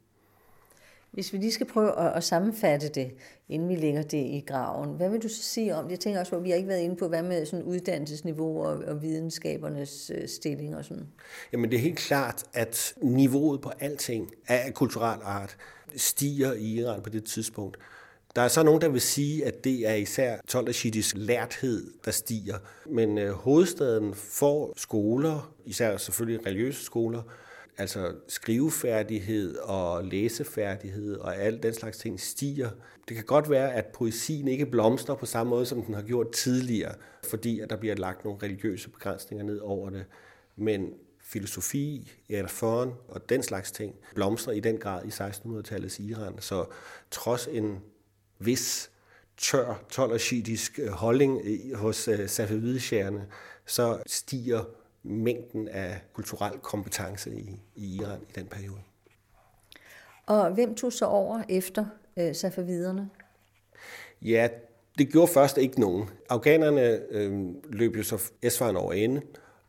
Hvis 1.14 1.32
vi 1.32 1.38
lige 1.38 1.52
skal 1.52 1.66
prøve 1.66 1.98
at, 1.98 2.16
at 2.16 2.24
sammenfatte 2.24 2.88
det, 2.88 3.10
inden 3.48 3.68
vi 3.68 3.74
lægger 3.74 4.02
det 4.02 4.18
i 4.18 4.44
graven, 4.46 4.96
hvad 4.96 5.10
vil 5.10 5.22
du 5.22 5.28
så 5.28 5.42
sige 5.42 5.74
om 5.74 5.84
det? 5.84 5.90
Jeg 5.90 6.00
tænker 6.00 6.20
også, 6.20 6.36
at 6.36 6.44
vi 6.44 6.50
har 6.50 6.56
ikke 6.56 6.68
været 6.68 6.80
inde 6.80 6.96
på, 6.96 7.08
hvad 7.08 7.22
med 7.22 7.46
sådan 7.46 7.64
uddannelsesniveau 7.64 8.62
og, 8.62 8.78
og 8.86 9.02
videnskabernes 9.02 10.12
øh, 10.14 10.28
stilling 10.28 10.76
og 10.76 10.84
sådan. 10.84 11.06
Jamen 11.52 11.70
det 11.70 11.76
er 11.76 11.80
helt 11.80 11.98
klart, 11.98 12.44
at 12.52 12.94
niveauet 13.02 13.60
på 13.60 13.70
alting 13.80 14.30
af 14.48 14.74
kulturel 14.74 15.20
art 15.22 15.56
stiger 15.96 16.52
i 16.52 16.64
Iran 16.64 17.02
på 17.02 17.10
det 17.10 17.24
tidspunkt. 17.24 17.78
Der 18.36 18.42
er 18.42 18.48
så 18.48 18.62
nogen, 18.62 18.80
der 18.80 18.88
vil 18.88 19.00
sige, 19.00 19.46
at 19.46 19.64
det 19.64 19.88
er 19.88 19.94
især 19.94 20.36
Tolashidis 20.48 21.14
lærthed, 21.16 21.90
der 22.04 22.10
stiger. 22.10 22.58
Men 22.86 23.18
øh, 23.18 23.32
hovedstaden 23.32 24.14
får 24.14 24.72
skoler, 24.76 25.54
især 25.64 25.96
selvfølgelig 25.96 26.46
religiøse 26.46 26.84
skoler, 26.84 27.22
altså 27.78 28.14
skrivefærdighed 28.28 29.56
og 29.56 30.04
læsefærdighed 30.04 31.16
og 31.16 31.36
alt 31.36 31.62
den 31.62 31.74
slags 31.74 31.98
ting 31.98 32.20
stiger. 32.20 32.70
Det 33.08 33.16
kan 33.16 33.24
godt 33.24 33.50
være, 33.50 33.74
at 33.74 33.86
poesien 33.86 34.48
ikke 34.48 34.66
blomstrer 34.66 35.14
på 35.14 35.26
samme 35.26 35.50
måde, 35.50 35.66
som 35.66 35.82
den 35.82 35.94
har 35.94 36.02
gjort 36.02 36.32
tidligere, 36.32 36.94
fordi 37.24 37.60
at 37.60 37.70
der 37.70 37.76
bliver 37.76 37.94
lagt 37.94 38.24
nogle 38.24 38.38
religiøse 38.42 38.90
begrænsninger 38.90 39.44
ned 39.44 39.58
over 39.58 39.90
det. 39.90 40.04
Men 40.56 40.94
filosofi, 41.20 42.12
erfaren 42.30 42.92
og 43.08 43.28
den 43.28 43.42
slags 43.42 43.72
ting 43.72 43.94
blomstrer 44.14 44.52
i 44.52 44.60
den 44.60 44.78
grad 44.78 45.04
i 45.04 45.08
1600-tallets 45.08 46.02
Iran. 46.02 46.34
Så 46.40 46.64
trods 47.10 47.48
en 47.50 47.78
vis 48.38 48.90
tør, 49.36 49.84
tolershitisk 49.90 50.78
øh, 50.78 50.88
holdning 50.88 51.40
øh, 51.44 51.74
hos 51.74 52.08
øh, 52.08 52.28
så 53.66 54.02
stiger 54.06 54.64
mængden 55.04 55.68
af 55.68 56.00
kulturel 56.12 56.58
kompetence 56.58 57.30
i, 57.30 57.60
i 57.76 57.96
Iran 57.96 58.20
i 58.28 58.32
den 58.34 58.46
periode. 58.46 58.80
Og 60.26 60.50
hvem 60.50 60.74
tog 60.74 60.92
så 60.92 61.06
over 61.06 61.42
efter 61.48 61.86
øh, 62.16 62.34
safaviderne? 62.34 63.10
Ja, 64.22 64.48
det 64.98 65.08
gjorde 65.08 65.32
først 65.32 65.58
ikke 65.58 65.80
nogen. 65.80 66.10
Afghanerne 66.30 67.00
øh, 67.10 67.32
løb 67.64 67.96
jo 67.96 68.02
så 68.02 68.30
Esfaren 68.42 68.76
over 68.76 68.92
ende, 68.92 69.20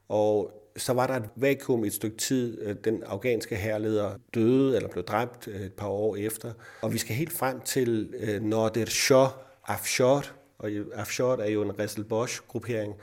og 0.09 0.51
så 0.77 0.93
var 0.93 1.07
der 1.07 1.13
et 1.13 1.29
vakuum 1.35 1.83
et 1.83 1.93
stykke 1.93 2.17
tid. 2.17 2.61
Øh, 2.61 2.75
den 2.83 3.03
afghanske 3.03 3.55
herleder 3.55 4.11
døde 4.33 4.75
eller 4.75 4.89
blev 4.89 5.03
dræbt 5.03 5.47
øh, 5.47 5.61
et 5.61 5.73
par 5.73 5.87
år 5.87 6.15
efter. 6.15 6.53
Og 6.81 6.93
vi 6.93 6.97
skal 6.97 7.15
helt 7.15 7.33
frem 7.33 7.59
til 7.59 8.13
øh, 8.19 8.43
Nader 8.43 8.85
Shah 8.85 9.27
Afshar, 9.67 10.35
og 10.57 10.69
Afshar 10.93 11.37
er 11.37 11.49
jo 11.49 11.61
en 11.61 11.79
Resel 11.79 12.03
Bosch-gruppering, 12.03 12.95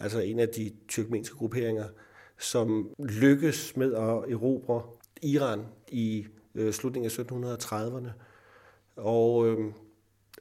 altså 0.00 0.20
en 0.20 0.38
af 0.38 0.48
de 0.48 0.72
tyrkmenske 0.88 1.36
grupperinger, 1.36 1.88
som 2.38 2.90
lykkes 2.98 3.76
med 3.76 3.94
at 3.94 4.32
erobre 4.32 4.82
Iran 5.22 5.60
i 5.88 6.26
øh, 6.54 6.72
slutningen 6.72 7.10
af 7.10 7.18
1730'erne. 7.18 8.10
Og 8.96 9.48
øh, 9.48 9.72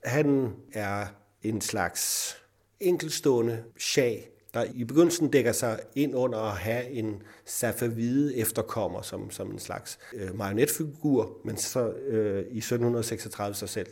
han 0.03 0.55
er 0.73 1.07
en 1.43 1.61
slags 1.61 2.33
enkelstående 2.79 3.63
shah, 3.79 4.17
der 4.53 4.65
i 4.73 4.83
begyndelsen 4.83 5.31
dækker 5.31 5.51
sig 5.51 5.79
ind 5.95 6.15
under 6.15 6.39
at 6.39 6.57
have 6.57 6.89
en 6.89 7.23
safavide 7.45 8.37
efterkommer 8.37 9.01
som, 9.01 9.31
som 9.31 9.51
en 9.51 9.59
slags 9.59 9.99
øh, 10.13 10.37
marionetfigur, 10.37 11.37
men 11.43 11.57
så 11.57 11.89
øh, 11.89 12.37
i 12.37 12.57
1736 12.57 13.55
sig 13.55 13.69
selv 13.69 13.87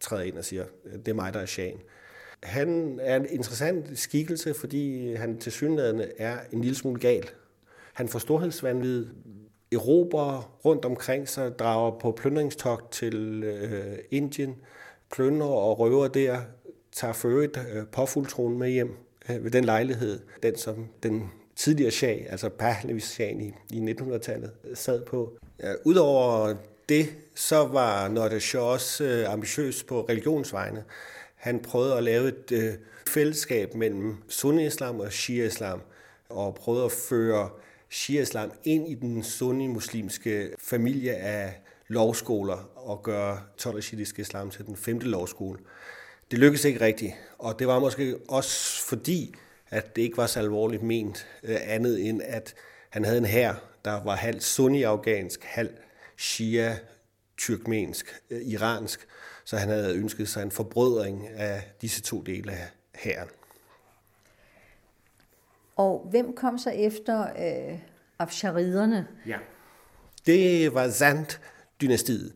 træder 0.00 0.22
ind 0.22 0.38
og 0.38 0.44
siger, 0.44 0.64
øh, 0.84 0.92
det 0.92 1.08
er 1.08 1.14
mig, 1.14 1.34
der 1.34 1.40
er 1.40 1.46
shahen. 1.46 1.80
Han 2.42 3.00
er 3.02 3.16
en 3.16 3.26
interessant 3.30 3.98
skikkelse, 3.98 4.54
fordi 4.54 5.14
han 5.14 5.38
til 5.38 5.52
synligheden 5.52 6.02
er 6.18 6.36
en 6.52 6.60
lille 6.60 6.76
smule 6.76 7.00
gal. 7.00 7.30
Han 7.92 8.08
får 8.08 8.18
storhedsvandvid, 8.18 9.06
erobrer 9.72 10.58
rundt 10.64 10.84
omkring 10.84 11.28
sig, 11.28 11.58
drager 11.58 11.98
på 11.98 12.12
plyndringstogt 12.12 12.92
til 12.92 13.42
øh, 13.44 13.98
Indien, 14.10 14.56
plønder 15.12 15.46
og 15.46 15.78
røver 15.78 16.08
der, 16.08 16.40
tager 16.92 17.12
for 17.12 17.28
øvrigt 17.28 17.60
øh, 17.74 17.86
påfuldtronen 17.92 18.58
med 18.58 18.70
hjem 18.70 18.96
øh, 19.30 19.44
ved 19.44 19.50
den 19.50 19.64
lejlighed, 19.64 20.20
den 20.42 20.56
som 20.56 20.86
den 21.02 21.30
tidligere 21.56 21.90
shah, 21.90 22.18
altså 22.28 22.48
Pahlavis 22.48 23.04
shah 23.04 23.30
i, 23.30 23.52
i 23.70 23.78
1900-tallet, 23.78 24.50
sad 24.74 25.04
på. 25.04 25.38
Ja, 25.62 25.72
Udover 25.84 26.54
det, 26.88 27.06
så 27.34 27.66
var 27.66 28.08
Nordesjø 28.08 28.60
også 28.60 29.04
øh, 29.04 29.32
ambitiøs 29.32 29.82
på 29.82 30.06
religionsvejene. 30.08 30.84
Han 31.40 31.60
prøvede 31.60 31.96
at 31.96 32.02
lave 32.02 32.28
et 32.28 32.52
øh, 32.52 32.74
fællesskab 33.08 33.74
mellem 33.74 34.16
sunni-islam 34.28 35.00
og 35.00 35.12
shia-islam, 35.12 35.80
og 36.28 36.54
prøvede 36.54 36.84
at 36.84 36.92
føre 36.92 37.50
shia-islam 37.90 38.52
ind 38.64 38.88
i 38.88 38.94
den 38.94 39.22
sunni-muslimske 39.22 40.50
familie 40.58 41.14
af 41.14 41.60
lovskoler 41.88 42.70
og 42.74 43.02
gøre 43.02 43.40
tolashiddisk 43.56 44.18
islam 44.18 44.50
til 44.50 44.66
den 44.66 44.76
femte 44.76 45.06
lovskole. 45.06 45.58
Det 46.30 46.38
lykkedes 46.38 46.64
ikke 46.64 46.80
rigtigt, 46.80 47.14
og 47.38 47.58
det 47.58 47.66
var 47.66 47.78
måske 47.78 48.16
også 48.28 48.84
fordi, 48.84 49.34
at 49.70 49.96
det 49.96 50.02
ikke 50.02 50.16
var 50.16 50.26
så 50.26 50.40
alvorligt 50.40 50.82
ment 50.82 51.26
øh, 51.42 51.56
andet 51.62 52.08
end, 52.08 52.22
at 52.24 52.54
han 52.90 53.04
havde 53.04 53.18
en 53.18 53.24
hær, 53.24 53.54
der 53.84 54.04
var 54.04 54.16
halv 54.16 54.40
sunni-afghansk, 54.40 55.44
halv 55.44 55.70
shia-tyrkmensk, 56.16 58.20
øh, 58.30 58.42
iransk, 58.42 59.06
så 59.50 59.56
han 59.56 59.68
havde 59.68 59.96
ønsket 59.96 60.28
sig 60.28 60.42
en 60.42 60.50
forbrødring 60.50 61.28
af 61.28 61.62
disse 61.82 62.02
to 62.02 62.22
dele 62.22 62.52
af 62.52 62.68
hæren. 62.94 63.28
Og 65.76 66.06
hvem 66.10 66.36
kom 66.36 66.58
så 66.58 66.70
efter 66.70 67.22
øh, 67.22 67.78
afshariderne? 68.18 69.06
Ja. 69.26 69.36
Det 70.26 70.74
var 70.74 70.88
Zand-dynastiet. 70.88 72.32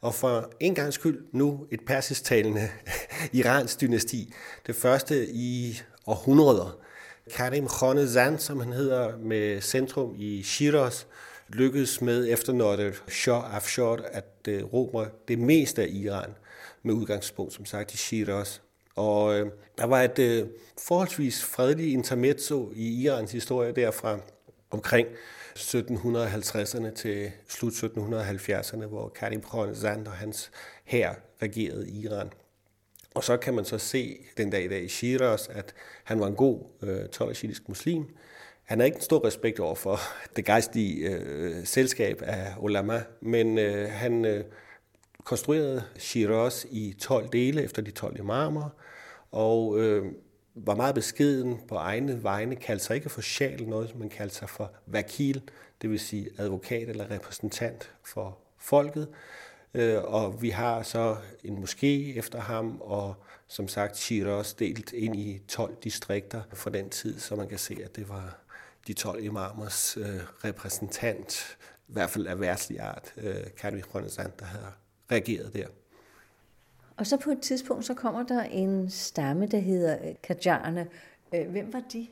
Og 0.00 0.14
for 0.14 0.50
en 0.60 0.74
gang 0.74 0.92
skyld 0.92 1.26
nu 1.32 1.66
et 1.70 1.80
persisktalende 1.86 2.68
iransk 3.32 3.80
dynasti. 3.80 4.34
Det 4.66 4.76
første 4.76 5.28
i 5.28 5.80
århundreder. 6.06 6.78
Karim 7.34 7.68
Khane 7.68 8.08
Zand, 8.08 8.38
som 8.38 8.60
han 8.60 8.72
hedder, 8.72 9.18
med 9.18 9.60
centrum 9.60 10.14
i 10.18 10.42
Shiraz, 10.42 11.06
lykkedes 11.48 12.00
med 12.00 12.28
efter 12.28 12.52
Nader 12.52 12.92
Shah 13.08 13.56
Afshar 13.56 13.96
at 14.12 14.48
øh, 14.48 14.64
råbe 14.64 15.10
det 15.28 15.38
meste 15.38 15.82
af 15.82 15.88
Iran 15.90 16.34
med 16.84 16.94
udgangspunkt, 16.94 17.52
som 17.52 17.64
sagt, 17.64 17.94
i 17.94 17.96
Shiraz. 17.96 18.60
Og 18.96 19.38
øh, 19.38 19.50
der 19.78 19.84
var 19.84 20.02
et 20.02 20.18
øh, 20.18 20.46
forholdsvis 20.78 21.44
fredeligt 21.44 21.92
intermezzo 21.92 22.72
i 22.74 23.02
Irans 23.02 23.32
historie 23.32 23.72
derfra 23.72 24.18
omkring 24.70 25.08
1750'erne 25.58 26.94
til 26.94 27.30
slut 27.48 27.72
1770'erne, 27.72 28.86
hvor 28.86 29.08
Karim 29.08 29.40
Khonzand 29.40 30.06
og 30.06 30.12
hans 30.12 30.50
hær 30.84 31.14
regerede 31.42 31.90
Iran. 31.90 32.30
Og 33.14 33.24
så 33.24 33.36
kan 33.36 33.54
man 33.54 33.64
så 33.64 33.78
se 33.78 34.18
den 34.36 34.50
dag 34.50 34.64
i 34.64 34.68
dag 34.68 34.84
i 34.84 34.88
Shiraz, 34.88 35.48
at 35.48 35.74
han 36.04 36.20
var 36.20 36.26
en 36.26 36.34
god 36.34 36.60
øh, 36.82 37.08
tolashitisk 37.08 37.68
muslim. 37.68 38.06
han 38.64 38.78
havde 38.78 38.88
ikke 38.88 38.96
en 38.96 39.02
stor 39.02 39.26
respekt 39.26 39.60
over 39.60 39.74
for 39.74 39.98
det 40.36 40.44
gejstlige 40.44 41.08
øh, 41.10 41.66
selskab 41.66 42.22
af 42.22 42.54
ulama, 42.58 43.02
men 43.20 43.58
øh, 43.58 43.90
han 43.90 44.24
øh, 44.24 44.44
konstruerede 45.24 45.84
Shiraz 45.98 46.64
i 46.70 46.92
12 47.00 47.28
dele 47.28 47.62
efter 47.62 47.82
de 47.82 47.90
12 47.90 48.18
imamer, 48.18 48.68
og 49.32 49.80
øh, 49.80 50.12
var 50.54 50.74
meget 50.74 50.94
beskeden 50.94 51.60
på 51.68 51.74
egne 51.74 52.22
vegne, 52.22 52.56
kaldte 52.56 52.84
sig 52.84 52.96
ikke 52.96 53.08
for 53.08 53.20
sjal, 53.20 53.68
noget 53.68 53.98
man 53.98 54.08
kaldte 54.08 54.34
sig 54.34 54.48
for 54.48 54.72
vakil, 54.86 55.42
det 55.82 55.90
vil 55.90 56.00
sige 56.00 56.30
advokat 56.38 56.88
eller 56.88 57.10
repræsentant 57.10 57.90
for 58.04 58.38
folket. 58.58 59.08
Øh, 59.74 60.04
og 60.04 60.42
vi 60.42 60.50
har 60.50 60.82
så 60.82 61.16
en 61.44 61.64
moské 61.64 62.18
efter 62.18 62.40
ham, 62.40 62.80
og 62.80 63.14
som 63.48 63.68
sagt 63.68 63.96
Shiraz 63.96 64.54
delt 64.54 64.92
ind 64.92 65.16
i 65.16 65.42
12 65.48 65.76
distrikter 65.84 66.42
for 66.52 66.70
den 66.70 66.90
tid, 66.90 67.20
så 67.20 67.36
man 67.36 67.48
kan 67.48 67.58
se, 67.58 67.78
at 67.84 67.96
det 67.96 68.08
var 68.08 68.38
de 68.86 68.92
12 68.92 69.24
imamers 69.24 69.96
øh, 69.96 70.20
repræsentant, 70.44 71.56
i 71.88 71.92
hvert 71.92 72.10
fald 72.10 72.26
af 72.26 72.40
værtslig 72.40 72.80
art, 72.80 73.12
øh, 73.16 73.36
Kadri 73.56 73.80
der 73.80 74.44
havde 74.44 74.72
reageret 75.10 75.54
der. 75.54 75.66
Og 76.96 77.06
så 77.06 77.16
på 77.16 77.30
et 77.30 77.40
tidspunkt, 77.40 77.84
så 77.84 77.94
kommer 77.94 78.22
der 78.22 78.42
en 78.42 78.90
stamme, 78.90 79.46
der 79.46 79.58
hedder 79.58 79.96
øh, 80.08 80.14
Kajarne. 80.22 80.86
Øh, 81.34 81.50
hvem 81.50 81.72
var 81.72 81.82
de? 81.92 82.06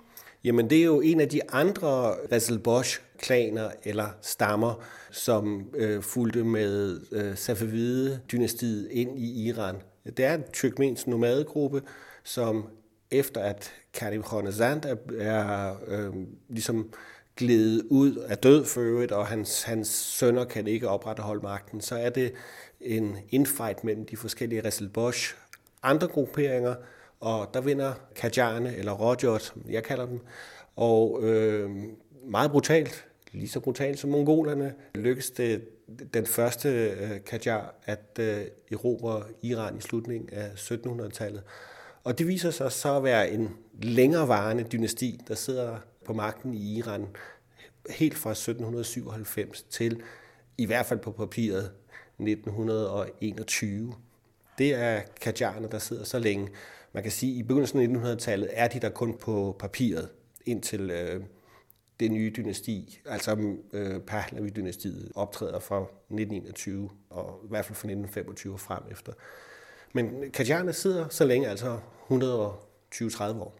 Jamen, 0.45 0.71
det 0.71 0.79
er 0.79 0.85
jo 0.85 1.01
en 1.01 1.21
af 1.21 1.29
de 1.29 1.51
andre 1.53 2.15
Razelbosh-klaner 2.33 3.71
eller 3.85 4.09
stammer, 4.23 4.85
som 5.11 5.67
øh, 5.75 6.03
fulgte 6.03 6.45
med 6.45 7.01
øh, 7.13 7.37
Safavide-dynastiet 7.37 8.89
ind 8.91 9.19
i 9.19 9.49
Iran. 9.49 9.77
Det 10.17 10.25
er 10.25 10.35
en 10.35 10.45
tyrkmensk 10.53 11.07
nomadegruppe, 11.07 11.83
som 12.25 12.69
efter 13.11 13.41
at 13.41 13.73
Karim 13.95 14.23
Khonazand 14.23 14.85
er, 14.85 14.97
er 15.19 15.75
øh, 15.87 16.15
ligesom 16.49 16.93
glædet 17.37 17.83
ud 17.91 18.17
af 18.17 18.39
død 18.39 18.65
for 18.65 18.81
øvrigt, 18.81 19.13
og 19.13 19.27
hans, 19.27 19.63
hans 19.63 19.89
sønner 19.89 20.45
kan 20.45 20.67
ikke 20.67 20.89
opretholde 20.89 21.43
magten, 21.43 21.81
så 21.81 21.97
er 21.97 22.11
det 22.11 22.33
en 22.83 23.17
infight 23.29 23.85
mellem 23.85 24.07
de 24.07 24.17
forskellige 24.17 24.65
Resselbosch 24.65 25.35
andre 25.83 26.09
grupperinger, 26.09 26.75
og 27.21 27.51
der 27.55 27.61
vinder 27.61 27.93
Kajane, 28.15 28.77
eller 28.77 28.93
Rojot, 28.93 29.43
som 29.43 29.65
jeg 29.69 29.83
kalder 29.83 30.07
dem, 30.07 30.21
og 30.77 31.21
øh, 31.23 31.71
meget 32.25 32.51
brutalt, 32.51 33.07
lige 33.33 33.49
så 33.49 33.61
brutalt 33.61 33.99
som 33.99 34.11
mongolerne, 34.11 34.75
lykkedes 34.95 35.31
det 35.31 35.69
den 36.15 36.27
første 36.27 36.69
øh, 36.69 37.25
Kajar 37.27 37.75
at 37.85 38.19
øh, 38.21 38.45
erobre 38.73 39.23
Iran 39.43 39.77
i 39.77 39.81
slutningen 39.81 40.29
af 40.33 40.49
1700-tallet. 40.49 41.43
Og 42.05 42.19
det 42.19 42.27
viser 42.27 42.51
sig 42.51 42.73
så 42.73 42.97
at 42.97 43.05
være 43.05 43.31
en 43.31 43.51
længerevarende 43.83 44.65
dynasti, 44.65 45.21
der 45.29 45.35
sidder 45.35 45.77
på 46.05 46.13
magten 46.13 46.55
i 46.55 46.79
Iran 46.79 47.07
helt 47.91 48.19
fra 48.19 48.31
1797 48.31 49.63
til, 49.63 50.03
i 50.59 50.67
hvert 50.67 50.87
fald 50.87 50.99
på 50.99 51.13
papiret, 51.13 51.71
1921. 52.31 53.95
Det 54.59 54.75
er 54.75 55.01
kajarerne, 55.21 55.69
der 55.71 55.79
sidder 55.79 56.05
så 56.05 56.19
længe. 56.19 56.49
Man 56.93 57.03
kan 57.03 57.13
sige, 57.13 57.33
at 57.33 57.39
i 57.39 57.43
begyndelsen 57.43 57.81
af 57.81 58.15
1900-tallet 58.15 58.49
er 58.53 58.69
de 58.69 58.81
der 58.81 58.91
kun 58.91 59.19
på 59.19 59.57
papiret, 59.59 60.09
indtil 60.47 60.91
øh, 60.91 61.25
det 62.01 62.11
nye 62.11 62.33
dynasti, 62.37 63.01
altså 63.07 63.57
øh, 63.73 64.01
Pahlavi-dynastiet, 64.01 65.13
optræder 65.15 65.59
fra 65.61 65.81
1921, 65.81 66.91
og 67.11 67.41
i 67.45 67.49
hvert 67.49 67.65
fald 67.65 67.77
fra 67.77 67.89
1925 67.89 68.53
og 68.53 68.61
frem 68.61 68.83
efter. 68.91 69.13
Men 69.93 70.31
kajarerne 70.31 70.73
sidder 70.73 71.09
så 71.09 71.25
længe, 71.25 71.49
altså 71.49 71.79
120-30 72.11 73.23
år. 73.23 73.59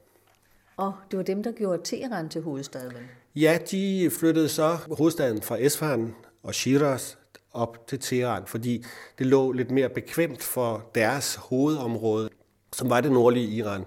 Og 0.77 0.95
det 1.11 1.17
var 1.17 1.23
dem, 1.23 1.43
der 1.43 1.53
gjorde 1.53 1.83
Teheran 1.85 2.29
til 2.29 2.43
hovedstaden? 2.43 2.97
Ja, 3.35 3.59
de 3.71 4.11
flyttede 4.11 4.49
så 4.49 4.79
hovedstaden 4.99 5.43
fra 5.43 5.57
Esfahan 5.61 6.15
og 6.43 6.55
Shiraz 6.55 7.17
op 7.53 7.87
til 7.87 8.01
Teheran, 8.01 8.47
fordi 8.47 8.85
det 9.19 9.27
lå 9.27 9.53
lidt 9.53 9.71
mere 9.71 9.89
bekvemt 9.89 10.43
for 10.43 10.91
deres 10.95 11.35
hovedområde, 11.35 12.31
som 12.73 12.91
var 12.91 13.01
det 13.01 13.13
nordlige 13.13 13.47
Iran, 13.47 13.87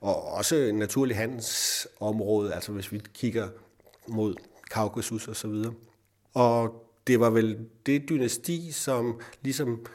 og 0.00 0.24
også 0.24 0.56
en 0.56 0.74
naturlig 0.74 1.16
handelsområde, 1.16 2.54
altså 2.54 2.72
hvis 2.72 2.92
vi 2.92 3.02
kigger 3.14 3.48
mod 4.08 4.34
Kaukasus 4.70 5.28
og 5.28 5.36
så 5.36 5.48
videre. 5.48 5.74
Og 6.34 6.86
det 7.06 7.20
var 7.20 7.30
vel 7.30 7.58
det 7.86 8.08
dynasti, 8.08 8.72
som 8.72 9.20
ligesom 9.42 9.86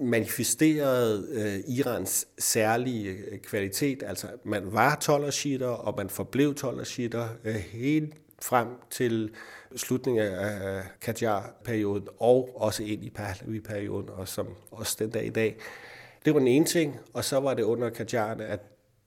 manifesterede 0.00 1.26
øh, 1.32 1.76
Irans 1.76 2.26
særlige 2.38 3.10
øh, 3.10 3.38
kvalitet. 3.38 4.02
Altså, 4.06 4.26
man 4.44 4.72
var 4.72 4.94
tolershitter, 4.94 5.68
og 5.68 5.94
man 5.96 6.10
forblev 6.10 6.54
tolershitter 6.54 7.28
øh, 7.44 7.54
helt 7.54 8.14
frem 8.42 8.68
til 8.90 9.30
slutningen 9.76 10.22
af 10.22 10.82
Qajar-perioden, 11.04 12.08
og 12.18 12.50
også 12.54 12.82
ind 12.82 13.04
i 13.04 13.10
Pahlavi-perioden, 13.10 14.08
og 14.08 14.28
som 14.28 14.48
også 14.70 14.96
den 14.98 15.10
dag 15.10 15.26
i 15.26 15.30
dag. 15.30 15.56
Det 16.24 16.34
var 16.34 16.38
den 16.38 16.48
ene 16.48 16.64
ting, 16.64 17.00
og 17.12 17.24
så 17.24 17.40
var 17.40 17.54
det 17.54 17.62
under 17.62 17.90
Qajar'erne, 17.90 18.42
at 18.42 18.60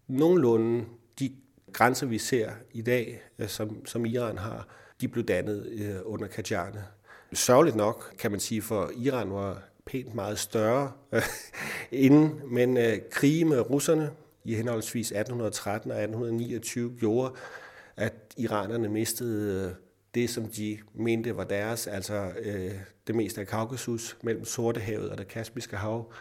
nogenlunde 0.08 0.86
de 1.20 1.32
grænser, 1.74 2.08
vi 2.08 2.18
ser 2.18 2.52
i 2.72 2.82
dag, 2.82 3.22
øh, 3.40 3.48
som, 3.48 3.86
som 3.86 4.06
Iran 4.06 4.38
har, 4.38 4.68
de 5.02 5.08
blev 5.08 5.26
dannet 5.26 5.66
øh, 5.66 5.96
under 6.06 6.28
Qajar'erne. 6.28 6.80
Sørgeligt 7.34 7.76
nok, 7.76 8.16
kan 8.20 8.32
man 8.32 8.40
sige, 8.40 8.62
for 8.62 8.92
Iran 8.98 9.32
var 9.32 9.64
pænt 9.86 10.16
meget 10.16 10.40
større 10.40 10.92
øh, 11.12 11.22
inden, 12.06 12.42
men 12.46 12.78
øh, 12.78 12.98
krige 13.12 13.46
med 13.46 13.70
russerne 13.70 14.12
i 14.44 14.56
henholdsvis 14.56 15.08
1813 15.12 15.92
og 15.92 15.98
1829 15.98 16.96
gjorde, 17.00 17.34
at 17.98 18.14
iranerne 18.38 18.90
mistede 18.90 19.68
øh, 19.70 19.76
det, 20.16 20.30
som 20.30 20.46
de 20.46 20.78
mente 20.94 21.38
var 21.38 21.44
deres, 21.44 21.88
altså 21.88 22.32
øh, 22.40 22.72
det 23.08 23.16
meste 23.16 23.42
af 23.42 23.48
Kaukasus 23.48 24.18
mellem 24.24 24.46
Sortehavet 24.46 25.10
og 25.10 25.18
det 25.18 25.28
Kaspiske 25.28 25.78
hav. 25.78 26.14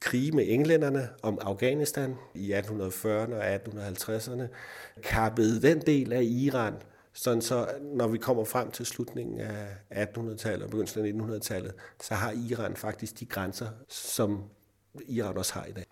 Krige 0.00 0.32
med 0.32 0.44
englænderne 0.48 1.08
om 1.22 1.38
Afghanistan 1.42 2.14
i 2.34 2.52
1840'erne 2.52 3.34
og 3.34 3.54
1850'erne 3.54 4.42
kappede 5.02 5.62
den 5.62 5.80
del 5.80 6.12
af 6.12 6.22
Iran, 6.22 6.74
sådan 7.12 7.42
så 7.42 7.68
når 7.82 8.08
vi 8.08 8.18
kommer 8.18 8.44
frem 8.44 8.70
til 8.70 8.86
slutningen 8.86 9.40
af 9.90 10.06
1800-tallet 10.06 10.62
og 10.62 10.70
begyndelsen 10.70 11.20
af 11.20 11.36
1900-tallet, 11.36 11.72
så 12.02 12.14
har 12.14 12.34
Iran 12.50 12.76
faktisk 12.76 13.20
de 13.20 13.26
grænser, 13.26 13.68
som 13.88 14.42
Iran 15.08 15.36
også 15.36 15.54
har 15.54 15.64
i 15.64 15.72
dag. 15.72 15.84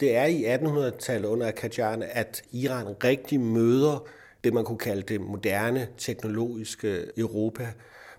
Det 0.00 0.16
er 0.16 0.24
i 0.24 0.56
1800-tallet 0.56 1.28
under 1.28 1.52
Qajarerne, 1.52 2.06
at 2.06 2.42
Iran 2.52 3.04
rigtig 3.04 3.40
møder 3.40 4.06
det, 4.44 4.54
man 4.54 4.64
kunne 4.64 4.78
kalde 4.78 5.02
det 5.02 5.20
moderne 5.20 5.88
teknologiske 5.98 7.06
Europa. 7.16 7.72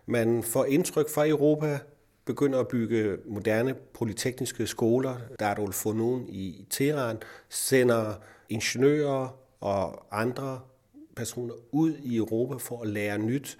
Man 0.05 0.43
får 0.43 0.65
indtryk 0.65 1.09
fra 1.09 1.27
Europa, 1.27 1.79
begynder 2.25 2.59
at 2.59 2.67
bygge 2.67 3.17
moderne 3.25 3.73
polytekniske 3.93 4.67
skoler. 4.67 5.15
Der 5.39 5.45
er 5.45 5.51
Adolf 5.51 5.75
Funun 5.75 6.25
i 6.29 6.65
Teheran, 6.69 7.17
sender 7.49 8.13
ingeniører 8.49 9.37
og 9.59 10.05
andre 10.11 10.59
personer 11.15 11.53
ud 11.71 11.93
i 12.03 12.17
Europa 12.17 12.55
for 12.55 12.81
at 12.81 12.87
lære 12.87 13.17
nyt, 13.17 13.57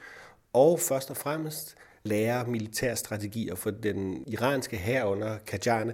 og 0.53 0.79
først 0.79 1.09
og 1.09 1.17
fremmest 1.17 1.75
lære 2.03 2.47
militærstrategier, 2.47 3.55
for 3.55 3.71
den 3.71 4.23
iranske 4.27 4.77
hær 4.77 5.03
under 5.03 5.37
Qajarne 5.47 5.93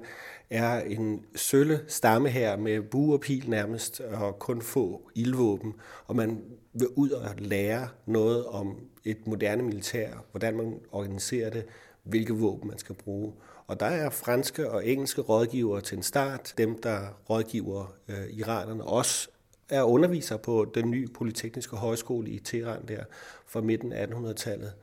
er 0.52 0.82
en 0.82 1.26
sølle 1.36 1.82
stamme 1.88 2.30
her 2.30 2.58
med 2.58 2.82
bue 2.82 3.14
og 3.14 3.20
pil 3.20 3.50
nærmest, 3.50 4.02
og 4.02 4.40
kun 4.40 4.62
få 4.62 5.10
ildvåben, 5.16 5.74
og 6.08 6.16
man 6.16 6.44
vil 6.74 6.88
ud 6.96 7.10
og 7.10 7.30
lære 7.38 7.88
noget 8.06 8.46
om 8.46 8.78
et 9.06 9.28
moderne 9.28 9.64
militær, 9.64 10.10
hvordan 10.32 10.58
man 10.58 10.80
organiserer 10.92 11.50
det, 11.50 11.66
hvilke 12.04 12.34
våben 12.34 12.70
man 12.70 12.78
skal 12.78 12.95
bruge. 12.95 13.34
Og 13.68 13.80
der 13.80 13.86
er 13.86 14.10
franske 14.10 14.72
og 14.72 14.88
engelske 14.88 15.22
rådgivere 15.22 15.82
til 15.82 15.97
en 15.97 16.04
start, 16.04 16.54
dem 16.58 16.82
der 16.82 16.99
rådgiver 17.30 17.93
øh, 18.08 18.30
iranerne, 18.30 18.84
også 18.84 19.30
er 19.70 19.84
underviser 19.84 20.38
på 20.38 20.72
den 20.76 20.91
nye 20.91 21.08
polytekniske 21.08 21.76
højskole 21.76 22.30
i 22.30 22.39
Teheran 22.39 22.88
der 22.88 23.04
fra 23.47 23.62
midten 23.62 23.93
af 23.93 24.06
1800-tallet. 24.06 24.74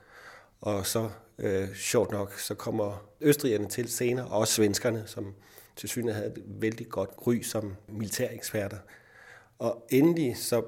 Og 0.60 0.86
så, 0.86 1.10
øh, 1.38 1.74
sjovt 1.74 2.10
nok, 2.12 2.38
så 2.38 2.54
kommer 2.54 3.08
østrigerne 3.20 3.68
til 3.68 3.88
senere, 3.88 4.26
og 4.26 4.38
også 4.38 4.54
svenskerne, 4.54 5.02
som 5.06 5.34
til 5.78 5.88
synligheden 5.88 6.22
havde 6.22 6.40
et 6.40 6.62
vældig 6.62 6.88
godt 6.88 7.16
gry 7.16 7.40
som 7.40 7.76
militæreksperter. 7.88 8.78
Og 9.58 9.86
endelig 9.90 10.36
så 10.36 10.62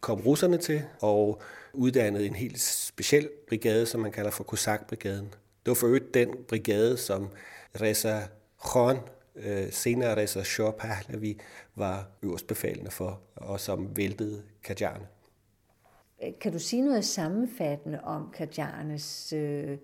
kom 0.00 0.20
russerne 0.20 0.58
til 0.58 0.82
og 1.00 1.42
uddannede 1.72 2.26
en 2.26 2.34
helt 2.34 2.60
speciel 2.60 3.28
brigade, 3.48 3.86
som 3.86 4.00
man 4.00 4.12
kalder 4.12 4.30
for 4.30 4.44
Kosak-brigaden. 4.44 5.26
Det 5.26 5.66
var 5.66 5.74
for 5.74 5.86
øvrigt 5.86 6.14
den 6.14 6.28
brigade, 6.48 6.96
som 6.96 7.28
Reza 7.80 8.20
Khan, 8.62 8.96
øh, 9.36 9.72
senere 9.72 10.16
Reza 10.16 10.42
Shah 10.42 10.72
Pahlavi, 10.72 11.38
var 11.74 12.08
øverstbefalende 12.22 12.90
for, 12.90 13.20
og 13.36 13.60
som 13.60 13.96
væltede 13.96 14.42
Kajarne. 14.64 15.06
Kan 16.40 16.52
du 16.52 16.58
sige 16.58 16.82
noget 16.82 17.04
sammenfattende 17.04 18.00
om 18.00 18.32
Kajarnes 18.36 19.32
øh, 19.32 19.78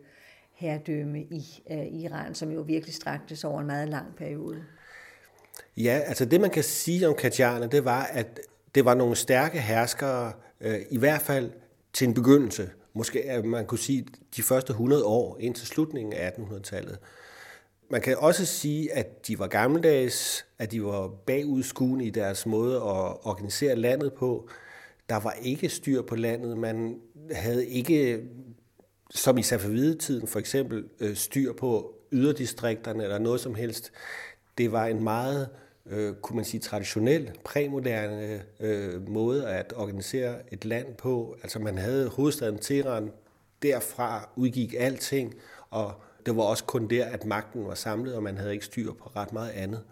herredømme 0.56 1.22
i 1.22 1.62
øh, 1.70 1.86
Iran, 1.86 2.34
som 2.34 2.50
jo 2.50 2.60
virkelig 2.60 2.94
straktes 2.94 3.44
over 3.44 3.60
en 3.60 3.66
meget 3.66 3.88
lang 3.88 4.16
periode? 4.16 4.56
Ja, 5.76 6.00
altså 6.06 6.24
det 6.24 6.40
man 6.40 6.50
kan 6.50 6.62
sige 6.62 7.08
om 7.08 7.14
Kajarne, 7.14 7.66
det 7.66 7.84
var, 7.84 8.02
at 8.04 8.40
det 8.74 8.84
var 8.84 8.94
nogle 8.94 9.16
stærke 9.16 9.60
herskere, 9.60 10.32
øh, 10.60 10.80
i 10.90 10.98
hvert 10.98 11.20
fald 11.20 11.50
til 11.92 12.08
en 12.08 12.14
begyndelse. 12.14 12.70
Måske 12.94 13.24
at 13.24 13.44
man 13.44 13.66
kunne 13.66 13.78
sige 13.78 14.06
de 14.36 14.42
første 14.42 14.70
100 14.70 15.04
år 15.04 15.36
indtil 15.40 15.66
slutningen 15.66 16.12
af 16.12 16.30
1800-tallet. 16.30 16.98
Man 17.90 18.00
kan 18.00 18.16
også 18.18 18.46
sige, 18.46 18.92
at 18.92 19.26
de 19.26 19.38
var 19.38 19.46
gammeldags, 19.46 20.46
at 20.58 20.72
de 20.72 20.84
var 20.84 21.08
bagudskuende 21.08 22.04
i 22.04 22.10
deres 22.10 22.46
måde 22.46 22.76
at 22.76 22.82
organisere 22.82 23.76
landet 23.76 24.12
på. 24.12 24.48
Der 25.08 25.16
var 25.16 25.36
ikke 25.42 25.68
styr 25.68 26.02
på 26.02 26.16
landet. 26.16 26.58
Man 26.58 27.00
havde 27.32 27.66
ikke, 27.66 28.22
som 29.10 29.38
i 29.38 29.42
Safavidetiden 29.42 30.28
for 30.28 30.38
eksempel, 30.38 30.84
øh, 31.00 31.16
styr 31.16 31.52
på 31.52 31.94
yderdistrikterne 32.12 33.02
eller 33.02 33.18
noget 33.18 33.40
som 33.40 33.54
helst. 33.54 33.92
Det 34.58 34.72
var 34.72 34.86
en 34.86 35.04
meget, 35.04 35.48
øh, 35.86 36.14
kunne 36.14 36.36
man 36.36 36.44
sige, 36.44 36.60
traditionel, 36.60 37.32
præmoderne 37.44 38.42
øh, 38.60 39.08
måde 39.08 39.48
at 39.48 39.72
organisere 39.76 40.34
et 40.52 40.64
land 40.64 40.94
på. 40.94 41.36
Altså 41.42 41.58
man 41.58 41.78
havde 41.78 42.08
hovedstaden 42.08 42.58
Teheran, 42.58 43.12
derfra 43.62 44.28
udgik 44.36 44.74
alting, 44.78 45.34
og 45.70 45.92
det 46.26 46.36
var 46.36 46.42
også 46.42 46.64
kun 46.64 46.86
der, 46.90 47.04
at 47.04 47.24
magten 47.24 47.66
var 47.66 47.74
samlet, 47.74 48.14
og 48.14 48.22
man 48.22 48.36
havde 48.36 48.52
ikke 48.52 48.64
styr 48.64 48.92
på 48.92 49.10
ret 49.16 49.32
meget 49.32 49.50
andet. 49.50 49.82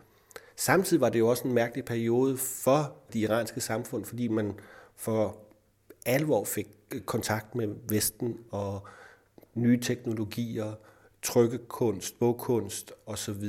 Samtidig 0.57 1.01
var 1.01 1.09
det 1.09 1.19
jo 1.19 1.29
også 1.29 1.49
en 1.49 1.55
mærkelig 1.55 1.85
periode 1.85 2.37
for 2.37 2.97
de 3.13 3.19
iranske 3.19 3.61
samfund, 3.61 4.05
fordi 4.05 4.29
man 4.29 4.55
for 4.97 5.37
alvor 6.07 6.45
fik 6.45 6.69
øh, 6.95 7.01
kontakt 7.01 7.55
med 7.55 7.69
Vesten 7.89 8.39
og 8.51 8.87
nye 9.55 9.81
teknologier, 9.81 10.73
trykkekunst, 11.23 12.19
bogkunst 12.19 12.93
osv. 13.07 13.45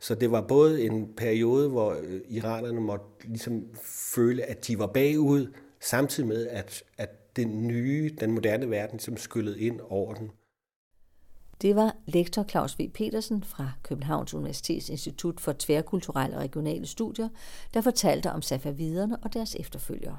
Så 0.00 0.14
det 0.14 0.30
var 0.30 0.40
både 0.40 0.84
en 0.84 1.08
periode, 1.16 1.68
hvor 1.68 1.90
øh, 2.02 2.20
iranerne 2.28 2.80
måtte 2.80 3.04
ligesom 3.24 3.64
føle, 4.14 4.42
at 4.42 4.66
de 4.66 4.78
var 4.78 4.86
bagud, 4.86 5.46
samtidig 5.80 6.28
med, 6.28 6.46
at, 6.46 6.82
at 6.98 7.36
den 7.36 7.68
nye, 7.68 8.16
den 8.20 8.30
moderne 8.30 8.70
verden, 8.70 8.98
som 8.98 9.16
skyllede 9.16 9.60
ind 9.60 9.80
over 9.88 10.14
den. 10.14 10.30
Det 11.62 11.76
var 11.76 11.96
lektor 12.06 12.44
Claus 12.44 12.78
V. 12.78 12.90
Petersen 12.90 13.42
fra 13.42 13.72
Københavns 13.82 14.34
Universitets 14.34 14.88
Institut 14.88 15.40
for 15.40 15.54
Tværkulturelle 15.58 16.36
og 16.36 16.42
Regionale 16.42 16.86
Studier, 16.86 17.28
der 17.74 17.80
fortalte 17.80 18.30
om 18.30 18.42
safaviderne 18.42 19.16
og 19.16 19.34
deres 19.34 19.54
efterfølgere. 19.54 20.18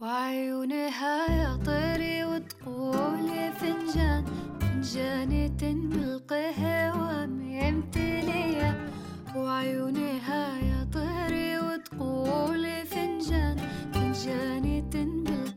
وعيونها 0.00 1.26
يا 1.30 1.56
طيري 1.66 2.24
وتقولي 2.24 3.52
فنجان 3.52 4.24
فنجانة 4.60 5.62
بالقهوة 5.90 7.26
ممتلية 7.26 8.88
وعيونها 9.36 10.58
يا 10.58 10.86
طيري 10.94 11.58
وتقولي 11.58 12.84
فنجان 12.84 13.56
فنجانة 13.94 14.90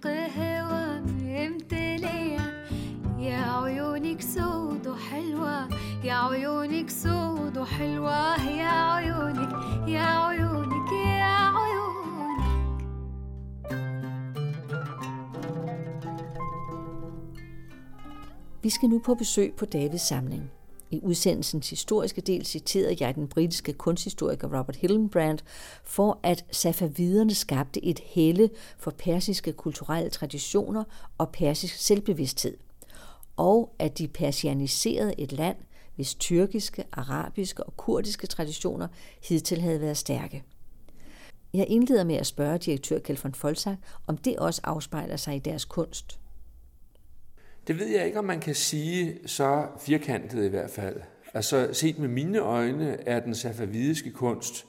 بالقهوة 0.03 0.99
ممتلية 1.21 2.65
يا 3.19 3.61
عيونك 3.63 4.21
سود 4.21 4.87
وحلوة 4.87 5.67
يا 6.03 6.13
عيونك 6.13 6.89
سود 6.89 7.57
وحلوة 7.57 8.43
يا 8.49 8.93
عيونك 8.93 9.51
يا 9.87 10.05
عيونك 10.25 10.80
Vi 18.63 18.69
skal 18.69 18.89
nu 18.89 18.99
på 18.99 19.15
besøg 19.15 19.53
på 19.57 19.65
Davids 19.65 20.01
samling. 20.01 20.51
I 20.91 20.99
udsendelsens 21.03 21.69
historiske 21.69 22.21
del 22.21 22.45
citerede 22.45 22.95
jeg 22.99 23.15
den 23.15 23.27
britiske 23.27 23.73
kunsthistoriker 23.73 24.59
Robert 24.59 24.75
Hillenbrand 24.75 25.39
for, 25.83 26.19
at 26.23 26.45
safaviderne 26.51 27.33
skabte 27.33 27.85
et 27.85 27.99
helle 27.99 28.49
for 28.77 28.91
persiske 28.91 29.53
kulturelle 29.53 30.09
traditioner 30.09 30.83
og 31.17 31.29
persisk 31.29 31.75
selvbevidsthed, 31.75 32.57
og 33.37 33.75
at 33.79 33.97
de 33.97 34.07
persianiserede 34.07 35.13
et 35.17 35.31
land, 35.31 35.57
hvis 35.95 36.15
tyrkiske, 36.15 36.83
arabiske 36.91 37.63
og 37.63 37.77
kurdiske 37.77 38.27
traditioner 38.27 38.87
hidtil 39.23 39.61
havde 39.61 39.81
været 39.81 39.97
stærke. 39.97 40.43
Jeg 41.53 41.65
indleder 41.69 42.03
med 42.03 42.15
at 42.15 42.27
spørge 42.27 42.57
direktør 42.57 42.99
Kjeld 42.99 43.21
von 43.23 43.33
Folsak, 43.33 43.77
om 44.07 44.17
det 44.17 44.37
også 44.37 44.61
afspejler 44.63 45.17
sig 45.17 45.35
i 45.35 45.39
deres 45.39 45.65
kunst. 45.65 46.20
Det 47.67 47.79
ved 47.79 47.87
jeg 47.87 48.05
ikke, 48.05 48.19
om 48.19 48.25
man 48.25 48.39
kan 48.39 48.55
sige 48.55 49.19
så 49.25 49.67
firkantet 49.79 50.45
i 50.45 50.47
hvert 50.47 50.69
fald. 50.69 50.95
Altså 51.33 51.69
set 51.73 51.99
med 51.99 52.07
mine 52.07 52.39
øjne 52.39 53.07
er 53.07 53.19
den 53.19 53.35
safavidiske 53.35 54.11
kunst 54.11 54.65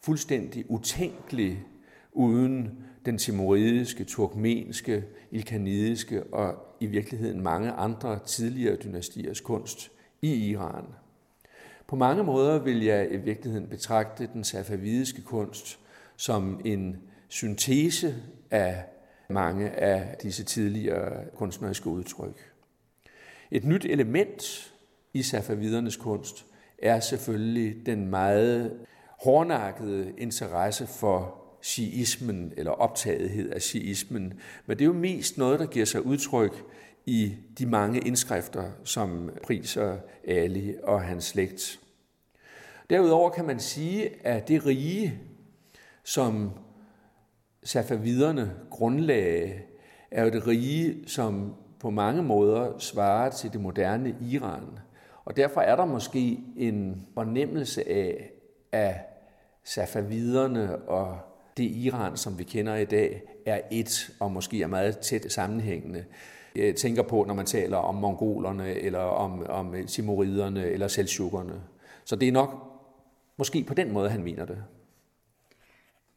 fuldstændig 0.00 0.70
utænkelig 0.70 1.64
uden 2.12 2.78
den 3.06 3.18
timoridiske, 3.18 4.04
turkmenske, 4.04 5.04
ilkanidiske 5.30 6.24
og 6.24 6.54
i 6.80 6.86
virkeligheden 6.86 7.40
mange 7.40 7.70
andre 7.70 8.18
tidligere 8.26 8.76
dynastiers 8.76 9.40
kunst 9.40 9.90
i 10.22 10.34
Iran. 10.34 10.84
På 11.86 11.96
mange 11.96 12.24
måder 12.24 12.58
vil 12.58 12.84
jeg 12.84 13.12
i 13.12 13.16
virkeligheden 13.16 13.68
betragte 13.68 14.28
den 14.32 14.44
safavidiske 14.44 15.22
kunst 15.22 15.78
som 16.16 16.60
en 16.64 16.96
syntese 17.28 18.14
af 18.50 18.84
mange 19.28 19.70
af 19.70 20.16
disse 20.22 20.44
tidligere 20.44 21.24
kunstneriske 21.34 21.86
udtryk. 21.86 22.52
Et 23.50 23.64
nyt 23.64 23.84
element 23.84 24.72
i 25.14 25.22
safavidernes 25.22 25.96
kunst 25.96 26.46
er 26.78 27.00
selvfølgelig 27.00 27.86
den 27.86 28.10
meget 28.10 28.86
hårdnakkede 29.22 30.12
interesse 30.18 30.86
for 30.86 31.42
shiismen 31.62 32.52
eller 32.56 32.70
optagethed 32.70 33.50
af 33.50 33.62
shiismen. 33.62 34.34
Men 34.66 34.78
det 34.78 34.84
er 34.84 34.86
jo 34.86 34.92
mest 34.92 35.38
noget, 35.38 35.60
der 35.60 35.66
giver 35.66 35.84
sig 35.84 36.06
udtryk 36.06 36.64
i 37.06 37.34
de 37.58 37.66
mange 37.66 38.00
indskrifter, 38.00 38.70
som 38.84 39.30
priser 39.42 39.98
Ali 40.28 40.74
og 40.82 41.02
hans 41.02 41.24
slægt. 41.24 41.80
Derudover 42.90 43.30
kan 43.30 43.44
man 43.44 43.60
sige, 43.60 44.26
at 44.26 44.48
det 44.48 44.66
rige, 44.66 45.18
som 46.04 46.50
safaviderne 47.66 48.50
grundlagde, 48.70 49.52
er 50.10 50.24
jo 50.24 50.30
det 50.30 50.46
rige, 50.46 51.08
som 51.08 51.54
på 51.80 51.90
mange 51.90 52.22
måder 52.22 52.78
svarer 52.78 53.30
til 53.30 53.52
det 53.52 53.60
moderne 53.60 54.16
Iran. 54.20 54.62
Og 55.24 55.36
derfor 55.36 55.60
er 55.60 55.76
der 55.76 55.84
måske 55.84 56.40
en 56.56 57.06
fornemmelse 57.14 57.88
af, 57.88 58.30
at 58.72 58.94
safaviderne 59.64 60.76
og 60.76 61.18
det 61.56 61.64
Iran, 61.64 62.16
som 62.16 62.38
vi 62.38 62.44
kender 62.44 62.76
i 62.76 62.84
dag, 62.84 63.22
er 63.46 63.60
et 63.70 64.10
og 64.20 64.32
måske 64.32 64.62
er 64.62 64.66
meget 64.66 64.98
tæt 64.98 65.32
sammenhængende. 65.32 66.04
Jeg 66.56 66.76
tænker 66.76 67.02
på, 67.02 67.24
når 67.24 67.34
man 67.34 67.46
taler 67.46 67.76
om 67.76 67.94
mongolerne, 67.94 68.74
eller 68.74 68.98
om, 68.98 69.46
om 69.48 69.74
timoriderne, 69.86 70.66
eller 70.66 70.88
seldsjukkerne. 70.88 71.60
Så 72.04 72.16
det 72.16 72.28
er 72.28 72.32
nok 72.32 72.50
måske 73.36 73.64
på 73.64 73.74
den 73.74 73.92
måde, 73.92 74.10
han 74.10 74.22
mener 74.22 74.44
det. 74.44 74.58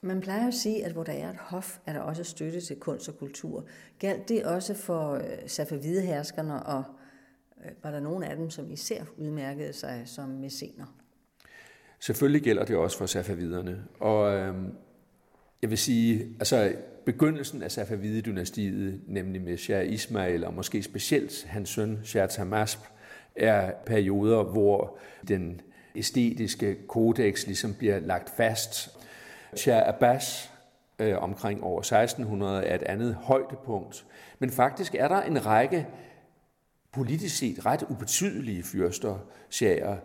Man 0.01 0.21
plejer 0.21 0.47
at 0.47 0.53
sige, 0.53 0.85
at 0.85 0.91
hvor 0.91 1.03
der 1.03 1.13
er 1.13 1.29
et 1.29 1.37
hof, 1.39 1.77
er 1.85 1.93
der 1.93 1.99
også 1.99 2.23
støtte 2.23 2.61
til 2.61 2.75
kunst 2.75 3.09
og 3.09 3.17
kultur. 3.17 3.65
Galt 3.99 4.29
det 4.29 4.45
også 4.45 4.73
for 4.73 5.13
øh, 5.13 5.23
safavideherskerne, 5.47 6.63
og 6.63 6.83
øh, 7.65 7.71
var 7.83 7.91
der 7.91 7.99
nogen 7.99 8.23
af 8.23 8.35
dem, 8.35 8.49
som 8.49 8.71
især 8.71 9.03
udmærkede 9.17 9.73
sig 9.73 10.03
som 10.05 10.29
messener? 10.29 10.85
Selvfølgelig 11.99 12.41
gælder 12.41 12.65
det 12.65 12.75
også 12.75 12.97
for 12.97 13.05
safaviderne. 13.05 13.83
Og 13.99 14.35
øhm, 14.35 14.71
jeg 15.61 15.69
vil 15.69 15.77
sige, 15.77 16.35
altså 16.39 16.73
begyndelsen 17.05 17.63
af 17.63 17.71
Safavide-dynastiet, 17.71 19.01
nemlig 19.07 19.41
med 19.41 19.57
Shah 19.57 19.91
Ismail, 19.91 20.45
og 20.45 20.53
måske 20.53 20.83
specielt 20.83 21.45
hans 21.45 21.69
søn 21.69 21.99
Shah 22.03 22.29
Tamasp, 22.29 22.79
er 23.35 23.71
perioder, 23.85 24.43
hvor 24.43 24.97
den 25.27 25.61
æstetiske 25.95 26.77
kodex 26.87 27.45
ligesom 27.45 27.73
bliver 27.73 27.99
lagt 27.99 28.29
fast, 28.37 28.99
Shah 29.55 29.87
Abbas 29.87 30.51
øh, 30.99 31.17
omkring 31.17 31.63
år 31.63 31.79
1600 31.79 32.65
er 32.65 32.75
et 32.75 32.83
andet 32.83 33.15
højdepunkt. 33.15 34.05
Men 34.39 34.49
faktisk 34.49 34.95
er 34.95 35.07
der 35.07 35.21
en 35.21 35.45
række 35.45 35.87
politisk 36.91 37.37
set 37.37 37.65
ret 37.65 37.83
ubetydelige 37.89 38.63
fyrster, 38.63 39.17
shager, 39.49 39.97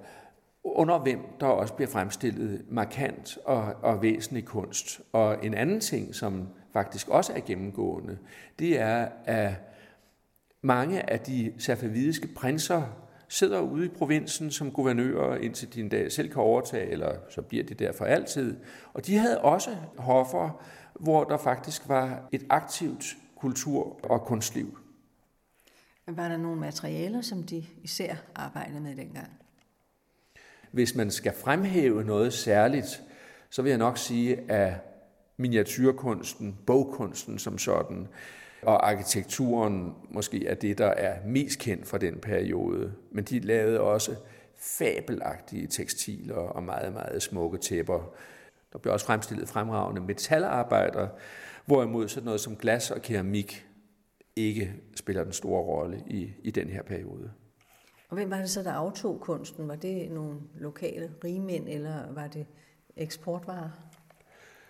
under 0.65 0.99
hvem 0.99 1.21
der 1.41 1.47
også 1.47 1.75
bliver 1.75 1.91
fremstillet 1.91 2.65
markant 2.69 3.39
og, 3.45 3.75
og 3.83 4.03
væsentlig 4.03 4.45
kunst. 4.45 5.01
Og 5.13 5.47
en 5.47 5.55
anden 5.55 5.81
ting, 5.81 6.15
som 6.15 6.49
faktisk 6.73 7.09
også 7.09 7.33
er 7.33 7.41
gennemgående, 7.41 8.19
det 8.59 8.81
er, 8.81 9.09
at 9.25 9.53
mange 10.63 11.11
af 11.11 11.21
de 11.21 11.53
safavidiske 11.59 12.29
prinser 12.37 12.83
sidder 13.29 13.61
ude 13.61 13.87
i 13.87 13.89
provinsen 13.89 14.51
som 14.51 14.71
guvernører, 14.71 15.37
indtil 15.37 15.75
de 15.75 15.81
en 15.81 15.89
dag 15.89 16.13
selv 16.13 16.29
kan 16.29 16.43
overtage, 16.43 16.91
eller 16.91 17.17
så 17.31 17.43
bliver 17.43 17.65
det 17.65 17.79
der 17.79 17.93
for 17.93 18.05
altid. 18.05 18.57
Og 18.95 19.07
de 19.07 19.17
havde 19.17 19.41
også 19.41 19.77
hoffer, 19.99 20.65
hvor 21.01 21.25
der 21.25 21.37
faktisk 21.37 21.89
var 21.89 22.29
et 22.33 22.47
aktivt 22.51 23.05
kultur- 23.37 24.11
og 24.11 24.21
kunstliv. 24.21 24.79
Var 26.07 26.29
der 26.29 26.37
nogle 26.37 26.61
materialer, 26.61 27.21
som 27.21 27.43
de 27.43 27.65
især 27.83 28.15
arbejdede 28.35 28.81
med 28.81 28.97
dengang? 28.97 29.29
Hvis 30.71 30.95
man 30.95 31.11
skal 31.11 31.33
fremhæve 31.33 32.05
noget 32.05 32.33
særligt, 32.33 33.03
så 33.51 33.63
vil 33.63 33.69
jeg 33.69 33.79
nok 33.79 33.99
sige, 33.99 34.51
at 34.51 34.73
miniatyrkunsten, 35.37 36.59
bogkunsten 36.67 37.39
som 37.39 37.59
sådan, 37.59 38.09
og 38.67 38.91
arkitekturen 38.91 39.95
måske 40.11 40.47
er 40.47 40.55
det, 40.55 40.79
der 40.79 40.87
er 40.87 41.27
mest 41.27 41.59
kendt 41.59 41.87
fra 41.87 41.99
den 41.99 42.19
periode. 42.19 42.93
Men 43.11 43.25
de 43.25 43.41
lavede 43.41 43.81
også 43.81 44.17
fabelagtige 44.57 45.67
tekstiler 45.67 46.35
og 46.35 46.63
meget, 46.63 46.93
meget 46.93 47.23
smukke 47.23 47.59
tæpper. 47.59 48.15
Der 48.73 48.79
blev 48.79 48.93
også 48.93 49.07
fremstillet 49.07 49.49
fremragende 49.49 50.01
metalarbejder, 50.01 51.09
hvorimod 51.67 52.09
sådan 52.09 52.25
noget 52.25 52.41
som 52.41 52.57
glas 52.57 52.91
og 52.91 53.03
keramik 53.03 53.67
ikke 54.37 54.75
spiller 54.97 55.25
den 55.25 55.33
store 55.33 55.63
rolle 55.63 56.03
i, 56.07 56.33
i 56.43 56.51
den 56.51 56.69
her 56.69 56.83
periode. 56.83 57.31
Og 58.09 58.17
hvem 58.17 58.31
var 58.31 58.37
det 58.39 58.51
så, 58.51 58.63
der 58.63 58.73
aftog 58.73 59.21
kunsten? 59.21 59.69
Var 59.69 59.77
det 59.77 60.11
nogle 60.11 60.41
lokale 60.55 61.11
rigmænd, 61.25 61.69
eller 61.69 62.13
var 62.13 62.27
det 62.27 62.47
eksportvarer? 62.97 63.71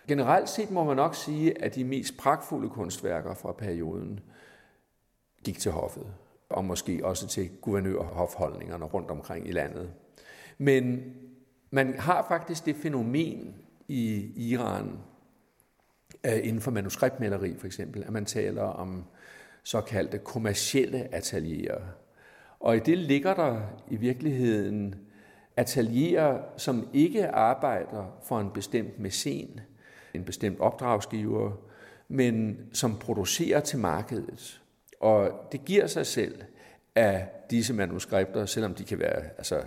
Generelt 0.07 0.49
set 0.49 0.71
må 0.71 0.83
man 0.83 0.95
nok 0.95 1.15
sige, 1.15 1.63
at 1.63 1.75
de 1.75 1.83
mest 1.83 2.17
pragtfulde 2.17 2.69
kunstværker 2.69 3.33
fra 3.33 3.51
perioden 3.51 4.19
gik 5.43 5.59
til 5.59 5.71
hoffet, 5.71 6.07
og 6.49 6.65
måske 6.65 7.05
også 7.05 7.27
til 7.27 7.49
guvernørhofholdningerne 7.61 8.85
rundt 8.85 9.11
omkring 9.11 9.47
i 9.47 9.51
landet. 9.51 9.91
Men 10.57 11.13
man 11.71 11.99
har 11.99 12.25
faktisk 12.27 12.65
det 12.65 12.75
fænomen 12.75 13.55
i 13.87 14.31
Iran, 14.51 14.99
inden 16.23 16.61
for 16.61 16.71
manuskriptmaleri 16.71 17.55
for 17.57 17.67
eksempel, 17.67 18.03
at 18.03 18.13
man 18.13 18.25
taler 18.25 18.63
om 18.63 19.03
såkaldte 19.63 20.17
kommercielle 20.17 21.15
atelierer. 21.15 21.81
Og 22.59 22.75
i 22.77 22.79
det 22.79 22.97
ligger 22.97 23.33
der 23.33 23.61
i 23.87 23.95
virkeligheden 23.95 24.95
atelierer, 25.57 26.43
som 26.57 26.87
ikke 26.93 27.27
arbejder 27.27 28.19
for 28.23 28.39
en 28.39 28.51
bestemt 28.51 28.99
mæcen, 28.99 29.59
en 30.15 30.23
bestemt 30.23 30.59
opdragsgiver, 30.59 31.51
men 32.07 32.57
som 32.73 32.97
producerer 32.99 33.59
til 33.59 33.79
markedet. 33.79 34.61
Og 34.99 35.31
det 35.51 35.65
giver 35.65 35.87
sig 35.87 36.05
selv, 36.05 36.41
at 36.95 37.51
disse 37.51 37.73
manuskripter, 37.73 38.45
selvom 38.45 38.73
de 38.73 38.83
kan 38.83 38.99
være 38.99 39.23
altså, 39.37 39.61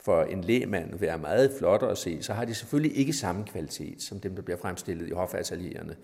for 0.00 0.22
en 0.22 0.44
lægmand 0.44 0.98
være 0.98 1.18
meget 1.18 1.52
flotte 1.58 1.86
at 1.86 1.98
se, 1.98 2.22
så 2.22 2.32
har 2.32 2.44
de 2.44 2.54
selvfølgelig 2.54 2.96
ikke 2.96 3.12
samme 3.12 3.44
kvalitet 3.44 4.02
som 4.02 4.20
dem, 4.20 4.34
der 4.34 4.42
bliver 4.42 4.58
fremstillet 4.58 5.08
i 5.08 5.12
hofatelierne. 5.12 5.96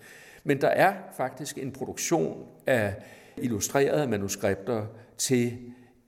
Men 0.43 0.61
der 0.61 0.67
er 0.67 0.93
faktisk 1.17 1.57
en 1.57 1.71
produktion 1.71 2.47
af 2.67 2.95
illustrerede 3.37 4.07
manuskripter 4.07 4.85
til 5.17 5.57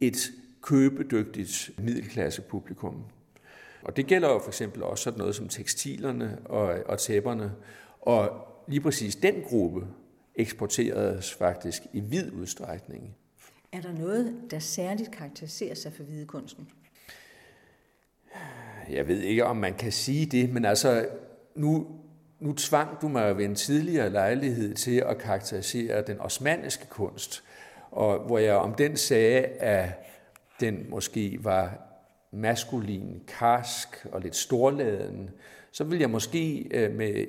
et 0.02 0.32
købedygtigt 0.62 1.72
middelklassepublikum. 1.78 3.04
Og 3.84 3.98
det 3.98 4.08
gælder 4.08 4.30
jo 4.30 4.40
for 4.40 4.48
eksempel 4.48 4.84
også 4.84 5.04
sådan 5.04 5.20
noget 5.20 5.36
som 5.36 5.48
tekstilerne 5.48 6.38
og, 6.46 6.84
og 6.86 7.00
tæpperne. 7.00 7.52
Og 8.02 8.48
lige 8.68 8.82
præcis 8.82 9.16
den 9.16 9.36
gruppe 9.50 9.88
eksporteres 10.36 11.34
faktisk 11.34 11.82
i 11.94 12.00
vid 12.00 12.32
udstrækning. 12.32 13.16
Er 13.72 13.82
der 13.82 13.94
noget, 13.94 14.36
der 14.52 14.60
særligt 14.60 15.12
karakteriserer 15.12 15.76
sig 15.76 15.94
for 15.94 16.04
hvidekunsten? 16.04 16.68
Jeg 18.90 19.08
ved 19.08 19.20
ikke, 19.20 19.46
om 19.46 19.58
man 19.58 19.74
kan 19.74 19.92
sige 19.92 20.26
det, 20.26 20.54
men 20.54 20.66
altså, 20.66 21.08
nu, 21.56 21.88
nu 22.40 22.54
tvang 22.54 23.02
du 23.02 23.08
mig 23.08 23.38
ved 23.38 23.46
en 23.46 23.56
tidligere 23.56 24.10
lejlighed 24.10 24.76
til 24.76 25.04
at 25.08 25.18
karakterisere 25.18 26.02
den 26.02 26.20
osmanniske 26.20 26.88
kunst, 26.88 27.44
og 27.92 28.20
hvor 28.20 28.38
jeg 28.38 28.56
om 28.56 28.74
den 28.74 28.98
sagde, 28.98 29.46
at 29.46 29.90
den 30.60 30.86
måske 30.90 31.38
var 31.42 31.91
maskulin, 32.32 33.22
karsk 33.28 34.06
og 34.12 34.22
lidt 34.22 34.36
storladen, 34.36 35.30
så 35.72 35.84
vil 35.84 36.00
jeg 36.00 36.10
måske 36.10 36.68
øh, 36.72 36.96
med 36.96 37.26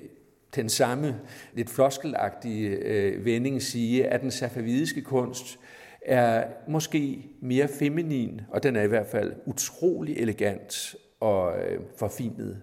den 0.55 0.69
samme 0.69 1.21
lidt 1.53 1.71
floskelagtige 1.71 2.69
øh, 2.69 3.25
vending 3.25 3.63
sige, 3.63 4.07
at 4.07 4.21
den 4.21 4.31
safavidiske 4.31 5.03
kunst 5.03 5.59
er 6.03 6.45
måske 6.69 7.27
mere 7.41 7.69
feminin, 7.69 8.41
og 8.49 8.63
den 8.63 8.77
er 8.77 8.83
i 8.83 8.87
hvert 8.87 9.07
fald 9.07 9.35
utrolig 9.47 10.17
elegant 10.17 10.97
og 11.21 11.59
øh, 11.59 11.81
forfinet. 11.97 12.63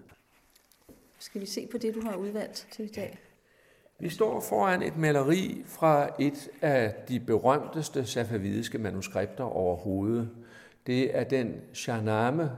Skal 1.18 1.40
vi 1.40 1.46
se 1.46 1.68
på 1.72 1.78
det, 1.78 1.94
du 1.94 2.00
har 2.00 2.16
udvalgt 2.16 2.68
til 2.70 2.84
i 2.84 2.88
dag? 2.88 3.18
Vi 3.98 4.08
står 4.08 4.40
foran 4.40 4.82
et 4.82 4.96
maleri 4.96 5.62
fra 5.66 6.08
et 6.18 6.48
af 6.62 6.94
de 7.08 7.20
berømteste 7.20 8.06
safavidiske 8.06 8.78
manuskripter 8.78 9.44
overhovedet. 9.44 10.30
Det 10.86 11.16
er 11.16 11.24
den 11.24 11.54
Shahnameh, 11.74 12.48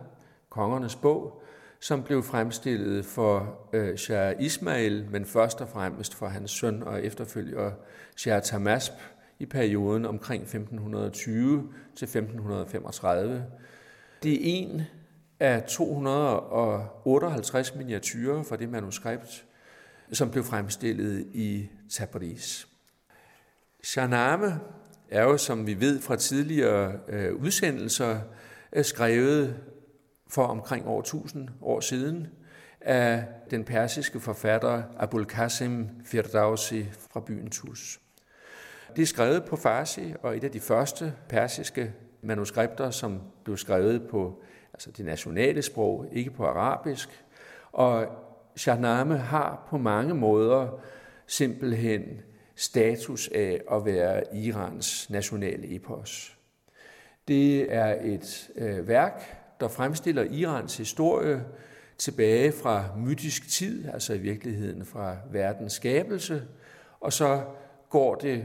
kongernes 0.50 0.96
bog, 0.96 1.42
som 1.80 2.02
blev 2.02 2.22
fremstillet 2.22 3.04
for 3.04 3.58
øh, 3.72 3.96
Shah 3.96 4.34
Ismail, 4.40 5.06
men 5.10 5.26
først 5.26 5.60
og 5.60 5.68
fremmest 5.68 6.14
for 6.14 6.26
hans 6.26 6.50
søn 6.50 6.82
og 6.82 7.04
efterfølger 7.04 7.72
Shah 8.16 8.42
Tamasp 8.42 8.92
i 9.38 9.46
perioden 9.46 10.04
omkring 10.04 10.42
1520 10.42 11.72
til 11.96 12.04
1535. 12.04 13.46
Det 14.22 14.32
er 14.32 14.38
en 14.42 14.82
af 15.40 15.62
258 15.62 17.74
miniatyrer 17.74 18.42
fra 18.42 18.56
det 18.56 18.68
manuskript, 18.68 19.44
som 20.12 20.30
blev 20.30 20.44
fremstillet 20.44 21.26
i 21.32 21.68
Tabriz. 21.90 22.66
Shahnameh 23.84 24.52
er 25.12 25.22
jo, 25.22 25.36
som 25.36 25.66
vi 25.66 25.80
ved 25.80 26.00
fra 26.00 26.16
tidligere 26.16 26.92
øh, 27.08 27.34
udsendelser, 27.34 28.20
øh, 28.72 28.84
skrevet 28.84 29.56
for 30.28 30.44
omkring 30.44 30.86
år 30.86 31.00
1000 31.00 31.48
år 31.62 31.80
siden 31.80 32.26
af 32.80 33.24
den 33.50 33.64
persiske 33.64 34.20
forfatter 34.20 34.82
Abul 34.98 35.24
Qasim 35.24 35.88
Firdausi 36.04 36.86
fra 37.10 37.20
byen 37.20 37.50
Tus. 37.50 38.00
Det 38.96 39.02
er 39.02 39.06
skrevet 39.06 39.44
på 39.44 39.56
farsi, 39.56 40.14
og 40.22 40.36
et 40.36 40.44
af 40.44 40.50
de 40.50 40.60
første 40.60 41.14
persiske 41.28 41.92
manuskripter, 42.22 42.90
som 42.90 43.20
blev 43.44 43.56
skrevet 43.56 44.08
på 44.10 44.42
altså 44.72 44.90
det 44.90 45.04
nationale 45.04 45.62
sprog, 45.62 46.06
ikke 46.12 46.30
på 46.30 46.46
arabisk. 46.46 47.24
Og 47.72 48.06
Shahnameh 48.56 49.20
har 49.20 49.66
på 49.70 49.78
mange 49.78 50.14
måder 50.14 50.68
simpelthen 51.26 52.02
status 52.62 53.28
af 53.34 53.60
at 53.72 53.84
være 53.84 54.36
Irans 54.36 55.10
nationale 55.10 55.74
epos. 55.74 56.38
Det 57.28 57.74
er 57.74 57.96
et 58.02 58.50
øh, 58.56 58.88
værk, 58.88 59.36
der 59.60 59.68
fremstiller 59.68 60.22
Irans 60.22 60.76
historie 60.76 61.44
tilbage 61.98 62.52
fra 62.52 62.84
mytisk 62.96 63.48
tid, 63.48 63.88
altså 63.88 64.14
i 64.14 64.18
virkeligheden 64.18 64.84
fra 64.84 65.16
verdens 65.30 65.72
skabelse, 65.72 66.42
og 67.00 67.12
så 67.12 67.44
går 67.90 68.14
det 68.14 68.44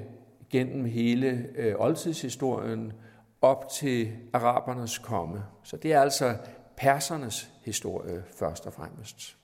gennem 0.50 0.86
hele 0.86 1.48
øh, 1.56 1.76
oldtidshistorien 1.78 2.94
op 3.42 3.70
til 3.70 4.12
arabernes 4.34 4.98
komme. 4.98 5.44
Så 5.64 5.78
det 5.78 5.94
er 5.94 6.02
altså 6.02 6.38
persernes 6.78 7.52
historie 7.66 8.24
først 8.36 8.68
og 8.68 8.74
fremmest. 8.74 9.38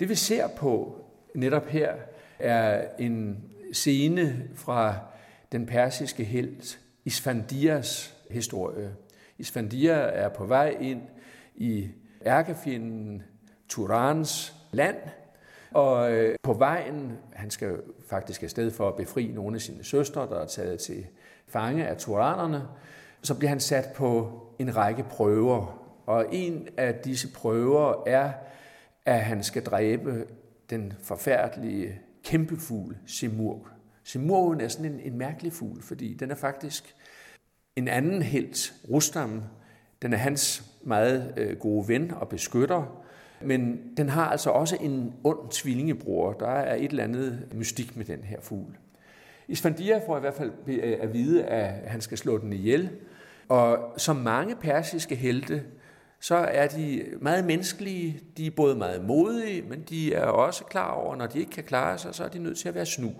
Det 0.00 0.08
vi 0.08 0.14
ser 0.14 0.48
på 0.48 1.04
netop 1.34 1.66
her 1.66 1.94
er 2.38 2.88
en 2.98 3.44
scene 3.72 4.48
fra 4.54 4.94
den 5.52 5.66
persiske 5.66 6.24
helt 6.24 6.80
Isfandias 7.04 8.16
historie. 8.30 8.94
Isfandia 9.38 9.92
er 9.92 10.28
på 10.28 10.46
vej 10.46 10.76
ind 10.80 11.02
i 11.54 11.88
ærkefjenden 12.26 13.22
Turans 13.68 14.54
land, 14.72 14.96
og 15.70 16.12
øh, 16.12 16.34
på 16.42 16.52
vejen, 16.52 17.18
han 17.32 17.50
skal 17.50 17.80
faktisk 18.06 18.42
afsted 18.42 18.70
for 18.70 18.88
at 18.88 18.96
befri 18.96 19.26
nogle 19.26 19.54
af 19.54 19.60
sine 19.60 19.84
søstre, 19.84 20.20
der 20.20 20.40
er 20.40 20.46
taget 20.46 20.80
til 20.80 21.06
fange 21.48 21.86
af 21.86 21.96
turanerne, 21.96 22.62
så 23.22 23.34
bliver 23.34 23.48
han 23.48 23.60
sat 23.60 23.88
på 23.94 24.40
en 24.58 24.76
række 24.76 25.02
prøver. 25.02 25.78
Og 26.06 26.26
en 26.32 26.68
af 26.76 26.94
disse 26.94 27.32
prøver 27.32 28.02
er, 28.06 28.32
at 29.06 29.20
han 29.20 29.42
skal 29.42 29.64
dræbe 29.64 30.26
den 30.70 30.92
forfærdelige 31.02 32.00
kæmpefugl 32.24 32.96
Simurg. 33.06 33.66
Simurgen 34.04 34.60
er 34.60 34.68
sådan 34.68 34.92
en, 34.92 35.00
en 35.00 35.18
mærkelig 35.18 35.52
fugl, 35.52 35.82
fordi 35.82 36.14
den 36.14 36.30
er 36.30 36.34
faktisk 36.34 36.94
en 37.76 37.88
anden 37.88 38.22
helt, 38.22 38.74
Rustam. 38.90 39.42
Den 40.02 40.12
er 40.12 40.16
hans 40.16 40.64
meget 40.82 41.34
øh, 41.36 41.56
gode 41.56 41.88
ven 41.88 42.10
og 42.10 42.28
beskytter, 42.28 43.04
men 43.40 43.80
den 43.96 44.08
har 44.08 44.30
altså 44.30 44.50
også 44.50 44.76
en 44.80 45.14
ond 45.24 45.50
tvillingebror. 45.50 46.32
Der 46.32 46.48
er 46.48 46.74
et 46.74 46.90
eller 46.90 47.04
andet 47.04 47.48
mystik 47.54 47.96
med 47.96 48.04
den 48.04 48.18
her 48.24 48.40
fugl. 48.40 48.76
Isfandia 49.48 50.00
får 50.06 50.16
i 50.16 50.20
hvert 50.20 50.34
fald 50.34 50.52
øh, 50.66 50.96
at 51.00 51.12
vide, 51.12 51.44
at 51.44 51.90
han 51.90 52.00
skal 52.00 52.18
slå 52.18 52.38
den 52.38 52.52
ihjel. 52.52 52.90
Og 53.48 53.94
som 53.96 54.16
mange 54.16 54.56
persiske 54.56 55.14
helte, 55.14 55.62
så 56.22 56.34
er 56.34 56.68
de 56.68 57.04
meget 57.20 57.44
menneskelige. 57.44 58.20
De 58.36 58.46
er 58.46 58.50
både 58.50 58.76
meget 58.76 59.04
modige, 59.04 59.62
men 59.62 59.82
de 59.88 60.14
er 60.14 60.24
også 60.24 60.64
klar 60.64 60.90
over, 60.90 61.16
når 61.16 61.26
de 61.26 61.38
ikke 61.38 61.50
kan 61.50 61.64
klare 61.64 61.98
sig, 61.98 62.14
så 62.14 62.24
er 62.24 62.28
de 62.28 62.38
nødt 62.38 62.58
til 62.58 62.68
at 62.68 62.74
være 62.74 62.86
snu. 62.86 63.12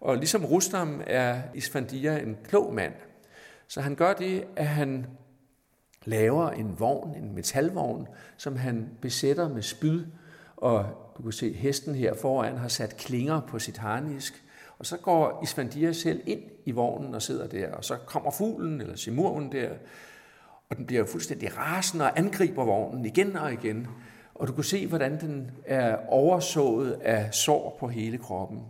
Og 0.00 0.16
ligesom 0.16 0.44
Rustam 0.44 1.02
er 1.06 1.42
Isfandia 1.54 2.18
en 2.18 2.36
klog 2.48 2.74
mand. 2.74 2.92
Så 3.68 3.80
han 3.80 3.94
gør 3.94 4.12
det, 4.12 4.44
at 4.56 4.66
han 4.66 5.06
laver 6.04 6.50
en 6.50 6.74
vogn, 6.78 7.14
en 7.14 7.34
metalvogn, 7.34 8.06
som 8.36 8.56
han 8.56 8.88
besætter 9.00 9.48
med 9.48 9.62
spyd. 9.62 10.04
Og 10.56 10.84
du 11.16 11.22
kan 11.22 11.32
se, 11.32 11.52
hesten 11.52 11.94
her 11.94 12.14
foran 12.14 12.56
har 12.56 12.68
sat 12.68 12.96
klinger 12.96 13.40
på 13.40 13.58
sit 13.58 13.76
harnisk, 13.76 14.44
Og 14.78 14.86
så 14.86 14.96
går 14.96 15.40
Isfandia 15.42 15.92
selv 15.92 16.22
ind 16.26 16.42
i 16.64 16.70
vognen 16.70 17.14
og 17.14 17.22
sidder 17.22 17.46
der, 17.46 17.72
og 17.72 17.84
så 17.84 17.96
kommer 17.96 18.30
fuglen 18.30 18.80
eller 18.80 18.96
simurven 18.96 19.52
der, 19.52 19.70
og 20.70 20.76
den 20.76 20.86
bliver 20.86 21.06
fuldstændig 21.06 21.58
rasende 21.58 22.04
og 22.04 22.18
angriber 22.18 22.64
vognen 22.64 23.06
igen 23.06 23.36
og 23.36 23.52
igen. 23.52 23.86
Og 24.34 24.48
du 24.48 24.52
kan 24.52 24.64
se, 24.64 24.86
hvordan 24.86 25.20
den 25.20 25.50
er 25.66 25.96
oversået 26.08 26.92
af 26.92 27.34
sår 27.34 27.76
på 27.80 27.88
hele 27.88 28.18
kroppen. 28.18 28.62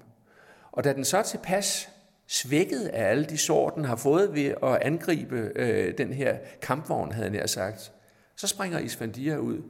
Og 0.72 0.84
da 0.84 0.92
den 0.92 1.05
så 1.05 1.18
er 1.18 1.22
tilpas 1.22 1.88
svækket 2.26 2.80
af 2.80 3.11
alle 3.11 3.24
de 3.24 3.38
sår, 3.38 3.70
den 3.70 3.84
har 3.84 3.96
fået 3.96 4.34
ved 4.34 4.55
at 4.62 4.82
angribe 4.82 5.53
øh, 5.57 5.99
den 5.99 6.12
her 6.12 6.38
kampvogn, 6.62 7.12
havde 7.12 7.36
jeg 7.36 7.51
sagt, 7.51 7.92
så 8.36 8.46
springer 8.46 8.78
Isfandia 8.78 9.36
ud 9.36 9.62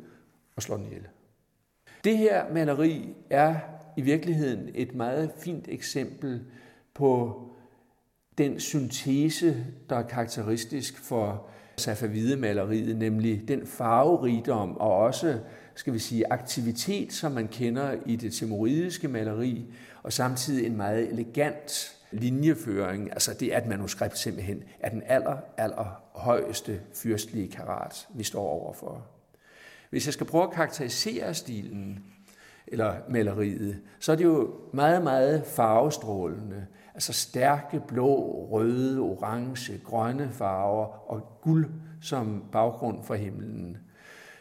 og 0.56 0.62
slår 0.62 0.76
den 0.76 0.86
ihjel. 0.86 1.06
Det 2.04 2.18
her 2.18 2.52
maleri 2.52 3.14
er 3.30 3.56
i 3.96 4.00
virkeligheden 4.00 4.70
et 4.74 4.94
meget 4.94 5.30
fint 5.38 5.68
eksempel 5.68 6.44
på 6.94 7.42
den 8.38 8.60
syntese, 8.60 9.66
der 9.90 9.96
er 9.96 10.08
karakteristisk 10.08 10.98
for 10.98 11.48
safavidemaleriet, 11.78 12.96
nemlig 12.96 13.48
den 13.48 13.66
farverigdom 13.66 14.76
og 14.76 14.96
også 14.96 15.38
skal 15.74 15.92
vi 15.92 15.98
sige, 15.98 16.32
aktivitet, 16.32 17.12
som 17.12 17.32
man 17.32 17.48
kender 17.48 17.94
i 18.06 18.16
det 18.16 18.32
timoridiske 18.32 19.08
maleri, 19.08 19.66
og 20.02 20.12
samtidig 20.12 20.66
en 20.66 20.76
meget 20.76 21.12
elegant 21.12 21.96
linjeføring. 22.10 23.10
Altså 23.12 23.34
det 23.40 23.54
er 23.54 23.58
et 23.58 23.66
manuskript 23.66 24.18
simpelthen 24.18 24.62
er 24.80 24.88
den 24.88 25.02
aller, 25.06 25.36
aller 25.56 26.02
højeste 26.14 26.80
fyrstlige 26.94 27.48
karat, 27.48 28.08
vi 28.14 28.24
står 28.24 28.48
overfor. 28.48 29.06
Hvis 29.90 30.06
jeg 30.06 30.14
skal 30.14 30.26
prøve 30.26 30.44
at 30.44 30.50
karakterisere 30.50 31.34
stilen, 31.34 32.04
eller 32.66 32.94
maleriet, 33.08 33.80
så 33.98 34.12
er 34.12 34.16
det 34.16 34.24
jo 34.24 34.54
meget, 34.72 35.02
meget 35.02 35.42
farvestrålende. 35.46 36.66
Altså 36.98 37.12
stærke 37.12 37.80
blå, 37.88 38.48
røde, 38.50 39.00
orange, 39.00 39.80
grønne 39.84 40.30
farver 40.32 41.10
og 41.10 41.40
guld 41.42 41.70
som 42.00 42.44
baggrund 42.52 43.04
for 43.04 43.14
himlen. 43.14 43.76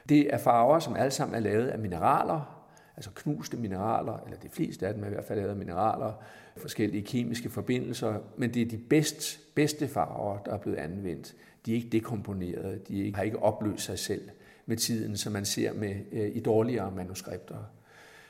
Det 0.09 0.33
er 0.33 0.37
farver, 0.37 0.79
som 0.79 0.95
alle 0.95 1.11
sammen 1.11 1.35
er 1.35 1.39
lavet 1.39 1.67
af 1.67 1.79
mineraler, 1.79 2.65
altså 2.95 3.09
knuste 3.15 3.57
mineraler, 3.57 4.17
eller 4.25 4.37
de 4.37 4.49
fleste 4.49 4.87
af 4.87 4.93
dem 4.93 5.03
er 5.03 5.07
i 5.07 5.09
hvert 5.09 5.25
fald 5.25 5.39
lavet 5.39 5.51
af 5.51 5.55
mineraler, 5.55 6.13
forskellige 6.55 7.03
kemiske 7.03 7.49
forbindelser, 7.49 8.19
men 8.37 8.53
det 8.53 8.61
er 8.61 8.65
de 8.65 8.77
bedst, 8.77 9.39
bedste 9.55 9.87
farver, 9.87 10.37
der 10.37 10.53
er 10.53 10.57
blevet 10.57 10.77
anvendt. 10.77 11.35
De 11.65 11.71
er 11.71 11.75
ikke 11.75 11.89
dekomponerede, 11.89 12.79
de 12.87 13.15
har 13.15 13.23
ikke 13.23 13.39
opløst 13.39 13.83
sig 13.83 13.99
selv 13.99 14.29
med 14.65 14.77
tiden, 14.77 15.17
som 15.17 15.33
man 15.33 15.45
ser 15.45 15.73
med 15.73 15.95
øh, 16.11 16.35
i 16.35 16.39
dårligere 16.39 16.91
manuskripter. 16.91 17.57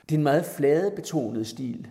Det 0.09 0.15
er 0.15 0.19
en 0.19 0.23
meget 0.23 0.45
fladebetonet 0.45 1.47
stil. 1.47 1.87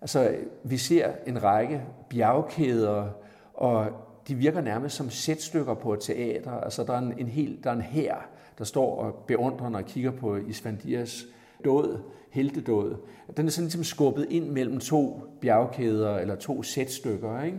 Altså, 0.00 0.36
vi 0.64 0.76
ser 0.76 1.12
en 1.26 1.42
række 1.42 1.82
bjergkæder, 2.10 3.08
og 3.54 3.86
de 4.28 4.34
virker 4.34 4.60
nærmest 4.60 4.96
som 4.96 5.10
sætstykker 5.10 5.74
på 5.74 5.92
et 5.92 6.00
teater. 6.00 6.52
Altså, 6.52 6.84
der 6.84 6.92
er 6.92 6.98
en, 6.98 7.14
en 7.18 7.28
hel, 7.28 7.58
der 7.64 7.70
er 7.70 7.74
en 7.74 7.80
hær, 7.80 8.28
der 8.58 8.64
står 8.64 8.96
og 8.96 9.24
beundrer, 9.26 9.70
og 9.70 9.84
kigger 9.84 10.10
på 10.10 10.36
Isfandias 10.36 11.26
død, 11.64 11.98
heltedåd. 12.30 12.96
Den 13.36 13.46
er 13.46 13.50
sådan 13.50 13.64
ligesom 13.64 13.84
skubbet 13.84 14.26
ind 14.30 14.50
mellem 14.50 14.80
to 14.80 15.22
bjergkæder 15.40 16.16
eller 16.16 16.34
to 16.34 16.62
sætstykker. 16.62 17.42
Ikke? 17.42 17.58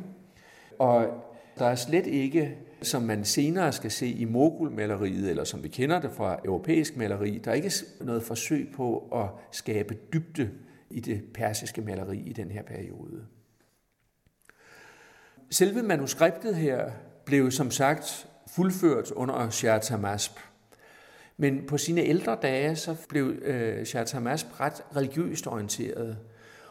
Og 0.79 1.05
der 1.59 1.65
er 1.65 1.75
slet 1.75 2.07
ikke, 2.07 2.57
som 2.81 3.01
man 3.01 3.25
senere 3.25 3.71
skal 3.71 3.91
se 3.91 4.07
i 4.07 4.25
mogulmaleriet, 4.25 5.29
eller 5.29 5.43
som 5.43 5.63
vi 5.63 5.67
kender 5.67 5.99
det 5.99 6.11
fra 6.11 6.39
europæisk 6.45 6.97
maleri, 6.97 7.41
der 7.45 7.51
er 7.51 7.55
ikke 7.55 7.71
noget 8.01 8.23
forsøg 8.23 8.69
på 8.75 9.09
at 9.15 9.25
skabe 9.51 9.97
dybde 10.13 10.49
i 10.89 10.99
det 10.99 11.23
persiske 11.33 11.81
maleri 11.81 12.17
i 12.17 12.33
den 12.33 12.51
her 12.51 12.63
periode. 12.63 13.25
Selve 15.49 15.83
manuskriptet 15.83 16.55
her 16.55 16.91
blev 17.25 17.51
som 17.51 17.71
sagt 17.71 18.27
fuldført 18.47 19.11
under 19.11 19.49
Shah 19.49 19.81
Tamasp. 19.81 20.39
Men 21.37 21.65
på 21.67 21.77
sine 21.77 22.01
ældre 22.01 22.37
dage, 22.41 22.75
så 22.75 22.95
blev 23.09 23.25
øh, 23.41 23.85
Shah 23.85 24.05
Tamasp 24.05 24.59
ret 24.59 24.83
religiøst 24.95 25.47
orienteret. 25.47 26.17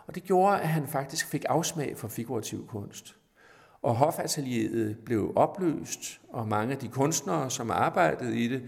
Og 0.06 0.14
det 0.14 0.24
gjorde, 0.24 0.60
at 0.60 0.68
han 0.68 0.86
faktisk 0.86 1.26
fik 1.26 1.44
afsmag 1.48 1.96
for 1.96 2.08
figurativ 2.08 2.66
kunst. 2.66 3.16
Og 3.82 3.94
hofatelieret 3.94 4.98
blev 5.04 5.32
opløst, 5.36 6.20
og 6.28 6.48
mange 6.48 6.72
af 6.72 6.78
de 6.78 6.88
kunstnere, 6.88 7.50
som 7.50 7.70
arbejdede 7.70 8.38
i 8.38 8.48
det, 8.48 8.62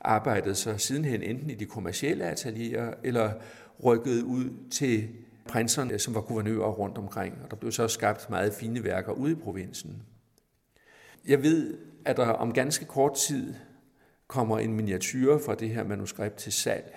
arbejdede 0.00 0.54
så 0.54 0.78
sidenhen 0.78 1.22
enten 1.22 1.50
i 1.50 1.54
de 1.54 1.66
kommercielle 1.66 2.24
atelierer, 2.24 2.94
eller 3.02 3.32
rykkede 3.84 4.24
ud 4.24 4.50
til 4.70 5.08
prinserne, 5.48 5.98
som 5.98 6.14
var 6.14 6.20
guvernører 6.20 6.70
rundt 6.70 6.98
omkring. 6.98 7.38
Og 7.44 7.50
der 7.50 7.56
blev 7.56 7.72
så 7.72 7.88
skabt 7.88 8.30
meget 8.30 8.52
fine 8.52 8.84
værker 8.84 9.12
ude 9.12 9.32
i 9.32 9.34
provinsen. 9.34 10.02
Jeg 11.26 11.42
ved, 11.42 11.78
at 12.04 12.16
der 12.16 12.26
om 12.26 12.52
ganske 12.52 12.84
kort 12.84 13.14
tid 13.14 13.54
kommer 14.26 14.58
en 14.58 14.72
miniatyr 14.74 15.38
fra 15.38 15.54
det 15.54 15.70
her 15.70 15.84
manuskript 15.84 16.36
til 16.36 16.52
salg, 16.52 16.94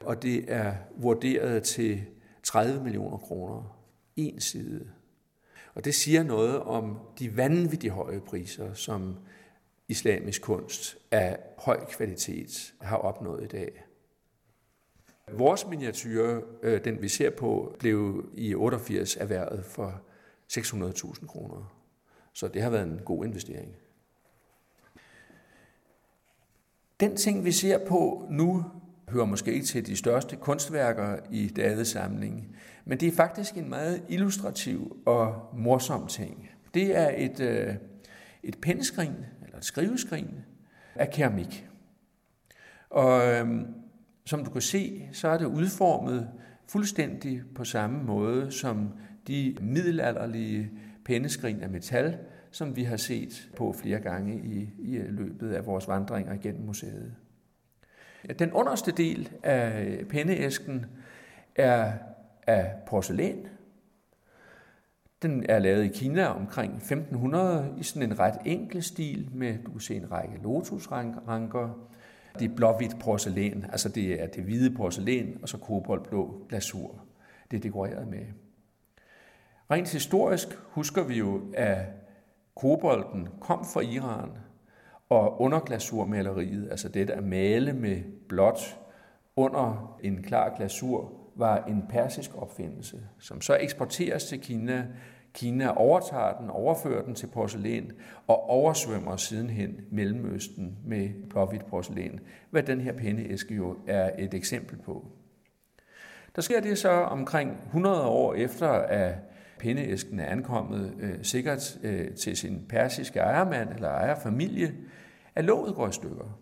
og 0.00 0.22
det 0.22 0.44
er 0.48 0.74
vurderet 0.96 1.62
til 1.62 2.04
30 2.42 2.84
millioner 2.84 3.16
kroner. 3.16 3.78
En 4.16 4.40
side. 4.40 4.88
Og 5.74 5.84
det 5.84 5.94
siger 5.94 6.22
noget 6.22 6.60
om 6.60 6.98
de 7.18 7.36
vanvittige 7.36 7.90
høje 7.90 8.20
priser, 8.20 8.74
som 8.74 9.16
islamisk 9.88 10.42
kunst 10.42 10.96
af 11.10 11.38
høj 11.58 11.84
kvalitet 11.84 12.74
har 12.80 12.96
opnået 12.96 13.44
i 13.44 13.46
dag. 13.46 13.84
Vores 15.38 15.66
miniatyr, 15.66 16.40
øh, 16.62 16.84
den 16.84 17.02
vi 17.02 17.08
ser 17.08 17.30
på, 17.30 17.76
blev 17.78 18.30
i 18.34 18.54
88 18.54 19.16
erhvervet 19.16 19.64
for 19.64 20.00
600.000 20.52 21.26
kroner. 21.26 21.74
Så 22.32 22.48
det 22.48 22.62
har 22.62 22.70
været 22.70 22.86
en 22.86 23.00
god 23.04 23.24
investering. 23.24 23.74
Den 27.00 27.16
ting, 27.16 27.44
vi 27.44 27.52
ser 27.52 27.86
på 27.86 28.26
nu, 28.30 28.64
hører 29.08 29.26
måske 29.26 29.52
ikke 29.52 29.66
til 29.66 29.86
de 29.86 29.96
største 29.96 30.36
kunstværker 30.36 31.16
i 31.30 31.48
Davids 31.48 31.88
samling, 31.88 32.56
men 32.84 33.00
det 33.00 33.08
er 33.08 33.12
faktisk 33.12 33.56
en 33.56 33.68
meget 33.68 34.02
illustrativ 34.08 34.96
og 35.06 35.48
morsom 35.54 36.06
ting. 36.06 36.50
Det 36.74 36.96
er 36.96 37.10
et, 37.16 37.40
øh, 37.40 37.74
et 38.42 38.60
penskrin, 38.62 39.14
eller 39.44 39.58
et 39.58 39.64
skriveskrin, 39.64 40.30
af 40.94 41.10
keramik. 41.10 41.68
Og 42.90 43.32
øhm, 43.32 43.66
som 44.24 44.44
du 44.44 44.50
kan 44.50 44.60
se, 44.60 45.08
så 45.12 45.28
er 45.28 45.38
det 45.38 45.44
udformet 45.44 46.28
fuldstændig 46.68 47.42
på 47.54 47.64
samme 47.64 48.02
måde 48.02 48.50
som 48.50 48.92
de 49.26 49.56
middelalderlige 49.60 50.70
penneskrin 51.04 51.60
af 51.60 51.68
metal, 51.68 52.18
som 52.50 52.76
vi 52.76 52.82
har 52.82 52.96
set 52.96 53.50
på 53.56 53.72
flere 53.72 54.00
gange 54.00 54.40
i, 54.44 54.70
i 54.78 54.98
løbet 54.98 55.52
af 55.52 55.66
vores 55.66 55.88
vandringer 55.88 56.36
gennem 56.36 56.66
museet. 56.66 57.14
Den 58.38 58.52
underste 58.52 58.92
del 58.92 59.30
af 59.42 59.98
pendeæsken 60.08 60.86
er 61.56 61.92
af 62.46 62.74
porcelæn. 62.86 63.46
Den 65.22 65.46
er 65.48 65.58
lavet 65.58 65.84
i 65.84 65.88
Kina 65.88 66.26
omkring 66.26 66.76
1500 66.76 67.74
i 67.78 67.82
sådan 67.82 68.10
en 68.10 68.18
ret 68.18 68.38
enkel 68.44 68.82
stil 68.82 69.28
med, 69.34 69.58
du 69.66 69.70
kan 69.70 69.80
se 69.80 69.94
en 69.96 70.10
række 70.12 70.34
lotusranker. 70.42 71.88
Det 72.38 72.50
er 72.50 72.54
blåhvidt 72.54 72.96
porcelæn, 73.00 73.64
altså 73.72 73.88
det 73.88 74.22
er 74.22 74.26
det 74.26 74.44
hvide 74.44 74.76
porcelæn 74.76 75.38
og 75.42 75.48
så 75.48 75.58
koboldblå 75.58 76.46
glasur. 76.48 77.04
Det 77.50 77.56
er 77.56 77.60
dekoreret 77.60 78.08
med. 78.08 78.26
Rent 79.70 79.92
historisk 79.92 80.48
husker 80.68 81.02
vi 81.02 81.18
jo, 81.18 81.40
at 81.54 81.86
kobolden 82.56 83.28
kom 83.40 83.64
fra 83.64 83.80
Iran, 83.80 84.30
og 85.08 85.40
underglasurmaleriet, 85.40 86.68
altså 86.70 86.88
det 86.88 87.10
at 87.10 87.24
male 87.24 87.72
med 87.72 88.02
blåt 88.28 88.78
under 89.36 89.98
en 90.02 90.22
klar 90.22 90.56
glasur, 90.56 91.12
var 91.34 91.64
en 91.64 91.84
persisk 91.88 92.30
opfindelse, 92.36 93.00
som 93.18 93.40
så 93.40 93.56
eksporteres 93.60 94.24
til 94.24 94.40
Kina. 94.40 94.86
Kina 95.34 95.76
overtager 95.76 96.38
den, 96.38 96.50
overfører 96.50 97.04
den 97.04 97.14
til 97.14 97.26
porcelæn 97.26 97.92
og 98.26 98.50
oversvømmer 98.50 99.16
sidenhen 99.16 99.80
Mellemøsten 99.90 100.78
med 100.84 101.28
blåhvidt 101.30 101.66
porcelæn, 101.66 102.20
hvad 102.50 102.62
den 102.62 102.80
her 102.80 102.92
penneæske 102.92 103.54
jo 103.54 103.76
er 103.86 104.10
et 104.18 104.34
eksempel 104.34 104.78
på. 104.78 105.06
Der 106.36 106.42
sker 106.42 106.60
det 106.60 106.78
så 106.78 106.90
omkring 106.90 107.58
100 107.66 108.06
år 108.06 108.34
efter, 108.34 108.68
at 108.68 109.14
pindeæsken 109.58 110.20
er 110.20 110.26
ankommet 110.26 110.94
øh, 111.00 111.14
sikkert 111.22 111.78
øh, 111.82 112.14
til 112.14 112.36
sin 112.36 112.66
persiske 112.68 113.18
ejermand 113.18 113.68
eller 113.74 113.88
ejerfamilie, 113.88 114.74
at 115.34 115.44
låget 115.44 115.74
går 115.74 115.88
i 115.88 115.92
stykker. 115.92 116.38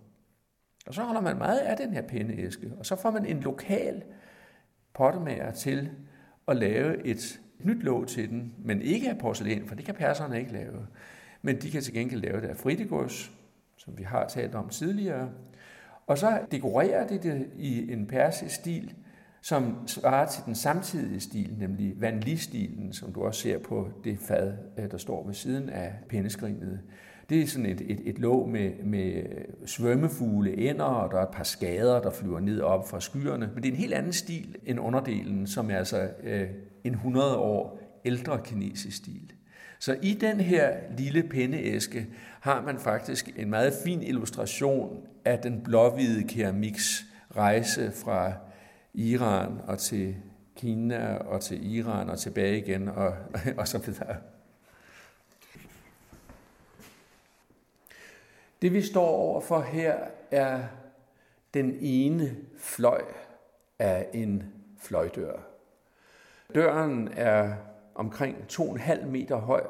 Og 0.87 0.95
så 0.95 1.03
holder 1.03 1.21
man 1.21 1.39
meget 1.39 1.59
af 1.59 1.77
den 1.77 1.93
her 1.93 2.03
pindeæske, 2.03 2.73
og 2.79 2.87
så 2.87 2.97
får 2.97 3.11
man 3.11 3.27
en 3.27 3.41
lokal 3.41 4.03
pottemager 4.95 5.51
til 5.51 5.91
at 6.49 6.57
lave 6.57 7.07
et 7.07 7.41
nyt 7.65 7.83
låg 7.83 8.07
til 8.07 8.29
den, 8.29 8.53
men 8.65 8.83
ikke 8.83 9.11
af 9.11 9.19
porcelæn, 9.19 9.67
for 9.67 9.75
det 9.75 9.85
kan 9.85 9.95
perserne 9.95 10.39
ikke 10.39 10.53
lave. 10.53 10.87
Men 11.43 11.57
de 11.57 11.71
kan 11.71 11.83
til 11.83 11.95
gengæld 11.95 12.21
lave 12.21 12.41
det 12.41 12.49
af 12.49 12.57
fritigås, 12.57 13.33
som 13.77 13.99
vi 13.99 14.03
har 14.03 14.29
talt 14.29 14.55
om 14.55 14.69
tidligere. 14.69 15.31
Og 16.07 16.19
så 16.19 16.41
dekorerer 16.51 17.07
de 17.07 17.19
det 17.19 17.47
i 17.59 17.93
en 17.93 18.07
persisk 18.07 18.55
stil, 18.55 18.95
som 19.43 19.89
svarer 19.89 20.27
til 20.27 20.43
den 20.47 20.55
samtidige 20.55 21.21
stil, 21.21 21.55
nemlig 21.59 22.01
Van 22.01 22.23
som 22.93 23.13
du 23.13 23.23
også 23.23 23.41
ser 23.41 23.59
på 23.59 23.89
det 24.05 24.19
fad, 24.19 24.53
øh, 24.79 24.91
der 24.91 24.99
står 24.99 25.27
ved 25.27 25.35
siden 25.35 25.69
af 25.69 25.93
pindeskrinet. 26.09 26.81
Det 27.29 27.43
er 27.43 27.47
sådan 27.47 27.67
et, 27.67 27.81
et, 27.81 28.01
et 28.05 28.19
låg 28.19 28.49
med, 28.49 28.71
med 28.85 29.23
svømmefugle, 29.67 30.57
ender, 30.57 30.85
og 30.85 31.11
der 31.11 31.19
er 31.19 31.23
et 31.23 31.35
par 31.35 31.45
skader, 31.45 32.03
der 32.03 32.11
flyver 32.11 32.41
ned 32.41 32.61
op 32.61 32.89
fra 32.89 33.01
skyerne. 33.01 33.51
Men 33.55 33.63
det 33.63 33.69
er 33.69 33.73
en 33.73 33.79
helt 33.79 33.95
anden 33.95 34.13
stil 34.13 34.57
end 34.67 34.81
underdelen, 34.81 35.47
som 35.47 35.71
er 35.71 35.77
altså 35.77 36.11
øh, 36.23 36.49
en 36.85 36.93
100 36.93 37.37
år 37.37 37.81
ældre 38.05 38.41
kinesisk 38.45 38.97
stil. 38.97 39.33
Så 39.79 39.97
i 40.03 40.15
den 40.15 40.41
her 40.41 40.77
lille 40.99 41.23
pindeæske 41.23 42.07
har 42.41 42.63
man 42.63 42.79
faktisk 42.79 43.31
en 43.37 43.51
meget 43.51 43.73
fin 43.85 44.03
illustration 44.03 45.07
af 45.25 45.39
den 45.39 45.63
blåhvide 45.63 46.29
keramiks 46.29 47.05
rejse 47.37 47.93
fra 47.93 48.33
Iran 48.95 49.61
og 49.67 49.79
til 49.79 50.17
Kina 50.57 51.15
og 51.15 51.41
til 51.41 51.75
Iran 51.77 52.11
og 52.11 52.19
tilbage 52.19 52.59
igen 52.59 52.89
og, 52.89 53.15
og 53.59 53.69
så 53.69 53.79
videre. 53.79 54.17
Det 58.63 58.73
vi 58.73 58.83
står 58.83 59.07
overfor 59.07 59.61
her 59.61 59.95
er 60.31 60.63
den 61.55 61.77
ene 61.81 62.37
fløj 62.59 63.03
af 63.79 64.07
en 64.13 64.45
fløjdør. 64.79 65.50
Døren 66.55 67.09
er 67.13 67.55
omkring 67.95 68.37
2,5 68.53 69.07
meter 69.07 69.37
høj, 69.37 69.67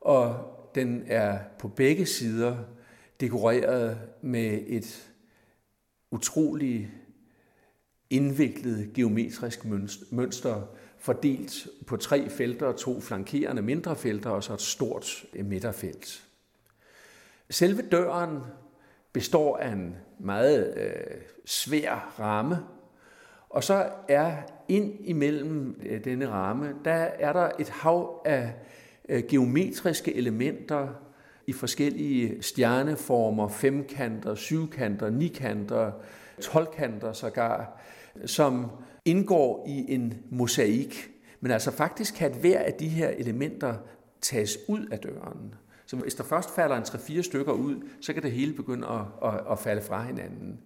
og 0.00 0.36
den 0.74 1.04
er 1.06 1.38
på 1.58 1.68
begge 1.68 2.06
sider 2.06 2.56
dekoreret 3.20 3.98
med 4.22 4.60
et 4.66 5.10
utroligt 6.10 6.88
indviklet 8.10 8.92
geometrisk 8.94 9.64
mønster, 10.10 10.62
fordelt 10.98 11.68
på 11.86 11.96
tre 11.96 12.28
felter, 12.28 12.72
to 12.72 13.00
flankerende 13.00 13.62
mindre 13.62 13.96
felter 13.96 14.30
og 14.30 14.44
så 14.44 14.54
et 14.54 14.60
stort 14.60 15.24
øh, 15.34 15.46
midterfelt. 15.46 16.24
Selve 17.50 17.82
døren 17.82 18.38
består 19.12 19.56
af 19.56 19.72
en 19.72 19.96
meget 20.18 20.74
øh, 20.76 21.20
svær 21.44 22.14
ramme, 22.18 22.56
og 23.50 23.64
så 23.64 23.88
er 24.08 24.32
ind 24.68 24.94
imellem 25.00 25.80
øh, 25.86 26.04
denne 26.04 26.28
ramme, 26.28 26.74
der 26.84 26.92
er 26.92 27.32
der 27.32 27.50
et 27.58 27.68
hav 27.68 28.22
af 28.24 28.54
øh, 29.08 29.22
geometriske 29.28 30.14
elementer 30.14 30.88
i 31.46 31.52
forskellige 31.52 32.42
stjerneformer, 32.42 33.48
femkanter, 33.48 34.34
syvkanter, 34.34 35.10
nikanter, 35.10 35.92
tolvkanter 36.40 37.12
sågar, 37.12 37.80
som 38.26 38.66
indgår 39.04 39.64
i 39.68 39.94
en 39.94 40.14
mosaik. 40.30 41.10
Men 41.40 41.52
altså 41.52 41.70
faktisk 41.70 42.14
kan 42.14 42.34
hver 42.34 42.58
af 42.58 42.72
de 42.72 42.88
her 42.88 43.08
elementer 43.08 43.74
tages 44.20 44.58
ud 44.68 44.86
af 44.86 44.98
døren. 44.98 45.54
Så 45.86 45.96
hvis 45.96 46.14
der 46.14 46.24
først 46.24 46.54
falder 46.54 46.76
en 46.76 46.82
3-4 46.82 47.22
stykker 47.22 47.52
ud, 47.52 47.82
så 48.00 48.12
kan 48.12 48.22
det 48.22 48.32
hele 48.32 48.52
begynde 48.52 48.86
at, 48.86 49.30
at, 49.30 49.40
at 49.50 49.58
falde 49.58 49.82
fra 49.82 50.02
hinanden. 50.02 50.60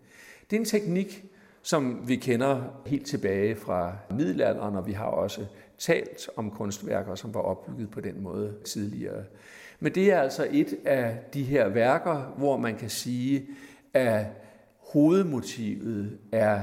Det 0.51 0.57
er 0.57 0.61
en 0.61 0.67
teknik, 0.67 1.25
som 1.65 2.09
vi 2.09 2.17
kender 2.17 2.63
helt 2.87 3.07
tilbage 3.07 3.57
fra 3.57 3.97
middelalderen, 4.11 4.77
og 4.77 4.87
vi 4.87 4.93
har 4.93 5.05
også 5.05 5.47
talt 5.79 6.29
om 6.37 6.51
kunstværker, 6.51 7.15
som 7.15 7.35
var 7.35 7.41
opbygget 7.41 7.91
på 7.91 8.01
den 8.01 8.23
måde 8.23 8.55
tidligere. 8.65 9.25
Men 9.81 9.95
det 9.95 10.13
er 10.13 10.21
altså 10.21 10.49
et 10.51 10.75
af 10.85 11.19
de 11.35 11.43
her 11.43 11.69
værker, 11.69 12.35
hvor 12.37 12.57
man 12.57 12.77
kan 12.77 12.91
sige, 12.91 13.47
at 13.95 14.27
hovedmotivet 14.79 16.19
er 16.33 16.63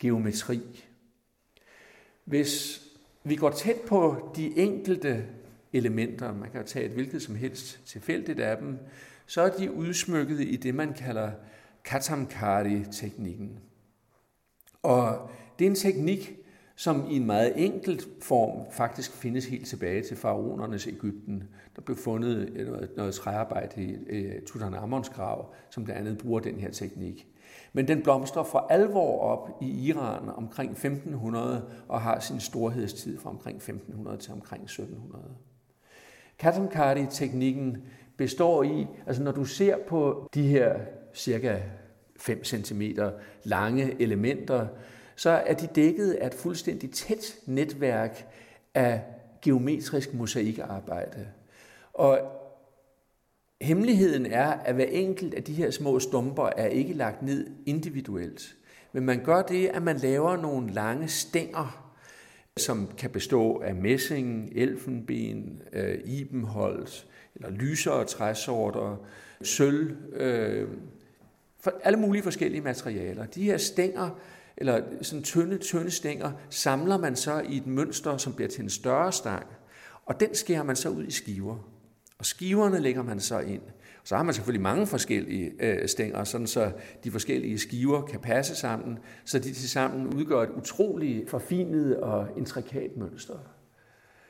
geometri. 0.00 0.60
Hvis 2.24 2.82
vi 3.24 3.36
går 3.36 3.50
tæt 3.50 3.80
på 3.86 4.32
de 4.36 4.58
enkelte 4.58 5.24
elementer, 5.72 6.34
man 6.34 6.50
kan 6.50 6.64
tage 6.64 6.84
et 6.84 6.92
hvilket 6.92 7.22
som 7.22 7.34
helst 7.34 7.80
tilfældigt 7.86 8.40
af 8.40 8.56
dem, 8.56 8.78
så 9.26 9.42
er 9.42 9.50
de 9.50 9.72
udsmykket 9.72 10.40
i 10.40 10.56
det, 10.56 10.74
man 10.74 10.92
kalder 10.92 11.30
katamkari-teknikken. 11.84 13.58
Og 14.82 15.30
det 15.58 15.64
er 15.64 15.70
en 15.70 15.76
teknik, 15.76 16.38
som 16.76 17.06
i 17.10 17.16
en 17.16 17.26
meget 17.26 17.64
enkelt 17.64 18.08
form 18.22 18.72
faktisk 18.72 19.12
findes 19.12 19.46
helt 19.46 19.66
tilbage 19.66 20.02
til 20.02 20.16
faraonernes 20.16 20.86
Ægypten. 20.86 21.48
Der 21.76 21.82
blev 21.82 21.96
fundet 21.96 22.52
noget, 22.66 22.90
noget 22.96 23.14
træarbejde 23.14 23.82
i 23.82 23.96
øh, 24.08 24.42
Tutankhamons 24.42 25.08
grav, 25.08 25.54
som 25.70 25.84
blandt 25.84 26.00
andet 26.00 26.18
bruger 26.18 26.40
den 26.40 26.54
her 26.54 26.70
teknik. 26.70 27.28
Men 27.72 27.88
den 27.88 28.02
blomstrer 28.02 28.42
for 28.42 28.58
alvor 28.58 29.20
op 29.20 29.50
i 29.62 29.86
Iran 29.88 30.28
omkring 30.28 30.70
1500 30.70 31.64
og 31.88 32.00
har 32.00 32.20
sin 32.20 32.40
storhedstid 32.40 33.18
fra 33.18 33.30
omkring 33.30 33.56
1500 33.56 34.16
til 34.16 34.32
omkring 34.32 34.64
1700. 34.64 35.24
Katamkari-teknikken 36.38 37.76
består 38.16 38.62
i, 38.62 38.86
altså 39.06 39.22
når 39.22 39.32
du 39.32 39.44
ser 39.44 39.76
på 39.88 40.28
de 40.34 40.42
her 40.42 40.76
cirka 41.14 41.60
5 42.18 42.44
cm 42.44 42.82
lange 43.44 44.02
elementer, 44.02 44.66
så 45.16 45.30
er 45.30 45.54
de 45.54 45.66
dækket 45.66 46.12
af 46.12 46.26
et 46.26 46.34
fuldstændig 46.34 46.90
tæt 46.90 47.36
netværk 47.46 48.26
af 48.74 49.02
geometrisk 49.42 50.14
mosaikarbejde. 50.14 51.28
Og 51.94 52.18
hemmeligheden 53.60 54.26
er, 54.26 54.50
at 54.50 54.74
hver 54.74 54.84
enkelt 54.84 55.34
af 55.34 55.44
de 55.44 55.52
her 55.52 55.70
små 55.70 55.98
stumper 55.98 56.50
er 56.56 56.66
ikke 56.66 56.92
lagt 56.92 57.22
ned 57.22 57.46
individuelt. 57.66 58.54
Men 58.92 59.04
man 59.04 59.24
gør 59.24 59.42
det, 59.42 59.66
at 59.66 59.82
man 59.82 59.96
laver 59.96 60.36
nogle 60.36 60.72
lange 60.72 61.08
stænger, 61.08 61.94
som 62.56 62.88
kan 62.98 63.10
bestå 63.10 63.58
af 63.58 63.74
messing, 63.74 64.52
elfenben, 64.54 65.62
øh, 65.72 65.98
ibenholt, 66.04 67.06
eller 67.34 67.50
lysere 67.50 68.04
træsorter, 68.04 69.06
sølv, 69.42 69.96
øh, 70.12 70.68
for 71.60 71.72
alle 71.84 71.98
mulige 71.98 72.22
forskellige 72.22 72.60
materialer. 72.60 73.26
De 73.26 73.42
her 73.42 73.56
stænger, 73.56 74.10
eller 74.56 74.82
sådan 75.02 75.22
tynde, 75.22 75.58
tynde 75.58 75.90
stænger, 75.90 76.32
samler 76.50 76.98
man 76.98 77.16
så 77.16 77.40
i 77.48 77.56
et 77.56 77.66
mønster, 77.66 78.16
som 78.16 78.32
bliver 78.32 78.48
til 78.48 78.62
en 78.62 78.70
større 78.70 79.12
stang, 79.12 79.46
og 80.06 80.20
den 80.20 80.34
skærer 80.34 80.62
man 80.62 80.76
så 80.76 80.88
ud 80.88 81.04
i 81.04 81.10
skiver. 81.10 81.56
Og 82.18 82.26
skiverne 82.26 82.80
lægger 82.80 83.02
man 83.02 83.20
så 83.20 83.38
ind. 83.38 83.62
Så 84.04 84.16
har 84.16 84.22
man 84.22 84.34
selvfølgelig 84.34 84.62
mange 84.62 84.86
forskellige 84.86 85.52
øh, 85.60 85.88
stænger, 85.88 86.24
sådan 86.24 86.46
så 86.46 86.72
de 87.04 87.10
forskellige 87.10 87.58
skiver 87.58 88.02
kan 88.02 88.20
passe 88.20 88.54
sammen, 88.54 88.98
så 89.24 89.38
de 89.38 89.52
til 89.52 89.70
sammen 89.70 90.14
udgør 90.14 90.42
et 90.42 90.50
utroligt 90.50 91.30
forfinet 91.30 91.96
og 91.96 92.26
intrikat 92.36 92.96
mønster. 92.96 93.34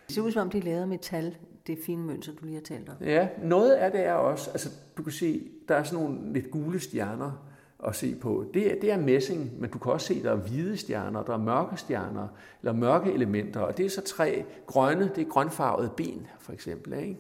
Det 0.07 0.15
ser 0.15 0.23
ud 0.23 0.33
som 0.33 0.43
om, 0.43 0.51
de 0.51 0.59
er 0.59 0.63
lavet 0.63 0.81
af 0.81 0.89
metal, 0.89 1.37
det 1.69 1.79
fine 1.87 2.03
mønster, 2.03 2.33
du 2.33 2.45
lige 2.45 2.55
har 2.55 2.63
talt 2.63 2.89
om. 2.89 2.95
Ja, 3.01 3.29
noget 3.43 3.73
af 3.73 3.93
det 3.93 4.01
er 4.01 4.13
også, 4.13 4.51
altså 4.51 4.71
du 4.97 5.03
kan 5.03 5.13
se, 5.13 5.51
der 5.69 5.75
er 5.75 5.83
sådan 5.83 6.05
nogle 6.05 6.33
lidt 6.33 6.51
gule 6.51 6.81
stjerner 6.81 7.49
at 7.87 7.97
se 7.97 8.15
på. 8.15 8.45
Det, 8.55 8.73
er, 8.73 8.81
det 8.81 8.93
er 8.93 8.97
messing, 8.97 9.61
men 9.61 9.71
du 9.71 9.79
kan 9.79 9.93
også 9.93 10.07
se, 10.07 10.23
der 10.23 10.31
er 10.31 10.37
hvide 10.37 10.77
stjerner, 10.77 11.23
der 11.23 11.33
er 11.33 11.39
mørke 11.39 11.77
stjerner, 11.77 12.29
eller 12.63 12.73
mørke 12.73 13.13
elementer, 13.13 13.61
og 13.61 13.79
det 13.79 13.87
er 13.87 13.91
så 13.91 14.03
tre 14.03 14.45
grønne, 14.67 15.11
det 15.17 15.27
er 15.27 15.29
grønfarvede 15.29 15.91
ben, 15.97 16.27
for 16.41 16.53
eksempel. 16.53 16.93
Ikke? 16.93 17.17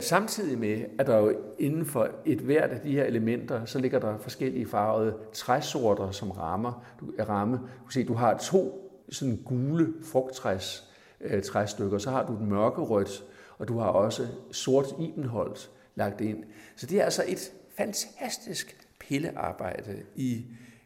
Samtidig 0.00 0.58
med, 0.58 0.84
at 0.98 1.06
der 1.06 1.16
jo 1.16 1.36
inden 1.58 1.86
for 1.86 2.08
et 2.24 2.38
hvert 2.38 2.70
af 2.70 2.80
de 2.80 2.92
her 2.92 3.04
elementer, 3.04 3.64
så 3.64 3.78
ligger 3.78 3.98
der 3.98 4.18
forskellige 4.18 4.66
farvede 4.66 5.16
træsorter 5.32 6.10
som 6.10 6.30
rammer. 6.30 6.84
Du, 7.00 7.06
ramme. 7.28 7.56
Du 7.56 7.84
kan 7.84 7.92
se, 7.92 8.04
du 8.04 8.14
har 8.14 8.36
to 8.38 8.90
sådan 9.08 9.36
gule 9.36 9.92
frugttræs 10.02 10.90
øh, 11.20 11.42
træstykker, 11.42 11.98
så 11.98 12.10
har 12.10 12.26
du 12.26 12.32
et 12.32 12.40
mørkerødt, 12.40 13.24
og 13.58 13.68
du 13.68 13.78
har 13.78 13.86
også 13.86 14.28
sort 14.52 14.86
ibenholdt 15.00 15.70
lagt 15.94 16.20
ind. 16.20 16.44
Så 16.76 16.86
det 16.86 17.00
er 17.00 17.04
altså 17.04 17.24
et 17.26 17.52
fantastisk 17.76 18.76
pillearbejde 19.00 20.02
i 20.16 20.44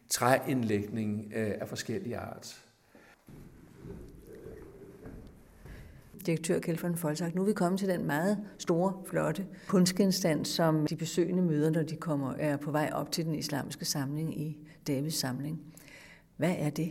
træindlægning 0.09 1.33
øh, 1.37 1.55
af 1.61 1.69
forskellige 1.69 2.17
art. 2.17 2.69
direktør 6.29 6.59
Kjeld 6.59 6.79
von 6.79 6.97
Folsak. 6.97 7.35
Nu 7.35 7.43
er 7.43 7.47
vi 7.47 7.53
kommet 7.53 7.79
til 7.79 7.89
den 7.89 8.05
meget 8.05 8.39
store, 8.59 8.93
flotte 9.07 9.47
kunstgenstand, 9.67 10.45
som 10.45 10.87
de 10.87 10.97
besøgende 10.97 11.43
møder, 11.43 11.71
når 11.71 11.83
de 11.83 11.97
kommer, 11.97 12.35
er 12.35 12.57
på 12.57 12.71
vej 12.71 12.91
op 12.93 13.13
til 13.13 13.25
den 13.25 13.35
islamiske 13.35 13.85
samling 13.85 14.41
i 14.41 14.57
Davids 14.87 15.15
samling. 15.15 15.61
Hvad 16.37 16.55
er 16.59 16.71
det? 16.71 16.91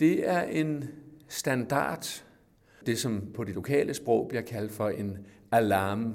Det 0.00 0.28
er 0.28 0.42
en 0.42 0.84
standard, 1.28 2.24
det 2.86 2.98
som 2.98 3.22
på 3.34 3.44
det 3.44 3.54
lokale 3.54 3.94
sprog 3.94 4.28
bliver 4.28 4.42
kaldt 4.42 4.72
for 4.72 4.88
en 4.88 5.18
alarm. 5.50 6.14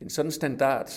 En 0.00 0.10
sådan 0.10 0.32
standard 0.32 0.90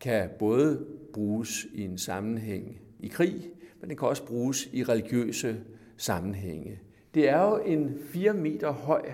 kan 0.00 0.30
både 0.38 0.86
bruges 1.12 1.66
i 1.72 1.82
en 1.84 1.98
sammenhæng 1.98 2.80
i 3.00 3.08
krig, 3.08 3.50
men 3.80 3.90
den 3.90 3.98
kan 3.98 4.08
også 4.08 4.26
bruges 4.26 4.68
i 4.72 4.82
religiøse 4.82 5.56
sammenhænge. 5.96 6.80
Det 7.14 7.28
er 7.28 7.42
jo 7.42 7.56
en 7.56 7.98
4 8.00 8.32
meter 8.32 8.70
høj 8.70 9.12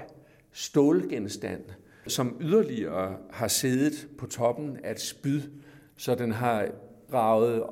stålgenstand, 0.53 1.63
som 2.07 2.37
yderligere 2.41 3.17
har 3.31 3.49
siddet 3.49 4.09
på 4.19 4.27
toppen 4.27 4.77
af 4.85 4.91
et 4.91 5.01
spyd, 5.01 5.41
så 5.97 6.15
den 6.15 6.33
har 6.33 6.69
ravet 7.13 7.63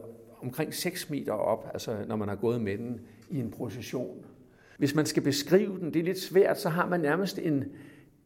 omkring 0.42 0.74
6 0.74 1.10
meter 1.10 1.32
op, 1.32 1.70
altså 1.72 1.96
når 2.08 2.16
man 2.16 2.28
har 2.28 2.36
gået 2.36 2.60
med 2.60 2.78
den 2.78 3.00
i 3.30 3.40
en 3.40 3.50
procession. 3.50 4.24
Hvis 4.78 4.94
man 4.94 5.06
skal 5.06 5.22
beskrive 5.22 5.78
den, 5.78 5.94
det 5.94 6.00
er 6.00 6.04
lidt 6.04 6.20
svært, 6.20 6.60
så 6.60 6.68
har 6.68 6.88
man 6.88 7.00
nærmest 7.00 7.38
en 7.38 7.64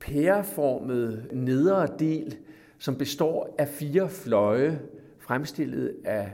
pæreformet 0.01 1.27
nedre 1.33 1.89
del, 1.99 2.37
som 2.79 2.97
består 2.97 3.55
af 3.59 3.69
fire 3.69 4.09
fløje, 4.09 4.81
fremstillet 5.19 5.97
af 6.05 6.31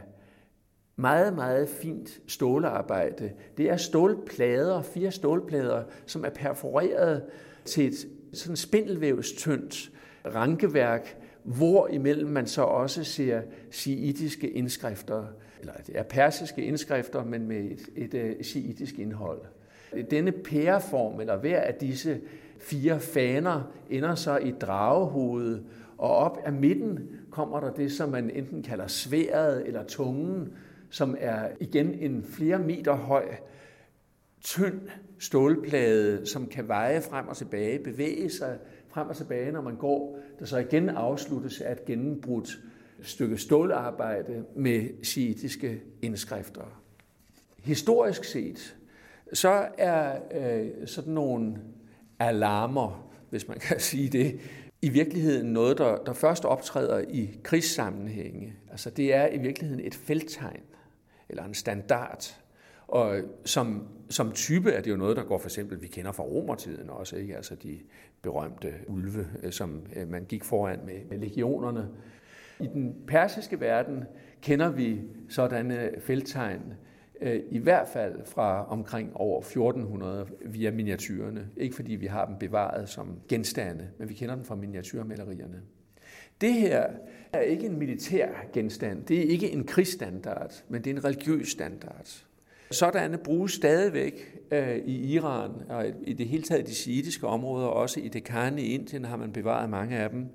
meget, 0.97 1.35
meget 1.35 1.69
fint 1.69 2.21
stålarbejde. 2.27 3.33
Det 3.57 3.71
er 3.71 3.77
stålplader, 3.77 4.83
fire 4.83 5.11
stålplader, 5.11 5.85
som 6.07 6.25
er 6.25 6.31
perforeret 6.31 7.23
til 7.65 7.87
et 7.87 7.95
sådan 8.33 8.57
spindelvævstyndt 8.57 9.91
rankeværk, 10.27 11.17
hvor 11.43 11.89
imellem 11.89 12.31
man 12.31 12.47
så 12.47 12.63
også 12.63 13.05
ser 13.05 13.43
shiitiske 13.71 14.51
indskrifter, 14.51 15.25
eller 15.61 15.73
det 15.87 15.99
er 15.99 16.03
persiske 16.03 16.63
indskrifter, 16.63 17.25
men 17.25 17.49
med 17.49 17.57
et, 17.57 17.89
et, 17.97 18.15
øh, 18.15 18.31
et 18.31 18.47
shiitisk 18.47 18.99
indhold. 18.99 19.41
Denne 20.11 20.33
pæreform, 20.33 21.21
eller 21.21 21.37
hver 21.37 21.61
af 21.61 21.75
disse 21.75 22.21
fire 22.59 23.01
faner, 23.01 23.73
ender 23.91 24.15
så 24.15 24.37
i 24.37 24.51
dragehovedet, 24.51 25.65
og 25.99 26.17
op 26.17 26.39
af 26.45 26.53
midten 26.53 26.99
kommer 27.31 27.61
der 27.61 27.73
det, 27.73 27.93
som 27.93 28.09
man 28.09 28.31
enten 28.31 28.63
kalder 28.63 28.87
sværet 28.87 29.67
eller 29.67 29.85
tungen, 29.85 30.53
som 30.91 31.17
er 31.21 31.49
igen 31.61 31.95
en 31.95 32.25
flere 32.25 32.59
meter 32.59 32.95
høj, 32.95 33.25
tynd 34.41 34.81
stålplade, 35.19 36.27
som 36.27 36.47
kan 36.47 36.69
veje 36.69 37.03
frem 37.03 37.29
og 37.29 37.37
tilbage, 37.37 37.79
bevæge 37.79 38.31
sig 38.31 38.59
frem 38.89 39.09
og 39.09 39.17
tilbage, 39.17 39.53
når 39.53 39.61
man 39.61 39.77
går, 39.77 40.19
der 40.39 40.45
så 40.45 40.59
igen 40.59 40.89
afsluttes 40.89 41.61
af 41.61 41.73
et 41.73 41.85
gennembrudt 41.85 42.59
stykke 43.03 43.37
stålarbejde 43.37 44.45
med 44.57 45.05
shiitiske 45.05 45.83
indskrifter. 46.03 46.83
Historisk 47.63 48.25
set, 48.25 48.77
så 49.33 49.69
er 49.79 50.19
øh, 50.35 50.87
sådan 50.87 51.13
nogle 51.13 51.57
alarmer, 52.19 53.11
hvis 53.31 53.49
man 53.49 53.59
kan 53.59 53.81
sige 53.91 54.09
det, 54.09 54.41
i 54.83 54.89
virkeligheden 54.89 55.53
noget, 55.53 55.79
der, 55.79 55.97
der 55.97 56.13
først 56.13 56.45
optræder 56.45 56.99
i 57.09 57.39
krigssammenhænge. 57.43 58.55
Altså 58.71 58.91
det 58.91 59.15
er 59.15 59.29
i 59.29 59.39
virkeligheden 59.39 59.85
et 59.85 59.95
felttegn, 59.95 60.63
eller 61.29 61.45
en 61.45 61.55
standard. 61.55 62.39
Og 62.89 63.21
som, 63.45 63.89
som 64.11 64.33
type 64.33 64.71
er 64.71 64.81
det 64.81 64.91
jo 64.91 64.97
noget, 64.97 65.17
der 65.17 65.25
går 65.25 65.39
for 65.39 65.47
eksempel, 65.47 65.83
vi 65.83 65.87
kender 65.87 66.13
fra 66.13 66.23
romertiden 66.23 66.91
også, 66.91 67.17
ikke? 67.17 67.37
altså 67.37 67.55
de 67.55 67.79
berømte 68.23 68.73
ulve, 68.87 69.27
øh, 69.43 69.53
som 69.53 69.83
øh, 69.97 70.09
man 70.09 70.25
gik 70.25 70.45
foran 70.45 70.81
med, 70.87 71.05
med 71.11 71.19
legionerne. 71.19 71.89
I 72.61 72.67
den 72.67 72.97
persiske 73.07 73.61
verden 73.61 74.05
kender 74.43 74.71
vi 74.71 75.01
sådanne 75.29 75.81
øh, 75.81 76.01
felttegn, 76.01 76.61
øh, 76.61 76.88
Øh, 77.21 77.41
i 77.51 77.59
hvert 77.59 77.89
fald 77.89 78.27
fra 78.27 78.67
omkring 78.67 79.17
over 79.17 79.41
1400 79.41 80.27
via 80.47 80.71
miniatyrerne. 80.71 81.49
Ikke 81.57 81.77
fordi 81.77 81.95
vi 81.95 82.07
har 82.07 82.27
dem 82.27 82.37
bevaret 82.37 82.89
som 82.89 83.21
genstande, 83.29 83.89
men 83.99 84.09
vi 84.09 84.15
kender 84.15 84.35
dem 84.35 84.45
fra 84.45 84.55
miniatyrmalerierne. 84.55 85.63
Det 86.41 86.53
her 86.53 86.87
er 87.33 87.41
ikke 87.41 87.67
en 87.67 87.79
militær 87.79 88.29
genstand, 88.53 89.05
det 89.05 89.19
er 89.19 89.31
ikke 89.31 89.51
en 89.51 89.65
krigsstandard, 89.65 90.65
men 90.69 90.85
det 90.85 90.91
er 90.91 90.95
en 90.95 91.05
religiøs 91.05 91.49
standard. 91.49 92.25
Sådanne 92.71 93.19
bruges 93.19 93.53
stadigvæk 93.53 94.39
øh, 94.51 94.77
i 94.77 95.13
Iran 95.15 95.51
og 95.69 95.87
i 96.03 96.13
det 96.13 96.29
hele 96.29 96.43
taget 96.43 96.67
de 96.67 96.75
shiitiske 96.75 97.27
områder, 97.27 97.67
også 97.67 98.01
i 98.01 98.09
Dekkan 98.09 98.59
i 98.59 98.63
Indien 98.63 99.05
har 99.05 99.17
man 99.17 99.33
bevaret 99.33 99.71
mange 99.71 99.97
af 99.97 100.11
dem. 100.11 100.27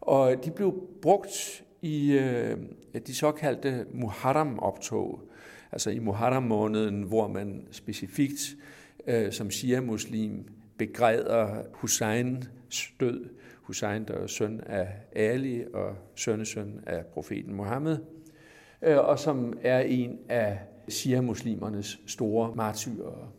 Og 0.00 0.44
de 0.44 0.50
blev 0.50 0.88
brugt 1.02 1.64
i 1.82 2.12
øh, 2.12 2.56
de 3.06 3.14
såkaldte 3.14 3.86
Muharram-optog, 3.92 5.20
altså 5.72 5.90
i 5.90 5.98
Muharram-måneden, 5.98 7.02
hvor 7.02 7.28
man 7.28 7.66
specifikt 7.70 8.56
øh, 9.06 9.32
som 9.32 9.50
shia-muslim 9.50 10.44
begræder 10.78 11.62
Husseins 11.72 12.48
død. 13.00 13.24
Hussein, 13.62 14.04
der 14.04 14.14
er 14.14 14.26
søn 14.26 14.60
af 14.66 14.88
Ali 15.16 15.64
og 15.74 15.96
sønnesøn 16.14 16.80
af 16.86 17.06
profeten 17.06 17.54
Mohammed, 17.54 17.98
øh, 18.82 18.98
og 18.98 19.18
som 19.18 19.58
er 19.62 19.80
en 19.80 20.18
af 20.28 20.58
shia-muslimernes 20.88 22.00
store 22.06 22.54
martyrer. 22.54 23.32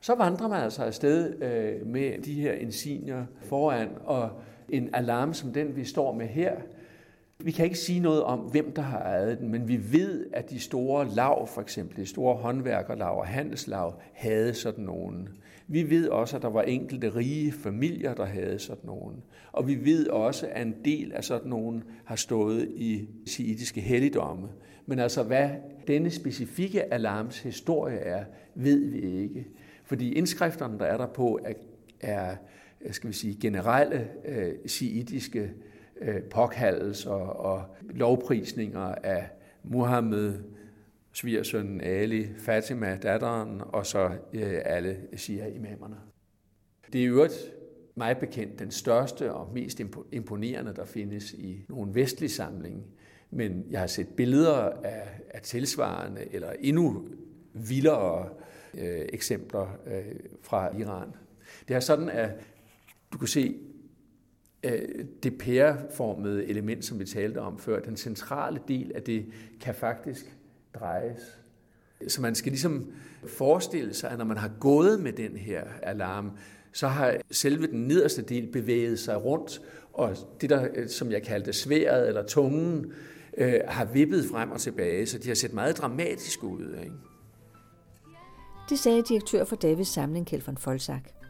Så 0.00 0.14
vandrer 0.14 0.48
man 0.48 0.62
altså 0.62 0.84
afsted 0.84 1.42
øh, 1.42 1.86
med 1.86 2.18
de 2.18 2.34
her 2.34 2.52
insignier 2.52 3.26
foran, 3.40 3.88
og 4.04 4.30
en 4.68 4.90
alarm 4.92 5.34
som 5.34 5.52
den, 5.52 5.76
vi 5.76 5.84
står 5.84 6.12
med 6.12 6.26
her, 6.26 6.56
vi 7.44 7.50
kan 7.50 7.64
ikke 7.64 7.78
sige 7.78 8.00
noget 8.00 8.22
om, 8.22 8.38
hvem 8.38 8.72
der 8.72 8.82
har 8.82 8.98
ejet 8.98 9.38
den, 9.38 9.48
men 9.48 9.68
vi 9.68 9.92
ved, 9.92 10.26
at 10.32 10.50
de 10.50 10.60
store 10.60 11.08
lav, 11.14 11.46
for 11.46 11.60
eksempel 11.60 11.96
de 11.96 12.06
store 12.06 12.36
håndværkerlav 12.36 13.18
og 13.18 13.26
handelslav, 13.26 14.00
havde 14.12 14.54
sådan 14.54 14.84
nogen. 14.84 15.28
Vi 15.68 15.90
ved 15.90 16.08
også, 16.08 16.36
at 16.36 16.42
der 16.42 16.50
var 16.50 16.62
enkelte 16.62 17.14
rige 17.16 17.52
familier, 17.52 18.14
der 18.14 18.24
havde 18.24 18.58
sådan 18.58 18.86
nogen. 18.86 19.22
Og 19.52 19.68
vi 19.68 19.84
ved 19.84 20.08
også, 20.08 20.48
at 20.52 20.66
en 20.66 20.74
del 20.84 21.12
af 21.12 21.24
sådan 21.24 21.50
nogen 21.50 21.84
har 22.04 22.16
stået 22.16 22.68
i 22.68 23.08
siitiske 23.26 23.80
helligdomme. 23.80 24.48
Men 24.86 24.98
altså, 24.98 25.22
hvad 25.22 25.50
denne 25.86 26.10
specifikke 26.10 26.94
alarms 26.94 27.38
historie 27.38 27.96
er, 27.96 28.24
ved 28.54 28.90
vi 28.90 29.00
ikke. 29.22 29.46
Fordi 29.84 30.12
indskrifterne, 30.12 30.78
der 30.78 30.84
er 30.84 30.96
der 30.96 31.06
på, 31.06 31.40
er, 31.44 31.54
er 32.00 32.36
skal 32.90 33.08
vi 33.08 33.14
sige, 33.14 33.36
generelle 33.40 34.08
øh, 34.24 34.52
siitiske 34.66 35.50
Øh, 36.02 36.22
påkaldelser 36.22 37.10
og 37.10 37.64
lovprisninger 37.90 38.94
af 38.94 39.28
Muhammed, 39.62 40.38
svigersønnen 41.12 41.80
Ali, 41.80 42.28
Fatima, 42.38 42.98
datteren, 43.02 43.62
og 43.64 43.86
så 43.86 44.10
øh, 44.32 44.60
alle 44.64 44.96
Shia-imamerne. 45.16 45.96
Det 46.92 46.98
er 46.98 47.04
i 47.04 47.06
øvrigt 47.06 47.52
meget 47.94 48.18
bekendt 48.18 48.58
den 48.58 48.70
største 48.70 49.32
og 49.32 49.54
mest 49.54 49.80
imponerende, 50.12 50.74
der 50.74 50.84
findes 50.84 51.32
i 51.32 51.64
nogen 51.68 51.94
vestlig 51.94 52.30
samling. 52.30 52.84
Men 53.30 53.64
jeg 53.70 53.80
har 53.80 53.86
set 53.86 54.08
billeder 54.08 54.56
af, 54.84 55.20
af 55.30 55.40
tilsvarende 55.42 56.34
eller 56.34 56.52
endnu 56.60 57.08
vildere 57.52 58.28
øh, 58.78 59.06
eksempler 59.12 59.78
øh, 59.86 60.04
fra 60.42 60.76
Iran. 60.76 61.08
Det 61.68 61.76
er 61.76 61.80
sådan, 61.80 62.08
at 62.08 62.30
du 63.12 63.18
kan 63.18 63.28
se 63.28 63.56
Øh, 64.64 65.04
det 65.22 65.38
pæreformede 65.38 66.46
element, 66.46 66.84
som 66.84 66.98
vi 66.98 67.04
talte 67.04 67.38
om 67.38 67.58
før, 67.58 67.80
den 67.80 67.96
centrale 67.96 68.60
del 68.68 68.92
af 68.94 69.02
det, 69.02 69.26
kan 69.60 69.74
faktisk 69.74 70.36
drejes. 70.74 71.38
Så 72.08 72.22
man 72.22 72.34
skal 72.34 72.52
ligesom 72.52 72.92
forestille 73.26 73.94
sig, 73.94 74.10
at 74.10 74.18
når 74.18 74.24
man 74.24 74.36
har 74.36 74.50
gået 74.60 75.00
med 75.00 75.12
den 75.12 75.36
her 75.36 75.64
alarm, 75.82 76.30
så 76.72 76.88
har 76.88 77.16
selve 77.30 77.66
den 77.66 77.86
nederste 77.86 78.22
del 78.22 78.52
bevæget 78.52 78.98
sig 78.98 79.24
rundt, 79.24 79.62
og 79.92 80.16
det 80.40 80.50
der, 80.50 80.68
øh, 80.74 80.88
som 80.88 81.10
jeg 81.10 81.22
kaldte 81.22 81.52
sværet 81.52 82.08
eller 82.08 82.26
tungen, 82.26 82.92
øh, 83.38 83.54
har 83.68 83.84
vippet 83.84 84.24
frem 84.24 84.50
og 84.50 84.60
tilbage, 84.60 85.06
så 85.06 85.18
de 85.18 85.28
har 85.28 85.34
set 85.34 85.52
meget 85.52 85.78
dramatisk 85.78 86.44
ud. 86.44 86.76
Ikke? 86.82 86.92
Det 88.68 88.78
sagde 88.78 89.02
direktør 89.02 89.44
for 89.44 89.56
Davids 89.56 89.88
samling, 89.88 90.26
Kjeld 90.26 90.42
von 90.42 90.56
Folsak. 90.56 91.21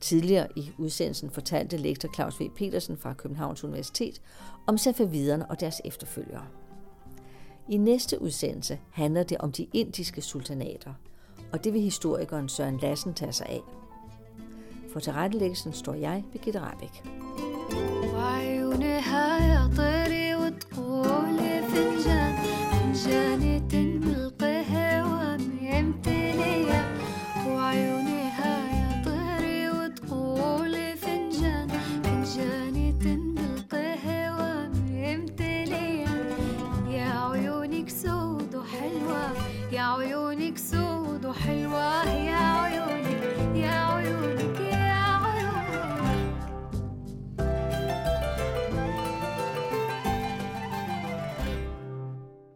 Tidligere 0.00 0.48
i 0.56 0.70
udsendelsen 0.78 1.30
fortalte 1.30 1.76
lektor 1.76 2.14
Claus 2.14 2.40
V. 2.40 2.50
Petersen 2.56 2.96
fra 2.96 3.12
Københavns 3.12 3.64
Universitet 3.64 4.20
om 4.66 4.78
safaviderne 4.78 5.50
og 5.50 5.60
deres 5.60 5.80
efterfølgere. 5.84 6.46
I 7.68 7.76
næste 7.76 8.22
udsendelse 8.22 8.78
handler 8.90 9.22
det 9.22 9.38
om 9.38 9.52
de 9.52 9.66
indiske 9.72 10.22
sultanater, 10.22 10.92
og 11.52 11.64
det 11.64 11.72
vil 11.72 11.80
historikeren 11.80 12.48
Søren 12.48 12.78
Lassen 12.78 13.14
tage 13.14 13.32
sig 13.32 13.46
af. 13.46 13.60
For 14.92 15.00
tilrettelæggelsen 15.00 15.72
står 15.72 15.94
jeg, 15.94 16.24
Birgitte 16.32 16.60
Rabeck. 16.60 17.02
وعيونها 18.14 19.38
يا 19.52 19.70
طيري 19.76 20.34
وتقولي 20.34 21.62
فنجان 21.62 22.36
فنجان 22.72 23.68